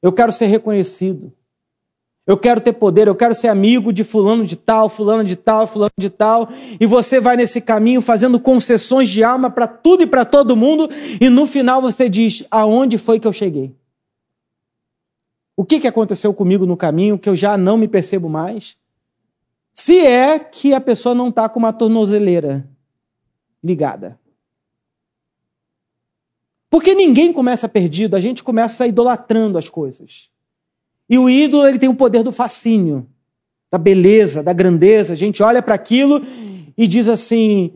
Eu 0.00 0.14
quero 0.14 0.32
ser 0.32 0.46
reconhecido. 0.46 1.30
Eu 2.26 2.38
quero 2.38 2.62
ter 2.62 2.72
poder, 2.72 3.06
eu 3.06 3.14
quero 3.14 3.34
ser 3.34 3.48
amigo 3.48 3.92
de 3.92 4.02
fulano 4.02 4.46
de 4.46 4.56
tal, 4.56 4.88
fulano 4.88 5.22
de 5.22 5.36
tal, 5.36 5.66
fulano 5.66 5.92
de 5.98 6.08
tal, 6.08 6.48
e 6.80 6.86
você 6.86 7.20
vai 7.20 7.36
nesse 7.36 7.60
caminho 7.60 8.00
fazendo 8.00 8.40
concessões 8.40 9.10
de 9.10 9.22
alma 9.22 9.50
para 9.50 9.66
tudo 9.66 10.02
e 10.02 10.06
para 10.06 10.24
todo 10.24 10.56
mundo, 10.56 10.88
e 11.20 11.28
no 11.28 11.46
final 11.46 11.82
você 11.82 12.08
diz: 12.08 12.46
aonde 12.50 12.96
foi 12.96 13.20
que 13.20 13.26
eu 13.26 13.32
cheguei? 13.32 13.74
O 15.56 15.64
que, 15.64 15.80
que 15.80 15.88
aconteceu 15.88 16.32
comigo 16.32 16.64
no 16.64 16.76
caminho 16.76 17.18
que 17.18 17.28
eu 17.28 17.36
já 17.36 17.58
não 17.58 17.76
me 17.76 17.88
percebo 17.88 18.28
mais? 18.28 18.76
Se 19.78 19.96
é 20.04 20.40
que 20.40 20.74
a 20.74 20.80
pessoa 20.80 21.14
não 21.14 21.28
está 21.28 21.48
com 21.48 21.60
uma 21.60 21.72
tornozeleira 21.72 22.68
ligada. 23.62 24.18
Porque 26.68 26.96
ninguém 26.96 27.32
começa 27.32 27.68
perdido, 27.68 28.16
a 28.16 28.20
gente 28.20 28.42
começa 28.42 28.88
idolatrando 28.88 29.56
as 29.56 29.68
coisas. 29.68 30.30
E 31.08 31.16
o 31.16 31.30
ídolo 31.30 31.64
ele 31.64 31.78
tem 31.78 31.88
o 31.88 31.94
poder 31.94 32.24
do 32.24 32.32
fascínio, 32.32 33.08
da 33.70 33.78
beleza, 33.78 34.42
da 34.42 34.52
grandeza. 34.52 35.12
A 35.12 35.16
gente 35.16 35.44
olha 35.44 35.62
para 35.62 35.76
aquilo 35.76 36.22
e 36.76 36.88
diz 36.88 37.08
assim: 37.08 37.72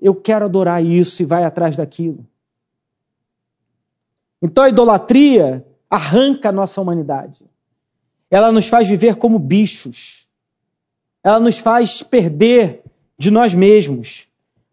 eu 0.00 0.16
quero 0.16 0.46
adorar 0.46 0.84
isso 0.84 1.22
e 1.22 1.24
vai 1.24 1.44
atrás 1.44 1.76
daquilo. 1.76 2.26
Então 4.42 4.64
a 4.64 4.68
idolatria 4.68 5.64
arranca 5.88 6.48
a 6.48 6.52
nossa 6.52 6.80
humanidade. 6.80 7.44
Ela 8.28 8.50
nos 8.50 8.66
faz 8.66 8.88
viver 8.88 9.14
como 9.14 9.38
bichos. 9.38 10.25
Ela 11.26 11.40
nos 11.40 11.58
faz 11.58 12.04
perder 12.04 12.84
de 13.18 13.32
nós 13.32 13.52
mesmos. 13.52 14.28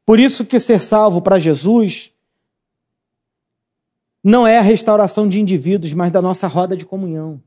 Por 0.06 0.20
isso 0.20 0.46
que 0.46 0.60
ser 0.60 0.80
salvo 0.80 1.20
para 1.20 1.40
Jesus 1.40 2.14
não 4.24 4.46
é 4.46 4.60
a 4.60 4.62
restauração 4.62 5.28
de 5.28 5.42
indivíduos, 5.42 5.96
mas 5.96 6.12
da 6.12 6.22
nossa 6.22 6.46
roda 6.46 6.78
de 6.78 6.86
comunhão. 6.86 7.42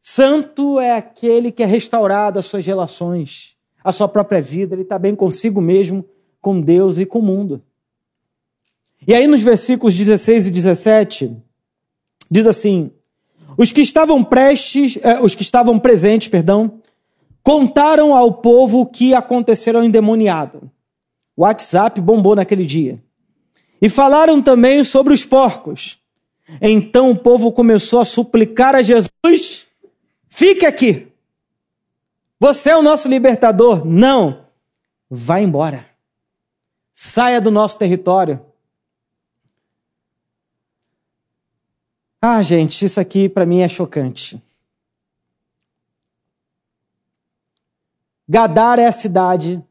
Santo 0.00 0.78
é 0.78 0.92
aquele 0.92 1.50
que 1.50 1.64
é 1.64 1.66
restaurado 1.66 2.38
as 2.38 2.46
suas 2.46 2.64
relações, 2.64 3.56
a 3.82 3.90
sua 3.90 4.06
própria 4.06 4.40
vida, 4.40 4.76
ele 4.76 4.82
está 4.82 4.96
bem 4.96 5.16
consigo 5.16 5.60
mesmo, 5.60 6.04
com 6.40 6.60
Deus 6.60 6.96
e 6.98 7.04
com 7.04 7.18
o 7.18 7.22
mundo. 7.22 7.60
E 9.04 9.12
aí 9.12 9.26
nos 9.26 9.42
versículos 9.42 9.96
16 9.96 10.46
e 10.46 10.50
17, 10.52 11.36
diz 12.30 12.46
assim: 12.46 12.92
os 13.58 13.72
que 13.72 13.80
estavam 13.80 14.22
prestes, 14.22 14.96
eh, 15.02 15.18
os 15.20 15.34
que 15.34 15.42
estavam 15.42 15.76
presentes, 15.76 16.28
perdão, 16.28 16.80
contaram 17.44 18.12
ao 18.12 18.32
povo 18.32 18.80
o 18.80 18.86
que 18.86 19.14
aconteceu 19.14 19.76
ao 19.76 19.84
endemoniado. 19.84 20.68
O 21.36 21.42
WhatsApp 21.42 22.00
bombou 22.00 22.34
naquele 22.34 22.66
dia. 22.66 23.00
E 23.80 23.88
falaram 23.88 24.42
também 24.42 24.82
sobre 24.82 25.14
os 25.14 25.24
porcos. 25.24 26.00
Então 26.60 27.10
o 27.10 27.16
povo 27.16 27.52
começou 27.52 28.00
a 28.00 28.04
suplicar 28.04 28.74
a 28.74 28.82
Jesus 28.82 29.64
Fique 30.36 30.66
aqui. 30.66 31.06
Você 32.40 32.70
é 32.70 32.76
o 32.76 32.82
nosso 32.82 33.06
libertador. 33.06 33.86
Não. 33.86 34.48
Vá 35.08 35.38
embora. 35.38 35.88
Saia 36.92 37.40
do 37.40 37.52
nosso 37.52 37.78
território. 37.78 38.44
Ah, 42.20 42.42
gente, 42.42 42.84
isso 42.84 42.98
aqui 42.98 43.28
para 43.28 43.46
mim 43.46 43.60
é 43.60 43.68
chocante. 43.68 44.42
Gadar 48.28 48.78
é 48.78 48.86
a 48.86 48.92
cidade 48.92 49.62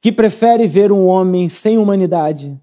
que 0.00 0.12
prefere 0.12 0.66
ver 0.66 0.92
um 0.92 1.06
homem 1.06 1.48
sem 1.48 1.78
humanidade, 1.78 2.60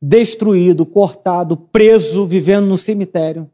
destruído, 0.00 0.86
cortado, 0.86 1.56
preso, 1.56 2.26
vivendo 2.26 2.66
no 2.66 2.78
cemitério, 2.78 3.50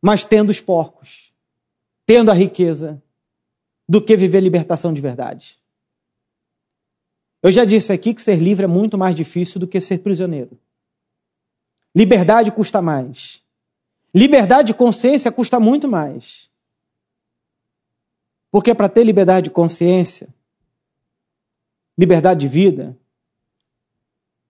mas 0.00 0.24
tendo 0.24 0.50
os 0.50 0.60
porcos, 0.60 1.32
tendo 2.06 2.30
a 2.30 2.34
riqueza, 2.34 3.02
do 3.88 4.00
que 4.00 4.16
viver 4.16 4.40
libertação 4.40 4.92
de 4.92 5.00
verdade. 5.00 5.58
Eu 7.42 7.50
já 7.50 7.64
disse 7.64 7.92
aqui 7.92 8.14
que 8.14 8.22
ser 8.22 8.36
livre 8.36 8.64
é 8.64 8.68
muito 8.68 8.96
mais 8.96 9.16
difícil 9.16 9.60
do 9.60 9.66
que 9.66 9.80
ser 9.80 9.98
prisioneiro. 9.98 10.58
Liberdade 11.94 12.52
custa 12.52 12.80
mais. 12.80 13.41
Liberdade 14.14 14.68
de 14.68 14.74
consciência 14.74 15.32
custa 15.32 15.58
muito 15.58 15.88
mais. 15.88 16.50
Porque 18.50 18.74
para 18.74 18.88
ter 18.88 19.04
liberdade 19.04 19.44
de 19.44 19.50
consciência, 19.50 20.28
liberdade 21.96 22.40
de 22.40 22.48
vida, 22.48 22.96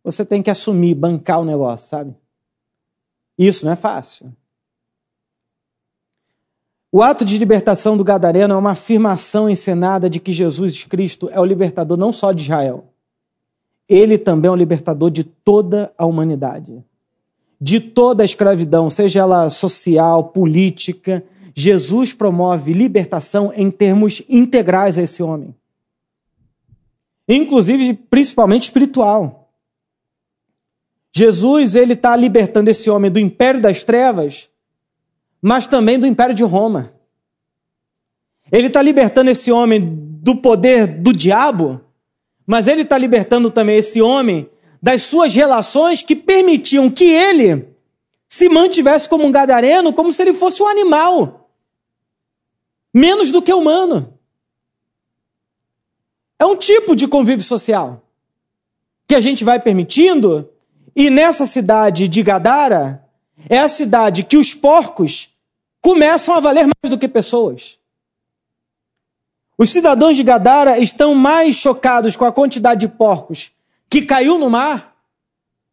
você 0.03 0.25
tem 0.25 0.43
que 0.43 0.51
assumir, 0.51 0.95
bancar 0.95 1.41
o 1.41 1.45
negócio, 1.45 1.89
sabe? 1.89 2.17
Isso 3.39 3.65
não 3.65 3.73
é 3.73 3.77
fácil. 3.77 4.33
O 6.91 7.03
ato 7.03 7.25
de 7.25 7.39
libertação 7.39 7.97
do 7.97 8.05
Gadareno 8.05 8.53
é 8.53 8.57
uma 8.57 8.73
afirmação 8.73 9.49
encenada 9.49 10.11
de 10.11 10.21
que 10.21 10.33
Jesus 10.33 10.85
Cristo 10.85 11.31
é 11.31 11.41
o 11.41 11.45
libertador 11.45 11.97
não 11.97 12.13
só 12.13 12.33
de 12.33 12.43
Israel, 12.43 12.93
ele 13.89 14.19
também 14.19 14.49
é 14.49 14.53
o 14.53 14.57
libertador 14.57 15.11
de 15.11 15.25
toda 15.25 15.93
a 15.97 16.05
humanidade, 16.05 16.85
de 17.63 17.79
toda 17.79 18.23
a 18.23 18.25
escravidão, 18.25 18.91
seja 18.91 19.21
ela 19.21 19.49
social, 19.49 20.25
política. 20.25 21.25
Jesus 21.55 22.13
promove 22.13 22.73
libertação 22.73 23.53
em 23.55 23.71
termos 23.71 24.23
integrais 24.29 24.99
a 24.99 25.03
esse 25.03 25.23
homem, 25.23 25.55
inclusive 27.29 27.95
principalmente 27.95 28.65
espiritual. 28.65 29.51
Jesus 31.15 31.75
ele 31.77 31.93
está 31.93 32.17
libertando 32.17 32.71
esse 32.71 32.91
homem 32.91 33.11
do 33.11 33.19
império 33.19 33.61
das 33.61 33.83
trevas 33.83 34.51
mas 35.43 35.67
também 35.67 35.99
do 35.99 36.07
Império 36.07 36.33
de 36.33 36.45
Roma. 36.45 36.93
Ele 38.51 38.69
está 38.69 38.81
libertando 38.81 39.31
esse 39.31 39.51
homem 39.51 39.81
do 40.23 40.37
poder 40.37 40.87
do 40.87 41.13
diabo, 41.13 41.81
mas 42.47 42.69
ele 42.69 42.83
está 42.83 42.97
libertando 42.97 43.51
também 43.51 43.79
esse 43.79 44.01
homem 44.01 44.49
das 44.83 45.03
suas 45.03 45.33
relações 45.33 46.03
que 46.03 46.17
permitiam 46.17 46.91
que 46.91 47.05
ele 47.05 47.69
se 48.27 48.49
mantivesse 48.49 49.09
como 49.09 49.25
um 49.25 49.31
gadareno, 49.31 49.93
como 49.93 50.13
se 50.13 50.21
ele 50.21 50.33
fosse 50.33 50.61
um 50.61 50.67
animal, 50.67 51.49
menos 52.93 53.31
do 53.31 53.41
que 53.41 53.53
humano. 53.53 54.19
É 56.39 56.45
um 56.45 56.57
tipo 56.57 56.97
de 56.97 57.07
convívio 57.07 57.45
social 57.45 58.03
que 59.07 59.15
a 59.15 59.21
gente 59.21 59.45
vai 59.45 59.61
permitindo, 59.61 60.49
e 60.97 61.11
nessa 61.11 61.47
cidade 61.47 62.09
de 62.09 62.23
Gadara, 62.23 63.07
é 63.49 63.59
a 63.59 63.69
cidade 63.69 64.25
que 64.25 64.37
os 64.37 64.55
porcos 64.55 65.37
começam 65.81 66.35
a 66.35 66.41
valer 66.41 66.63
mais 66.63 66.91
do 66.91 66.99
que 66.99 67.07
pessoas. 67.07 67.79
Os 69.59 69.71
cidadãos 69.71 70.17
de 70.17 70.23
Gadara 70.23 70.79
estão 70.79 71.15
mais 71.15 71.57
chocados 71.57 72.17
com 72.17 72.25
a 72.25 72.33
quantidade 72.33 72.87
de 72.87 72.89
porcos 72.89 73.53
que 73.93 74.01
caiu 74.01 74.39
no 74.39 74.49
mar, 74.49 74.97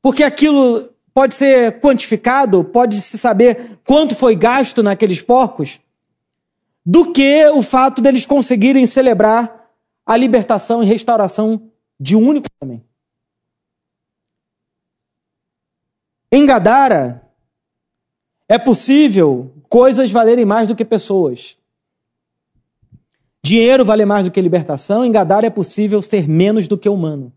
porque 0.02 0.24
aquilo 0.24 0.94
pode 1.14 1.34
ser 1.34 1.80
quantificado, 1.80 2.66
pode 2.66 3.00
se 3.00 3.18
saber 3.18 3.80
quanto 3.86 4.14
foi 4.14 4.36
gasto 4.36 4.84
naqueles 4.84 5.22
porcos, 5.22 5.80
do 6.86 7.14
que 7.14 7.48
o 7.48 7.62
fato 7.62 8.02
deles 8.02 8.26
conseguirem 8.26 8.86
celebrar 8.86 9.72
a 10.06 10.18
libertação 10.18 10.84
e 10.84 10.86
restauração 10.86 11.72
de 11.98 12.14
um 12.18 12.28
único 12.28 12.48
homem. 12.62 12.84
Em 16.30 16.46
Gadara, 16.46 17.26
é 18.50 18.60
possível 18.60 19.54
coisas 19.70 20.12
valerem 20.12 20.44
mais 20.44 20.68
do 20.68 20.76
que 20.76 20.84
pessoas. 20.84 21.58
Dinheiro 23.42 23.86
vale 23.86 24.04
mais 24.04 24.26
do 24.26 24.32
que 24.32 24.42
libertação, 24.42 25.06
em 25.06 25.12
Gadara 25.12 25.48
é 25.48 25.50
possível 25.50 26.02
ser 26.02 26.28
menos 26.28 26.68
do 26.68 26.78
que 26.78 26.90
humano. 26.90 27.32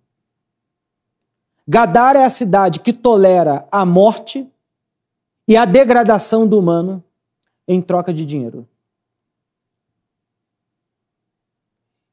Gadara 1.66 2.20
é 2.20 2.24
a 2.24 2.30
cidade 2.30 2.80
que 2.80 2.92
tolera 2.92 3.66
a 3.70 3.86
morte 3.86 4.50
e 5.46 5.56
a 5.56 5.64
degradação 5.64 6.46
do 6.46 6.58
humano 6.58 7.02
em 7.66 7.80
troca 7.80 8.12
de 8.12 8.24
dinheiro. 8.24 8.68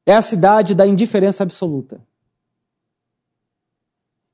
É 0.06 0.14
a 0.14 0.22
cidade 0.22 0.74
da 0.74 0.86
indiferença 0.86 1.42
absoluta. 1.42 2.00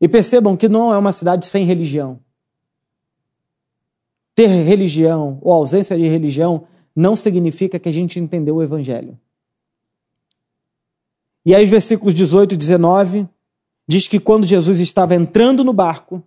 E 0.01 0.09
percebam 0.09 0.57
que 0.57 0.69
não 0.69 0.93
é 0.93 0.99
uma 0.99 1.13
cidade 1.13 1.47
sem 1.47 1.65
religião 1.65 2.21
ter 4.37 4.49
religião 4.49 5.39
ou 5.41 5.51
ausência 5.51 5.97
de 5.97 6.07
religião 6.07 6.69
não 6.95 7.17
significa 7.17 7.79
que 7.79 7.89
a 7.89 7.93
gente 7.93 8.21
entendeu 8.21 8.57
o 8.57 8.63
evangelho. 8.63 9.19
E 11.45 11.55
aí 11.55 11.65
os 11.65 11.71
versículos 11.71 12.15
18 12.15 12.53
e 12.53 12.57
19 12.57 13.29
diz 13.87 14.09
que 14.09 14.19
quando 14.19 14.47
Jesus 14.47 14.81
estava 14.81 15.15
entrando 15.15 15.63
no 15.63 15.73
barco, 15.73 16.23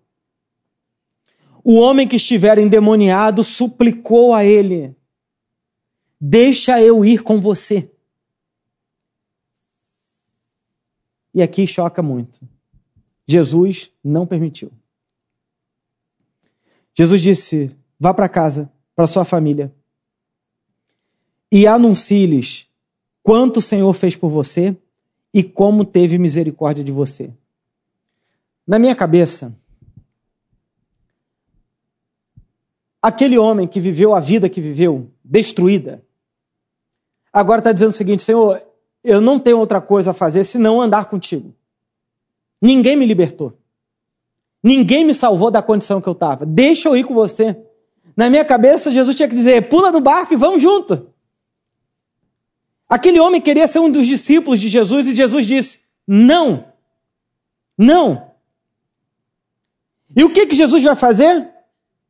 o 1.63 1.75
homem 1.75 2.07
que 2.07 2.15
estiver 2.15 2.57
endemoniado 2.57 3.43
suplicou 3.43 4.33
a 4.33 4.43
ele: 4.43 4.95
Deixa 6.19 6.81
eu 6.81 7.03
ir 7.03 7.21
com 7.21 7.39
você. 7.39 7.91
E 11.33 11.41
aqui 11.41 11.67
choca 11.67 12.01
muito. 12.01 12.39
Jesus 13.27 13.91
não 14.03 14.25
permitiu. 14.25 14.71
Jesus 16.93 17.21
disse: 17.21 17.75
Vá 17.99 18.13
para 18.13 18.29
casa, 18.29 18.71
para 18.95 19.07
sua 19.07 19.23
família, 19.23 19.73
e 21.51 21.67
anuncie-lhes 21.67 22.69
quanto 23.21 23.57
o 23.57 23.61
Senhor 23.61 23.93
fez 23.93 24.15
por 24.15 24.29
você 24.29 24.75
e 25.33 25.43
como 25.43 25.85
teve 25.85 26.17
misericórdia 26.17 26.83
de 26.83 26.91
você. 26.91 27.31
Na 28.69 28.77
minha 28.77 28.95
cabeça, 28.95 29.51
aquele 33.01 33.35
homem 33.35 33.67
que 33.67 33.79
viveu 33.79 34.13
a 34.13 34.19
vida 34.19 34.47
que 34.47 34.61
viveu, 34.61 35.09
destruída, 35.25 36.05
agora 37.33 37.61
está 37.61 37.71
dizendo 37.71 37.89
o 37.89 37.93
seguinte: 37.93 38.21
Senhor, 38.21 38.61
eu 39.03 39.19
não 39.19 39.39
tenho 39.39 39.57
outra 39.57 39.81
coisa 39.81 40.11
a 40.11 40.13
fazer 40.13 40.43
senão 40.43 40.79
andar 40.79 41.05
contigo. 41.05 41.51
Ninguém 42.61 42.95
me 42.95 43.07
libertou. 43.07 43.57
Ninguém 44.61 45.03
me 45.03 45.15
salvou 45.15 45.49
da 45.49 45.63
condição 45.63 45.99
que 45.99 46.07
eu 46.07 46.13
estava. 46.13 46.45
Deixa 46.45 46.89
eu 46.89 46.95
ir 46.95 47.05
com 47.05 47.15
você. 47.15 47.59
Na 48.15 48.29
minha 48.29 48.45
cabeça, 48.45 48.91
Jesus 48.91 49.15
tinha 49.15 49.27
que 49.27 49.35
dizer: 49.35 49.67
pula 49.67 49.91
no 49.91 49.99
barco 49.99 50.35
e 50.35 50.37
vamos 50.37 50.61
junto. 50.61 51.11
Aquele 52.87 53.19
homem 53.19 53.41
queria 53.41 53.67
ser 53.67 53.79
um 53.79 53.91
dos 53.91 54.05
discípulos 54.05 54.61
de 54.61 54.69
Jesus 54.69 55.07
e 55.07 55.15
Jesus 55.15 55.47
disse: 55.47 55.79
não, 56.07 56.65
não. 57.75 58.28
E 60.19 60.23
o 60.25 60.29
que, 60.29 60.47
que 60.47 60.53
Jesus 60.53 60.83
vai 60.83 60.97
fazer? 60.97 61.47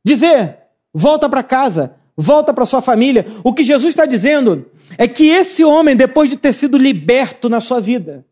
Dizer: 0.03 0.57
volta 0.91 1.29
para 1.29 1.43
casa, 1.43 1.95
volta 2.17 2.51
para 2.51 2.65
sua 2.65 2.81
família. 2.81 3.27
O 3.43 3.53
que 3.53 3.63
Jesus 3.63 3.91
está 3.91 4.07
dizendo 4.07 4.65
é 4.97 5.07
que 5.07 5.27
esse 5.27 5.63
homem, 5.63 5.95
depois 5.95 6.27
de 6.27 6.35
ter 6.35 6.51
sido 6.51 6.75
liberto 6.75 7.47
na 7.47 7.61
sua 7.61 7.79
vida, 7.79 8.25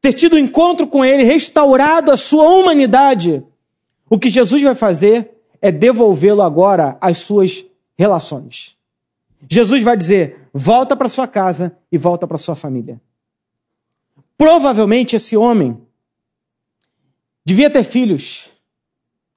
ter 0.00 0.12
tido 0.12 0.34
um 0.34 0.38
encontro 0.40 0.88
com 0.88 1.04
ele, 1.04 1.22
restaurado 1.22 2.10
a 2.10 2.16
sua 2.16 2.42
humanidade, 2.42 3.44
o 4.10 4.18
que 4.18 4.28
Jesus 4.28 4.60
vai 4.60 4.74
fazer 4.74 5.30
é 5.60 5.70
devolvê-lo 5.70 6.42
agora 6.42 6.96
às 7.00 7.18
suas 7.18 7.64
relações. 7.96 8.76
Jesus 9.48 9.84
vai 9.84 9.96
dizer: 9.96 10.48
volta 10.52 10.96
para 10.96 11.08
sua 11.08 11.28
casa 11.28 11.78
e 11.92 11.96
volta 11.96 12.26
para 12.26 12.36
sua 12.36 12.56
família. 12.56 13.00
Provavelmente 14.36 15.14
esse 15.14 15.36
homem 15.36 15.80
devia 17.44 17.70
ter 17.70 17.84
filhos, 17.84 18.50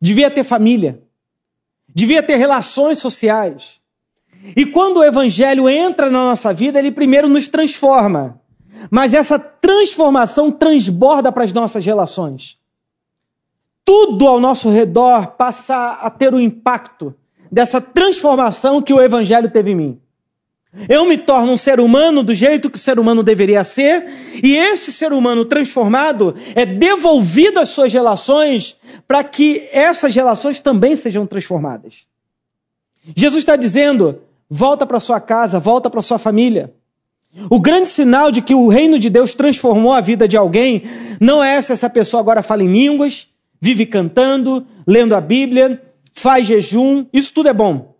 devia 0.05 0.29
ter 0.29 0.43
família, 0.43 1.01
devia 1.89 2.21
ter 2.21 2.35
relações 2.35 2.99
sociais. 2.99 3.81
E 4.55 4.63
quando 4.63 4.97
o 4.97 5.03
evangelho 5.03 5.67
entra 5.67 6.11
na 6.11 6.25
nossa 6.25 6.53
vida, 6.53 6.77
ele 6.77 6.91
primeiro 6.91 7.27
nos 7.27 7.47
transforma. 7.47 8.39
Mas 8.91 9.15
essa 9.15 9.39
transformação 9.39 10.51
transborda 10.51 11.31
para 11.31 11.43
as 11.43 11.51
nossas 11.51 11.83
relações. 11.83 12.59
Tudo 13.83 14.27
ao 14.27 14.39
nosso 14.39 14.69
redor 14.69 15.31
passa 15.31 15.93
a 15.93 16.09
ter 16.11 16.33
o 16.35 16.39
impacto 16.39 17.15
dessa 17.51 17.81
transformação 17.81 18.83
que 18.83 18.93
o 18.93 19.01
evangelho 19.01 19.49
teve 19.49 19.71
em 19.71 19.75
mim. 19.75 20.01
Eu 20.89 21.05
me 21.05 21.17
torno 21.17 21.53
um 21.53 21.57
ser 21.57 21.79
humano 21.79 22.21
do 22.21 22.33
jeito 22.33 22.69
que 22.69 22.77
o 22.77 22.81
ser 22.81 22.99
humano 22.99 23.23
deveria 23.23 23.63
ser, 23.63 24.05
e 24.43 24.55
esse 24.55 24.91
ser 24.91 25.13
humano 25.13 25.45
transformado 25.45 26.35
é 26.53 26.65
devolvido 26.65 27.59
às 27.59 27.69
suas 27.69 27.93
relações 27.93 28.75
para 29.07 29.23
que 29.23 29.67
essas 29.71 30.13
relações 30.13 30.59
também 30.59 30.95
sejam 30.95 31.25
transformadas. 31.25 32.05
Jesus 33.15 33.37
está 33.39 33.55
dizendo: 33.55 34.21
volta 34.49 34.85
para 34.85 34.99
sua 34.99 35.19
casa, 35.19 35.59
volta 35.59 35.89
para 35.89 36.01
sua 36.01 36.19
família. 36.19 36.73
O 37.49 37.59
grande 37.59 37.87
sinal 37.87 38.31
de 38.31 38.41
que 38.41 38.55
o 38.55 38.67
reino 38.67 38.97
de 38.97 39.09
Deus 39.09 39.35
transformou 39.35 39.93
a 39.93 40.01
vida 40.01 40.27
de 40.27 40.37
alguém 40.37 40.83
não 41.19 41.43
é 41.43 41.61
se 41.61 41.73
essa 41.73 41.89
pessoa 41.89 42.21
agora 42.21 42.41
fala 42.41 42.63
em 42.63 42.71
línguas, 42.71 43.27
vive 43.59 43.85
cantando, 43.85 44.65
lendo 44.87 45.13
a 45.13 45.21
Bíblia, 45.21 45.81
faz 46.13 46.47
jejum, 46.47 47.05
isso 47.11 47.33
tudo 47.33 47.49
é 47.49 47.53
bom. 47.53 47.94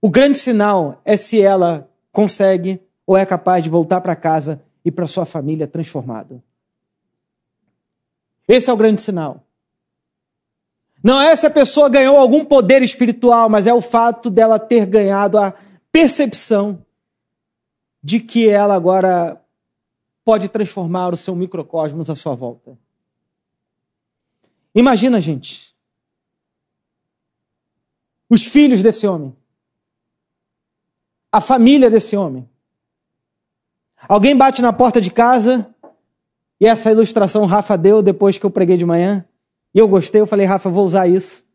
O 0.00 0.08
grande 0.08 0.38
sinal 0.38 1.00
é 1.04 1.16
se 1.16 1.40
ela 1.40 1.90
consegue 2.10 2.80
ou 3.06 3.16
é 3.16 3.26
capaz 3.26 3.62
de 3.62 3.70
voltar 3.70 4.00
para 4.00 4.16
casa 4.16 4.62
e 4.84 4.90
para 4.90 5.06
sua 5.06 5.26
família 5.26 5.66
transformada. 5.66 6.42
Esse 8.48 8.70
é 8.70 8.72
o 8.72 8.76
grande 8.76 9.02
sinal. 9.02 9.44
Não 11.02 11.20
é 11.20 11.34
se 11.34 11.46
a 11.46 11.50
pessoa 11.50 11.88
ganhou 11.88 12.16
algum 12.16 12.44
poder 12.44 12.82
espiritual, 12.82 13.48
mas 13.48 13.66
é 13.66 13.72
o 13.72 13.80
fato 13.80 14.30
dela 14.30 14.58
ter 14.58 14.86
ganhado 14.86 15.38
a 15.38 15.54
percepção 15.90 16.84
de 18.02 18.20
que 18.20 18.48
ela 18.48 18.74
agora 18.74 19.40
pode 20.24 20.48
transformar 20.48 21.12
o 21.12 21.16
seu 21.16 21.34
microcosmos 21.34 22.08
à 22.10 22.14
sua 22.14 22.34
volta. 22.34 22.78
Imagina, 24.74 25.20
gente, 25.20 25.74
os 28.28 28.46
filhos 28.46 28.82
desse 28.82 29.06
homem, 29.06 29.34
a 31.32 31.40
família 31.40 31.90
desse 31.90 32.16
homem. 32.16 32.48
Alguém 34.08 34.36
bate 34.36 34.62
na 34.62 34.72
porta 34.72 35.00
de 35.00 35.10
casa, 35.10 35.74
e 36.60 36.66
essa 36.66 36.90
ilustração 36.90 37.46
Rafa 37.46 37.76
deu 37.76 38.02
depois 38.02 38.38
que 38.38 38.44
eu 38.44 38.50
preguei 38.50 38.76
de 38.76 38.84
manhã, 38.84 39.24
e 39.74 39.78
eu 39.78 39.86
gostei, 39.86 40.20
eu 40.20 40.26
falei, 40.26 40.46
Rafa, 40.46 40.68
vou 40.68 40.84
usar 40.84 41.06
isso. 41.06 41.48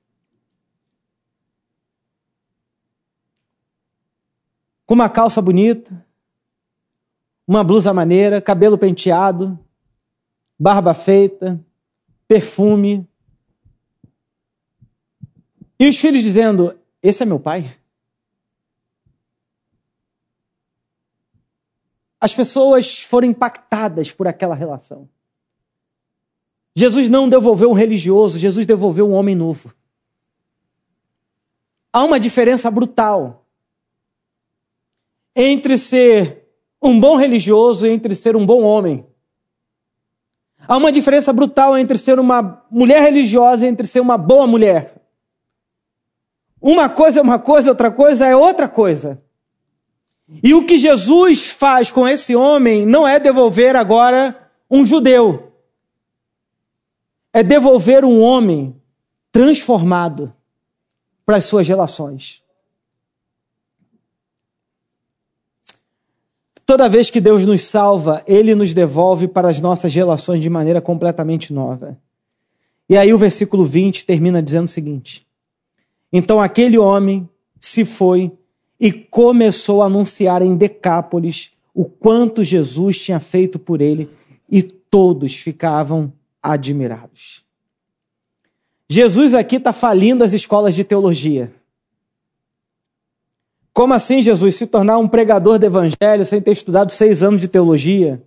Com 4.86 4.94
uma 4.94 5.10
calça 5.10 5.42
bonita, 5.42 6.06
uma 7.48 7.64
blusa 7.64 7.94
maneira, 7.94 8.42
cabelo 8.42 8.78
penteado, 8.78 9.60
barba 10.60 10.94
feita, 10.94 11.60
perfume. 12.28 13.08
E 15.80 15.90
os 15.90 15.98
filhos 15.98 16.24
dizendo: 16.24 16.78
Esse 17.02 17.24
é 17.24 17.26
meu 17.26 17.40
pai. 17.40 17.76
As 22.26 22.34
pessoas 22.34 23.02
foram 23.04 23.28
impactadas 23.28 24.12
por 24.12 24.28
aquela 24.28 24.56
relação. 24.56 25.08
Jesus 26.76 27.08
não 27.08 27.30
devolveu 27.30 27.70
um 27.70 27.74
religioso, 27.74 28.40
Jesus 28.40 28.66
devolveu 28.66 29.08
um 29.08 29.14
homem 29.14 29.36
novo. 29.36 29.72
Há 31.94 32.04
uma 32.04 32.20
diferença 32.20 32.72
brutal 32.72 33.46
entre 35.36 35.78
ser 35.78 36.48
um 36.82 37.00
bom 37.00 37.16
religioso 37.16 37.86
entre 37.86 38.16
ser 38.16 38.36
um 38.36 38.44
bom 38.44 38.64
homem. 38.64 39.06
Há 40.68 40.78
uma 40.78 40.92
diferença 40.92 41.32
brutal 41.32 41.78
entre 41.78 41.96
ser 41.96 42.18
uma 42.18 42.66
mulher 42.72 43.04
religiosa 43.04 43.68
e 43.68 43.70
entre 43.70 43.86
ser 43.86 44.00
uma 44.00 44.18
boa 44.18 44.48
mulher. 44.48 45.00
Uma 46.60 46.90
coisa 46.90 47.20
é 47.20 47.22
uma 47.22 47.38
coisa, 47.38 47.70
outra 47.70 47.92
coisa 47.92 48.26
é 48.26 48.36
outra 48.36 48.68
coisa. 48.68 49.24
E 50.42 50.54
o 50.54 50.66
que 50.66 50.78
Jesus 50.78 51.48
faz 51.48 51.92
com 51.92 52.08
esse 52.08 52.36
homem 52.36 52.86
não 52.86 53.08
é 53.08 53.20
devolver 53.20 53.76
agora 53.76 54.50
um 54.70 54.86
judeu. 54.86 55.52
É 57.32 57.44
devolver 57.44 58.04
um 58.04 58.22
homem 58.22 58.76
transformado 59.32 60.34
para 61.26 61.38
as 61.38 61.46
suas 61.46 61.68
relações. 61.68 62.44
Toda 66.66 66.90
vez 66.90 67.12
que 67.12 67.22
Deus 67.22 67.46
nos 67.46 67.62
salva, 67.62 68.24
Ele 68.26 68.56
nos 68.56 68.74
devolve 68.74 69.28
para 69.28 69.48
as 69.48 69.62
nossas 69.62 69.94
relações 69.94 70.42
de 70.42 70.50
maneira 70.50 70.82
completamente 70.82 71.54
nova. 71.54 71.98
E 72.90 72.98
aí 72.98 73.14
o 73.14 73.18
versículo 73.18 73.64
20 73.64 74.06
termina 74.06 74.42
dizendo 74.42 74.66
o 74.66 74.70
seguinte: 74.70 75.28
Então 76.12 76.42
aquele 76.42 76.78
homem 76.78 77.30
se 77.60 77.86
foi 77.86 78.32
e 78.80 78.92
começou 78.92 79.82
a 79.82 79.86
anunciar 79.86 80.42
em 80.42 80.56
Decápolis 80.56 81.52
o 81.74 81.86
quanto 81.86 82.44
Jesus 82.44 82.98
tinha 83.00 83.20
feito 83.20 83.60
por 83.60 83.82
ele, 83.82 84.10
e 84.50 84.62
todos 84.64 85.36
ficavam 85.36 86.12
admirados. 86.42 87.44
Jesus 88.90 89.34
aqui 89.34 89.58
está 89.58 89.74
falindo 89.74 90.24
as 90.24 90.32
escolas 90.32 90.76
de 90.76 90.84
teologia. 90.84 91.52
Como 93.74 93.94
assim, 93.94 94.22
Jesus, 94.22 94.56
se 94.56 94.68
tornar 94.68 94.98
um 95.00 95.08
pregador 95.08 95.60
do 95.60 95.66
evangelho 95.66 96.26
sem 96.26 96.40
ter 96.40 96.52
estudado 96.52 96.94
seis 96.94 97.22
anos 97.22 97.42
de 97.42 97.50
teologia? 97.50 98.24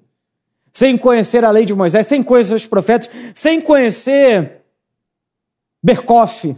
Sem 0.74 0.99
conhecer 0.99 1.42
a 1.42 1.51
lei 1.51 1.64
de 1.64 1.74
Moisés, 1.74 2.07
sem 2.07 2.22
conhecer 2.22 2.55
os 2.55 2.66
profetas, 2.66 3.09
sem 3.34 3.61
conhecer 3.61 4.62
Berkoff, 5.82 6.55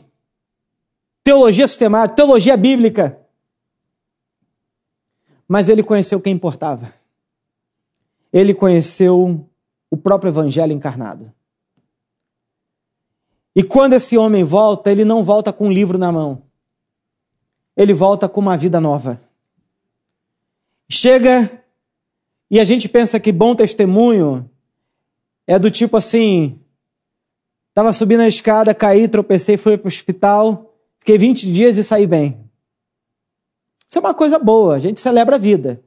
teologia 1.23 1.69
sistemática, 1.69 2.17
teologia 2.17 2.57
bíblica. 2.57 3.20
Mas 5.51 5.69
ele 5.69 5.83
conheceu 5.83 6.21
quem 6.21 6.33
importava. 6.33 6.95
Ele 8.33 8.55
conheceu 8.55 9.45
o 9.91 9.97
próprio 9.97 10.31
evangelho 10.31 10.73
encarnado. 10.73 11.33
E 13.53 13.65
quando 13.65 13.95
esse 13.95 14.17
homem 14.17 14.45
volta, 14.45 14.93
ele 14.93 15.05
não 15.05 15.25
volta 15.25 15.53
com 15.53 15.67
um 15.67 15.73
livro 15.73 15.99
na 15.99 16.13
mão. 16.13 16.45
Ele 17.77 17.93
volta 17.93 18.29
com 18.29 18.39
uma 18.39 18.57
vida 18.57 18.81
nova. 18.81 19.21
Chega 20.89 21.65
e 22.49 22.61
a 22.61 22.65
gente 22.65 22.89
pensa 22.89 23.19
que 23.19 23.33
bom 23.33 23.53
testemunho 23.57 24.49
é 25.49 25.59
do 25.59 25.69
tipo 25.69 25.97
assim: 25.97 26.61
estava 27.71 27.93
subindo 27.93 28.21
a 28.21 28.29
escada, 28.29 28.73
caí, 28.73 29.09
tropecei, 29.09 29.57
fui 29.57 29.77
para 29.77 29.87
o 29.87 29.89
hospital, 29.89 30.73
fiquei 31.01 31.19
20 31.19 31.53
dias 31.53 31.77
e 31.77 31.83
saí 31.83 32.07
bem. 32.07 32.50
Isso 33.91 33.99
é 33.99 34.01
uma 34.01 34.15
coisa 34.15 34.39
boa, 34.39 34.77
a 34.77 34.79
gente 34.79 35.01
celebra 35.01 35.35
a 35.35 35.39
vida. 35.39 35.83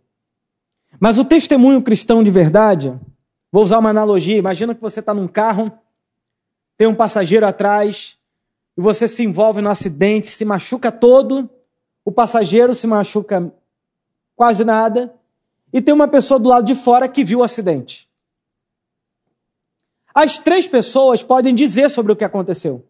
Mas 1.00 1.18
o 1.18 1.24
testemunho 1.24 1.82
cristão 1.82 2.22
de 2.22 2.30
verdade, 2.30 2.94
vou 3.50 3.64
usar 3.64 3.80
uma 3.80 3.90
analogia: 3.90 4.36
imagina 4.36 4.76
que 4.76 4.82
você 4.82 5.00
está 5.00 5.14
num 5.14 5.28
carro 5.28 5.72
tem 6.78 6.88
um 6.88 6.96
passageiro 6.96 7.46
atrás 7.46 8.18
e 8.76 8.82
você 8.82 9.08
se 9.08 9.24
envolve 9.24 9.62
no 9.62 9.70
acidente, 9.70 10.28
se 10.28 10.44
machuca 10.44 10.92
todo, 10.92 11.50
o 12.04 12.12
passageiro 12.12 12.74
se 12.74 12.88
machuca 12.88 13.54
quase 14.36 14.66
nada, 14.66 15.14
e 15.72 15.82
tem 15.82 15.94
uma 15.94 16.08
pessoa 16.08 16.40
do 16.40 16.50
lado 16.50 16.66
de 16.66 16.76
fora 16.76 17.08
que 17.08 17.24
viu 17.24 17.40
o 17.40 17.44
acidente. 17.44 18.10
As 20.14 20.38
três 20.38 20.68
pessoas 20.68 21.24
podem 21.24 21.56
dizer 21.56 21.90
sobre 21.90 22.12
o 22.12 22.16
que 22.16 22.24
aconteceu. 22.24 22.86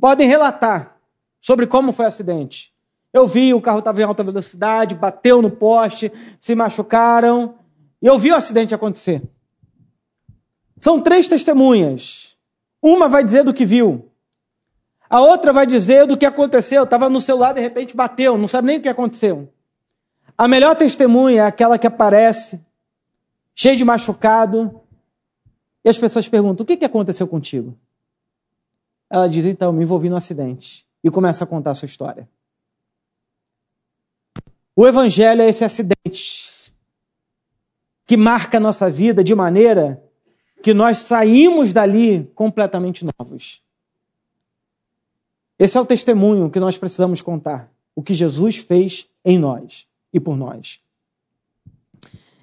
Podem 0.00 0.28
relatar 0.28 0.98
sobre 1.40 1.66
como 1.66 1.92
foi 1.92 2.04
o 2.04 2.08
acidente. 2.08 2.72
Eu 3.18 3.26
vi, 3.26 3.52
o 3.52 3.60
carro 3.60 3.80
estava 3.80 4.00
em 4.00 4.04
alta 4.04 4.22
velocidade, 4.22 4.94
bateu 4.94 5.42
no 5.42 5.50
poste, 5.50 6.12
se 6.38 6.54
machucaram, 6.54 7.56
e 8.00 8.06
eu 8.06 8.16
vi 8.16 8.30
o 8.30 8.36
acidente 8.36 8.72
acontecer. 8.72 9.20
São 10.76 11.00
três 11.00 11.26
testemunhas. 11.26 12.36
Uma 12.80 13.08
vai 13.08 13.24
dizer 13.24 13.42
do 13.42 13.52
que 13.52 13.64
viu. 13.64 14.08
A 15.10 15.20
outra 15.20 15.52
vai 15.52 15.66
dizer 15.66 16.06
do 16.06 16.16
que 16.16 16.24
aconteceu. 16.24 16.84
Estava 16.84 17.10
no 17.10 17.20
celular, 17.20 17.52
de 17.52 17.60
repente 17.60 17.96
bateu, 17.96 18.38
não 18.38 18.46
sabe 18.46 18.68
nem 18.68 18.78
o 18.78 18.82
que 18.82 18.88
aconteceu. 18.88 19.52
A 20.36 20.46
melhor 20.46 20.76
testemunha 20.76 21.42
é 21.42 21.46
aquela 21.46 21.76
que 21.76 21.88
aparece, 21.88 22.64
cheia 23.52 23.74
de 23.74 23.84
machucado, 23.84 24.80
e 25.84 25.88
as 25.88 25.98
pessoas 25.98 26.28
perguntam: 26.28 26.62
o 26.62 26.66
que, 26.66 26.76
que 26.76 26.84
aconteceu 26.84 27.26
contigo? 27.26 27.76
Ela 29.10 29.28
diz: 29.28 29.44
então, 29.44 29.72
me 29.72 29.82
envolvi 29.82 30.08
no 30.08 30.14
acidente. 30.14 30.86
E 31.02 31.10
começa 31.10 31.42
a 31.42 31.46
contar 31.46 31.72
a 31.72 31.74
sua 31.74 31.86
história. 31.86 32.28
O 34.80 34.86
Evangelho 34.86 35.42
é 35.42 35.48
esse 35.48 35.64
acidente 35.64 36.72
que 38.06 38.16
marca 38.16 38.58
a 38.58 38.60
nossa 38.60 38.88
vida 38.88 39.24
de 39.24 39.34
maneira 39.34 40.00
que 40.62 40.72
nós 40.72 40.98
saímos 40.98 41.72
dali 41.72 42.30
completamente 42.32 43.04
novos. 43.04 43.60
Esse 45.58 45.76
é 45.76 45.80
o 45.80 45.84
testemunho 45.84 46.48
que 46.48 46.60
nós 46.60 46.78
precisamos 46.78 47.20
contar, 47.20 47.72
o 47.92 48.04
que 48.04 48.14
Jesus 48.14 48.58
fez 48.58 49.10
em 49.24 49.36
nós 49.36 49.88
e 50.12 50.20
por 50.20 50.36
nós. 50.36 50.80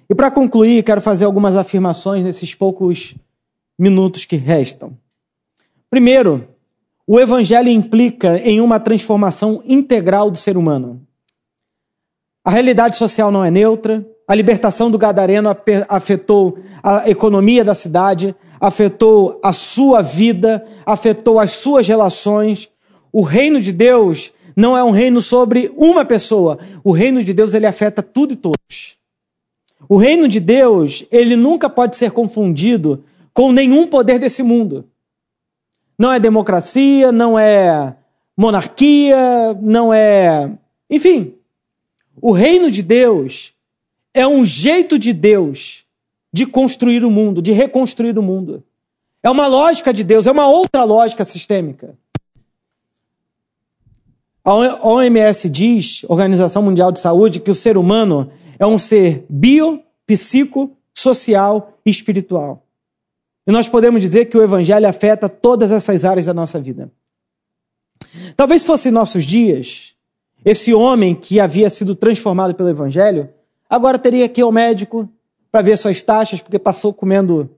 E 0.06 0.14
para 0.14 0.30
concluir, 0.30 0.84
quero 0.84 1.00
fazer 1.00 1.24
algumas 1.24 1.56
afirmações 1.56 2.22
nesses 2.22 2.54
poucos 2.54 3.14
minutos 3.78 4.26
que 4.26 4.36
restam. 4.36 4.94
Primeiro, 5.88 6.46
o 7.06 7.18
Evangelho 7.18 7.70
implica 7.70 8.36
em 8.36 8.60
uma 8.60 8.78
transformação 8.78 9.62
integral 9.64 10.30
do 10.30 10.36
ser 10.36 10.58
humano. 10.58 11.05
A 12.46 12.50
realidade 12.52 12.94
social 12.94 13.32
não 13.32 13.44
é 13.44 13.50
neutra, 13.50 14.06
a 14.28 14.32
libertação 14.32 14.88
do 14.88 14.96
Gadareno 14.96 15.48
afetou 15.88 16.60
a 16.80 17.10
economia 17.10 17.64
da 17.64 17.74
cidade, 17.74 18.36
afetou 18.60 19.40
a 19.42 19.52
sua 19.52 20.00
vida, 20.00 20.64
afetou 20.86 21.40
as 21.40 21.50
suas 21.50 21.88
relações. 21.88 22.70
O 23.12 23.22
reino 23.22 23.60
de 23.60 23.72
Deus 23.72 24.32
não 24.54 24.76
é 24.76 24.84
um 24.84 24.92
reino 24.92 25.20
sobre 25.20 25.72
uma 25.76 26.04
pessoa. 26.04 26.60
O 26.84 26.92
reino 26.92 27.24
de 27.24 27.34
Deus 27.34 27.52
ele 27.52 27.66
afeta 27.66 28.00
tudo 28.00 28.34
e 28.34 28.36
todos. 28.36 28.94
O 29.88 29.96
reino 29.96 30.28
de 30.28 30.38
Deus, 30.38 31.04
ele 31.10 31.34
nunca 31.34 31.68
pode 31.68 31.96
ser 31.96 32.12
confundido 32.12 33.02
com 33.34 33.50
nenhum 33.50 33.88
poder 33.88 34.20
desse 34.20 34.44
mundo. 34.44 34.84
Não 35.98 36.12
é 36.12 36.20
democracia, 36.20 37.10
não 37.10 37.36
é 37.36 37.96
monarquia, 38.36 39.52
não 39.60 39.92
é, 39.92 40.48
enfim. 40.88 41.35
O 42.20 42.32
reino 42.32 42.70
de 42.70 42.82
Deus 42.82 43.52
é 44.14 44.26
um 44.26 44.44
jeito 44.44 44.98
de 44.98 45.12
Deus 45.12 45.84
de 46.32 46.46
construir 46.46 47.04
o 47.04 47.10
mundo, 47.10 47.40
de 47.42 47.52
reconstruir 47.52 48.18
o 48.18 48.22
mundo. 48.22 48.62
É 49.22 49.30
uma 49.30 49.46
lógica 49.46 49.92
de 49.92 50.04
Deus, 50.04 50.26
é 50.26 50.30
uma 50.30 50.46
outra 50.46 50.84
lógica 50.84 51.24
sistêmica. 51.24 51.96
A 54.44 54.54
OMS 54.86 55.48
diz, 55.48 56.04
Organização 56.04 56.62
Mundial 56.62 56.92
de 56.92 57.00
Saúde, 57.00 57.40
que 57.40 57.50
o 57.50 57.54
ser 57.54 57.76
humano 57.76 58.30
é 58.58 58.66
um 58.66 58.78
ser 58.78 59.26
bio, 59.28 59.82
psico, 60.06 60.70
social 60.94 61.76
e 61.84 61.90
espiritual. 61.90 62.62
E 63.44 63.50
nós 63.50 63.68
podemos 63.68 64.00
dizer 64.00 64.26
que 64.26 64.36
o 64.36 64.42
evangelho 64.42 64.88
afeta 64.88 65.28
todas 65.28 65.72
essas 65.72 66.04
áreas 66.04 66.26
da 66.26 66.32
nossa 66.32 66.60
vida. 66.60 66.90
Talvez 68.36 68.62
fosse 68.62 68.88
em 68.88 68.92
nossos 68.92 69.24
dias, 69.24 69.95
esse 70.46 70.72
homem 70.72 71.14
que 71.14 71.38
havia 71.38 71.68
sido 71.68 71.94
transformado 71.94 72.54
pelo 72.54 72.70
evangelho 72.70 73.28
Agora 73.68 73.98
teria 73.98 74.28
que 74.28 74.40
ir 74.40 74.44
ao 74.44 74.52
médico 74.52 75.08
para 75.50 75.62
ver 75.62 75.76
suas 75.76 76.00
taxas, 76.00 76.40
porque 76.40 76.58
passou 76.58 76.94
comendo 76.94 77.50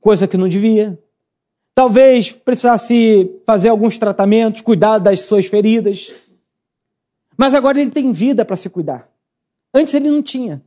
coisa 0.00 0.26
que 0.26 0.36
não 0.36 0.48
devia. 0.48 0.98
Talvez 1.74 2.32
precisasse 2.32 3.40
fazer 3.46 3.68
alguns 3.68 3.98
tratamentos, 3.98 4.62
cuidar 4.62 4.98
das 4.98 5.20
suas 5.20 5.46
feridas. 5.46 6.12
Mas 7.36 7.54
agora 7.54 7.80
ele 7.80 7.90
tem 7.90 8.10
vida 8.12 8.44
para 8.44 8.56
se 8.56 8.70
cuidar. 8.70 9.08
Antes 9.72 9.94
ele 9.94 10.10
não 10.10 10.22
tinha. 10.22 10.62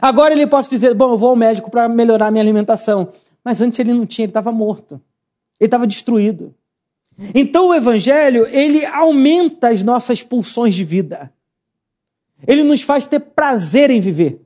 Agora 0.00 0.32
ele 0.32 0.46
pode 0.46 0.70
dizer: 0.70 0.94
Bom, 0.94 1.10
eu 1.10 1.18
vou 1.18 1.30
ao 1.30 1.36
médico 1.36 1.70
para 1.70 1.88
melhorar 1.88 2.30
minha 2.30 2.42
alimentação. 2.42 3.10
Mas 3.44 3.60
antes 3.60 3.78
ele 3.78 3.92
não 3.92 4.06
tinha, 4.06 4.24
ele 4.24 4.30
estava 4.30 4.50
morto. 4.50 5.00
Ele 5.60 5.66
estava 5.66 5.86
destruído. 5.86 6.54
Então 7.34 7.68
o 7.68 7.74
evangelho, 7.74 8.46
ele 8.50 8.84
aumenta 8.84 9.68
as 9.68 9.82
nossas 9.82 10.22
pulsões 10.22 10.74
de 10.74 10.84
vida. 10.84 11.32
Ele 12.46 12.62
nos 12.62 12.82
faz 12.82 13.06
ter 13.06 13.20
prazer 13.20 13.90
em 13.90 14.00
viver, 14.00 14.40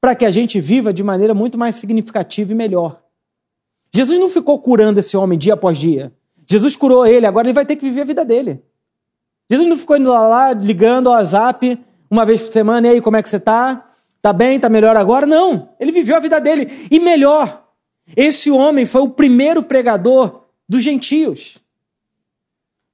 para 0.00 0.14
que 0.14 0.24
a 0.24 0.30
gente 0.30 0.60
viva 0.60 0.92
de 0.92 1.02
maneira 1.02 1.34
muito 1.34 1.58
mais 1.58 1.76
significativa 1.76 2.52
e 2.52 2.54
melhor. 2.54 3.02
Jesus 3.94 4.18
não 4.18 4.30
ficou 4.30 4.58
curando 4.58 5.00
esse 5.00 5.16
homem 5.16 5.38
dia 5.38 5.54
após 5.54 5.78
dia. 5.78 6.12
Jesus 6.46 6.76
curou 6.76 7.06
ele, 7.06 7.26
agora 7.26 7.46
ele 7.46 7.54
vai 7.54 7.66
ter 7.66 7.76
que 7.76 7.86
viver 7.86 8.02
a 8.02 8.04
vida 8.04 8.24
dele. 8.24 8.62
Jesus 9.50 9.68
não 9.68 9.76
ficou 9.76 9.96
indo 9.96 10.10
lá, 10.10 10.26
lá 10.26 10.52
ligando 10.52 11.08
ao 11.08 11.14
WhatsApp 11.14 11.78
uma 12.10 12.24
vez 12.24 12.42
por 12.42 12.50
semana, 12.50 12.86
e 12.86 12.90
aí, 12.92 13.00
como 13.00 13.16
é 13.16 13.22
que 13.22 13.28
você 13.28 13.36
está? 13.36 13.90
Está 14.16 14.32
bem? 14.32 14.56
Está 14.56 14.68
melhor 14.68 14.96
agora? 14.96 15.26
Não, 15.26 15.70
ele 15.78 15.92
viveu 15.92 16.16
a 16.16 16.20
vida 16.20 16.40
dele. 16.40 16.88
E 16.90 16.98
melhor, 16.98 17.64
esse 18.16 18.50
homem 18.50 18.86
foi 18.86 19.02
o 19.02 19.08
primeiro 19.08 19.62
pregador 19.62 20.42
dos 20.68 20.82
gentios. 20.82 21.58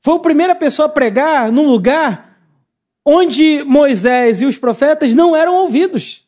Foi 0.03 0.16
a 0.16 0.18
primeira 0.18 0.55
pessoa 0.55 0.86
a 0.86 0.88
pregar 0.88 1.53
num 1.53 1.68
lugar 1.68 2.36
onde 3.05 3.62
Moisés 3.62 4.42
e 4.42 4.46
os 4.46 4.59
profetas 4.59 5.14
não 5.14 5.34
eram 5.34 5.55
ouvidos. 5.55 6.26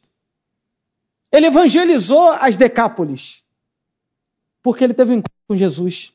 Ele 1.31 1.47
evangelizou 1.47 2.31
as 2.31 2.57
Decápolis, 2.57 3.43
porque 4.63 4.85
ele 4.85 4.95
teve 4.95 5.11
um 5.11 5.15
encontro 5.15 5.33
com 5.49 5.57
Jesus. 5.57 6.13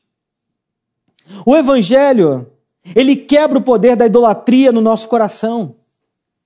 O 1.44 1.54
evangelho, 1.54 2.50
ele 2.96 3.14
quebra 3.14 3.58
o 3.58 3.62
poder 3.62 3.94
da 3.94 4.06
idolatria 4.06 4.72
no 4.72 4.80
nosso 4.80 5.06
coração. 5.06 5.76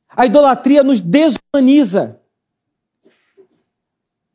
A 0.08 0.26
idolatria 0.26 0.82
nos 0.82 1.00
desumaniza. 1.00 2.20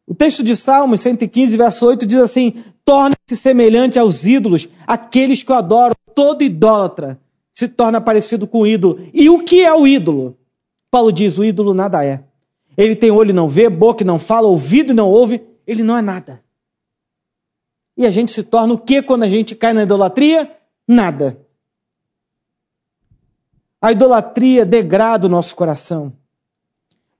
O 0.10 0.16
texto 0.16 0.44
de 0.44 0.56
Salmos 0.56 1.02
115, 1.02 1.56
verso 1.56 1.86
8 1.86 2.04
diz 2.08 2.18
assim: 2.18 2.64
Torna-se 2.84 3.38
semelhante 3.38 4.00
aos 4.00 4.26
ídolos, 4.26 4.68
aqueles 4.88 5.44
que 5.44 5.52
o 5.52 5.56
adoram, 5.56 5.94
todo 6.16 6.44
idólatra 6.44 7.22
se 7.54 7.68
torna 7.68 8.02
parecido 8.02 8.48
com 8.48 8.62
o 8.62 8.68
ídolo. 8.68 9.08
E 9.14 9.30
o 9.30 9.44
que 9.44 9.64
é 9.64 9.72
o 9.72 9.86
ídolo? 9.86 10.36
Paulo 10.90 11.12
diz: 11.12 11.38
o 11.38 11.46
ídolo 11.46 11.76
nada 11.76 12.04
é. 12.04 12.24
Ele 12.76 12.96
tem 12.96 13.12
olho 13.12 13.30
e 13.30 13.34
não 13.34 13.48
vê, 13.48 13.70
boca 13.70 14.02
e 14.02 14.06
não 14.06 14.18
fala, 14.18 14.48
ouvido 14.48 14.94
e 14.94 14.96
não 14.96 15.08
ouve, 15.08 15.44
ele 15.68 15.84
não 15.84 15.96
é 15.96 16.02
nada. 16.02 16.44
E 17.96 18.08
a 18.08 18.10
gente 18.10 18.32
se 18.32 18.42
torna 18.42 18.74
o 18.74 18.80
que 18.80 19.04
quando 19.04 19.24
a 19.24 19.30
gente 19.30 19.54
cai 19.54 19.74
na 19.74 19.84
idolatria? 19.84 20.52
Nada. 20.88 21.40
A 23.80 23.92
idolatria 23.92 24.66
degrada 24.66 25.28
o 25.28 25.30
nosso 25.30 25.56
coração. 25.56 26.12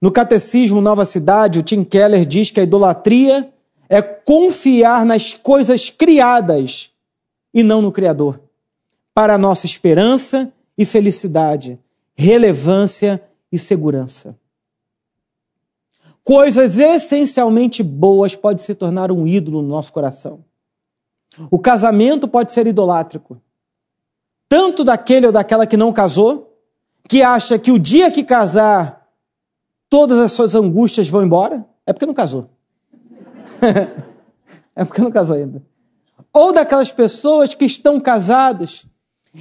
No 0.02 0.12
Catecismo 0.12 0.80
Nova 0.80 1.04
Cidade, 1.04 1.60
o 1.60 1.64
Tim 1.64 1.84
Keller 1.84 2.26
diz 2.26 2.52
que 2.52 2.60
a 2.60 2.64
idolatria 2.64 3.52
é 3.90 4.02
confiar 4.02 5.06
nas 5.06 5.34
coisas 5.34 5.90
criadas 5.90 6.92
e 7.54 7.64
não 7.64 7.82
no 7.82 7.92
Criador 7.92 8.40
para 9.14 9.38
nossa 9.38 9.66
esperança 9.66 10.54
e 10.78 10.86
felicidade, 10.86 11.78
relevância 12.16 13.22
e 13.52 13.58
segurança. 13.58 14.38
Coisas 16.24 16.78
essencialmente 16.78 17.82
boas 17.82 18.36
podem 18.36 18.64
se 18.64 18.76
tornar 18.76 19.12
um 19.12 19.28
ídolo 19.28 19.62
no 19.62 19.68
nosso 19.68 19.92
coração. 19.92 20.46
O 21.50 21.60
casamento 21.60 22.28
pode 22.28 22.54
ser 22.54 22.68
idolátrico. 22.68 23.42
Tanto 24.48 24.84
daquele 24.84 25.26
ou 25.26 25.32
daquela 25.32 25.68
que 25.68 25.76
não 25.76 25.92
casou, 25.92 26.58
que 27.08 27.22
acha 27.22 27.58
que 27.60 27.72
o 27.72 27.80
dia 27.80 28.12
que 28.12 28.24
casar, 28.24 28.99
todas 29.90 30.20
as 30.20 30.32
suas 30.32 30.56
angústias 30.56 31.10
vão 31.10 31.24
embora, 31.24 31.66
é 31.86 31.92
porque 31.92 32.06
não 32.06 32.14
casou. 32.14 32.50
é 34.76 34.86
porque 34.86 35.02
não 35.02 35.12
casou 35.12 35.36
ainda. 35.36 35.64
Ou 36.32 36.54
daquelas 36.54 36.92
pessoas 36.92 37.54
que 37.54 37.66
estão 37.66 38.00
casadas 38.00 38.86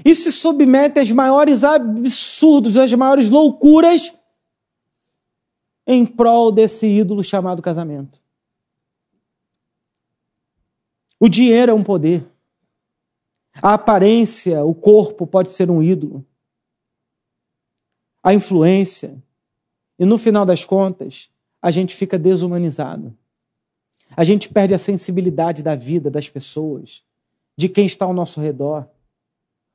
e 0.05 0.15
se 0.15 0.33
submetem 0.33 1.01
aos 1.01 1.13
maiores 1.13 1.65
absurdos, 1.65 2.77
às 2.77 2.93
maiores 2.95 3.29
loucuras 3.31 4.15
em 5.87 6.05
prol 6.05 6.51
desse 6.53 6.87
ídolo 6.87 7.23
chamado 7.23 7.63
casamento. 7.63 8.21
O 11.21 11.29
dinheiro 11.29 11.73
é 11.73 11.75
um 11.75 11.83
poder. 11.83 12.27
A 13.61 13.75
aparência, 13.75 14.65
o 14.65 14.75
corpo 14.75 15.27
pode 15.27 15.51
ser 15.51 15.71
um 15.71 15.83
ídolo. 15.83 16.25
A 18.23 18.33
influência. 18.33 19.21
E 19.99 20.05
no 20.05 20.17
final 20.17 20.47
das 20.47 20.65
contas, 20.65 21.31
a 21.61 21.71
gente 21.71 21.95
fica 21.95 22.19
desumanizado. 22.19 23.17
A 24.17 24.25
gente 24.25 24.49
perde 24.49 24.75
a 24.75 24.79
sensibilidade 24.79 25.63
da 25.63 25.75
vida 25.75 26.11
das 26.11 26.29
pessoas, 26.29 27.03
de 27.57 27.69
quem 27.69 27.85
está 27.85 28.05
ao 28.05 28.15
nosso 28.15 28.41
redor. 28.41 28.89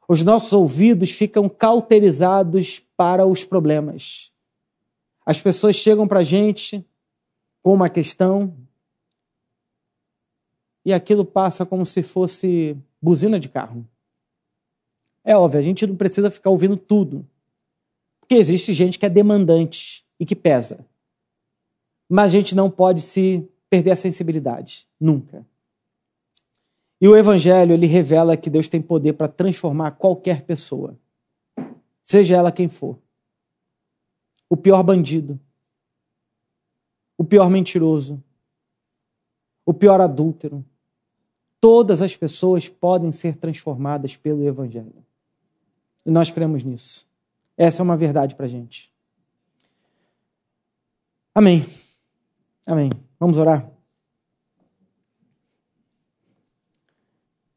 Os 0.07 0.21
nossos 0.23 0.53
ouvidos 0.53 1.11
ficam 1.11 1.47
cauterizados 1.47 2.79
para 2.95 3.25
os 3.25 3.43
problemas. 3.43 4.31
As 5.25 5.41
pessoas 5.41 5.75
chegam 5.75 6.07
para 6.07 6.19
a 6.19 6.23
gente 6.23 6.85
com 7.61 7.73
uma 7.73 7.89
questão 7.89 8.53
e 10.85 10.91
aquilo 10.93 11.23
passa 11.23 11.65
como 11.65 11.85
se 11.85 12.03
fosse 12.03 12.75
buzina 13.01 13.39
de 13.39 13.47
carro. 13.47 13.87
É 15.23 15.37
óbvio, 15.37 15.59
a 15.59 15.63
gente 15.63 15.87
não 15.87 15.95
precisa 15.95 16.29
ficar 16.29 16.49
ouvindo 16.49 16.75
tudo. 16.75 17.25
Porque 18.19 18.35
existe 18.35 18.73
gente 18.73 18.99
que 18.99 19.05
é 19.05 19.09
demandante 19.09 20.02
e 20.19 20.25
que 20.25 20.35
pesa. 20.35 20.85
Mas 22.09 22.27
a 22.27 22.37
gente 22.37 22.55
não 22.55 22.69
pode 22.69 23.01
se 23.01 23.49
perder 23.69 23.91
a 23.91 23.95
sensibilidade. 23.95 24.87
Nunca. 24.99 25.45
E 27.01 27.07
o 27.07 27.17
Evangelho, 27.17 27.73
ele 27.73 27.87
revela 27.87 28.37
que 28.37 28.49
Deus 28.49 28.67
tem 28.67 28.81
poder 28.81 29.13
para 29.13 29.27
transformar 29.27 29.91
qualquer 29.91 30.43
pessoa, 30.45 30.97
seja 32.05 32.37
ela 32.37 32.51
quem 32.51 32.69
for. 32.69 32.97
O 34.49 34.55
pior 34.55 34.83
bandido, 34.83 35.39
o 37.17 37.23
pior 37.25 37.49
mentiroso, 37.49 38.23
o 39.65 39.73
pior 39.73 39.99
adúltero. 39.99 40.63
Todas 41.59 42.01
as 42.01 42.15
pessoas 42.15 42.69
podem 42.69 43.11
ser 43.11 43.35
transformadas 43.35 44.15
pelo 44.15 44.47
Evangelho. 44.47 45.03
E 46.05 46.11
nós 46.11 46.29
cremos 46.29 46.63
nisso. 46.63 47.07
Essa 47.57 47.81
é 47.81 47.83
uma 47.83 47.97
verdade 47.97 48.35
para 48.35 48.45
a 48.45 48.49
gente. 48.49 48.92
Amém. 51.35 51.65
Amém. 52.65 52.91
Vamos 53.19 53.37
orar? 53.37 53.67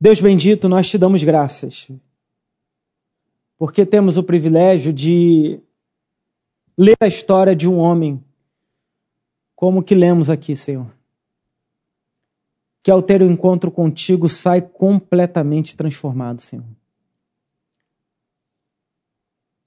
Deus 0.00 0.20
bendito, 0.20 0.68
nós 0.68 0.88
te 0.88 0.96
damos 0.96 1.24
graças, 1.24 1.88
porque 3.58 3.84
temos 3.84 4.16
o 4.16 4.22
privilégio 4.22 4.92
de 4.92 5.60
ler 6.76 6.96
a 7.00 7.06
história 7.06 7.56
de 7.56 7.68
um 7.68 7.78
homem, 7.78 8.22
como 9.54 9.82
que 9.82 9.94
lemos 9.94 10.28
aqui, 10.30 10.54
Senhor. 10.54 10.94
Que 12.82 12.90
ao 12.90 13.02
ter 13.02 13.22
o 13.22 13.26
um 13.26 13.30
encontro 13.30 13.70
contigo 13.70 14.28
sai 14.28 14.60
completamente 14.60 15.74
transformado, 15.76 16.40
Senhor. 16.40 16.66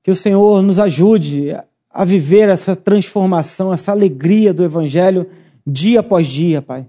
Que 0.01 0.11
o 0.11 0.15
Senhor 0.15 0.61
nos 0.61 0.79
ajude 0.79 1.51
a 1.89 2.05
viver 2.05 2.49
essa 2.49 2.75
transformação, 2.75 3.73
essa 3.73 3.91
alegria 3.91 4.53
do 4.53 4.63
Evangelho 4.63 5.29
dia 5.65 5.99
após 5.99 6.27
dia, 6.27 6.61
Pai. 6.61 6.87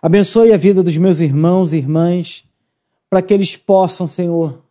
Abençoe 0.00 0.52
a 0.52 0.56
vida 0.56 0.82
dos 0.82 0.96
meus 0.96 1.20
irmãos 1.20 1.72
e 1.72 1.78
irmãs, 1.78 2.44
para 3.08 3.22
que 3.22 3.32
eles 3.32 3.56
possam, 3.56 4.08
Senhor, 4.08 4.62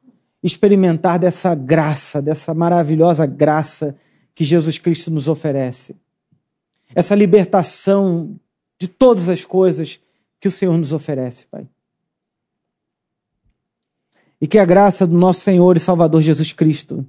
experimentar 0.43 1.19
dessa 1.19 1.55
graça, 1.55 2.21
dessa 2.21 2.53
maravilhosa 2.53 3.25
graça 3.25 3.95
que 4.33 4.43
Jesus 4.43 4.77
Cristo 4.77 5.11
nos 5.11 5.27
oferece. 5.27 5.95
Essa 6.93 7.15
libertação 7.15 8.35
de 8.79 8.87
todas 8.87 9.29
as 9.29 9.45
coisas 9.45 9.99
que 10.39 10.47
o 10.47 10.51
Senhor 10.51 10.77
nos 10.77 10.91
oferece, 10.91 11.45
Pai. 11.45 11.67
E 14.41 14.47
que 14.47 14.57
a 14.57 14.65
graça 14.65 15.05
do 15.05 15.15
nosso 15.15 15.41
Senhor 15.41 15.77
e 15.77 15.79
Salvador 15.79 16.21
Jesus 16.21 16.51
Cristo, 16.51 17.05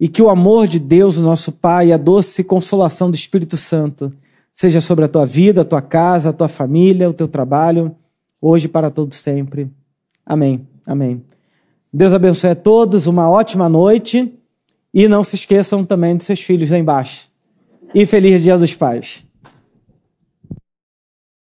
e 0.00 0.08
que 0.08 0.22
o 0.22 0.30
amor 0.30 0.66
de 0.66 0.78
Deus, 0.78 1.18
o 1.18 1.22
nosso 1.22 1.52
Pai, 1.52 1.92
a 1.92 1.98
doce 1.98 2.42
consolação 2.42 3.10
do 3.10 3.14
Espírito 3.14 3.58
Santo, 3.58 4.10
seja 4.54 4.80
sobre 4.80 5.04
a 5.04 5.08
tua 5.08 5.26
vida, 5.26 5.60
a 5.60 5.64
tua 5.64 5.82
casa, 5.82 6.30
a 6.30 6.32
tua 6.32 6.48
família, 6.48 7.10
o 7.10 7.12
teu 7.12 7.28
trabalho, 7.28 7.94
hoje 8.40 8.66
para 8.66 8.90
todos 8.90 9.18
sempre. 9.18 9.70
Amém. 10.24 10.66
Amém. 10.86 11.22
Deus 11.92 12.14
abençoe 12.14 12.50
a 12.50 12.54
todos, 12.54 13.06
uma 13.06 13.28
ótima 13.28 13.68
noite 13.68 14.32
e 14.92 15.06
não 15.06 15.22
se 15.22 15.34
esqueçam 15.34 15.84
também 15.84 16.16
de 16.16 16.24
seus 16.24 16.40
filhos 16.40 16.70
lá 16.70 16.78
embaixo. 16.78 17.28
E 17.94 18.06
feliz 18.06 18.40
Dia 18.40 18.56
dos 18.56 18.74
Pais. 18.74 19.24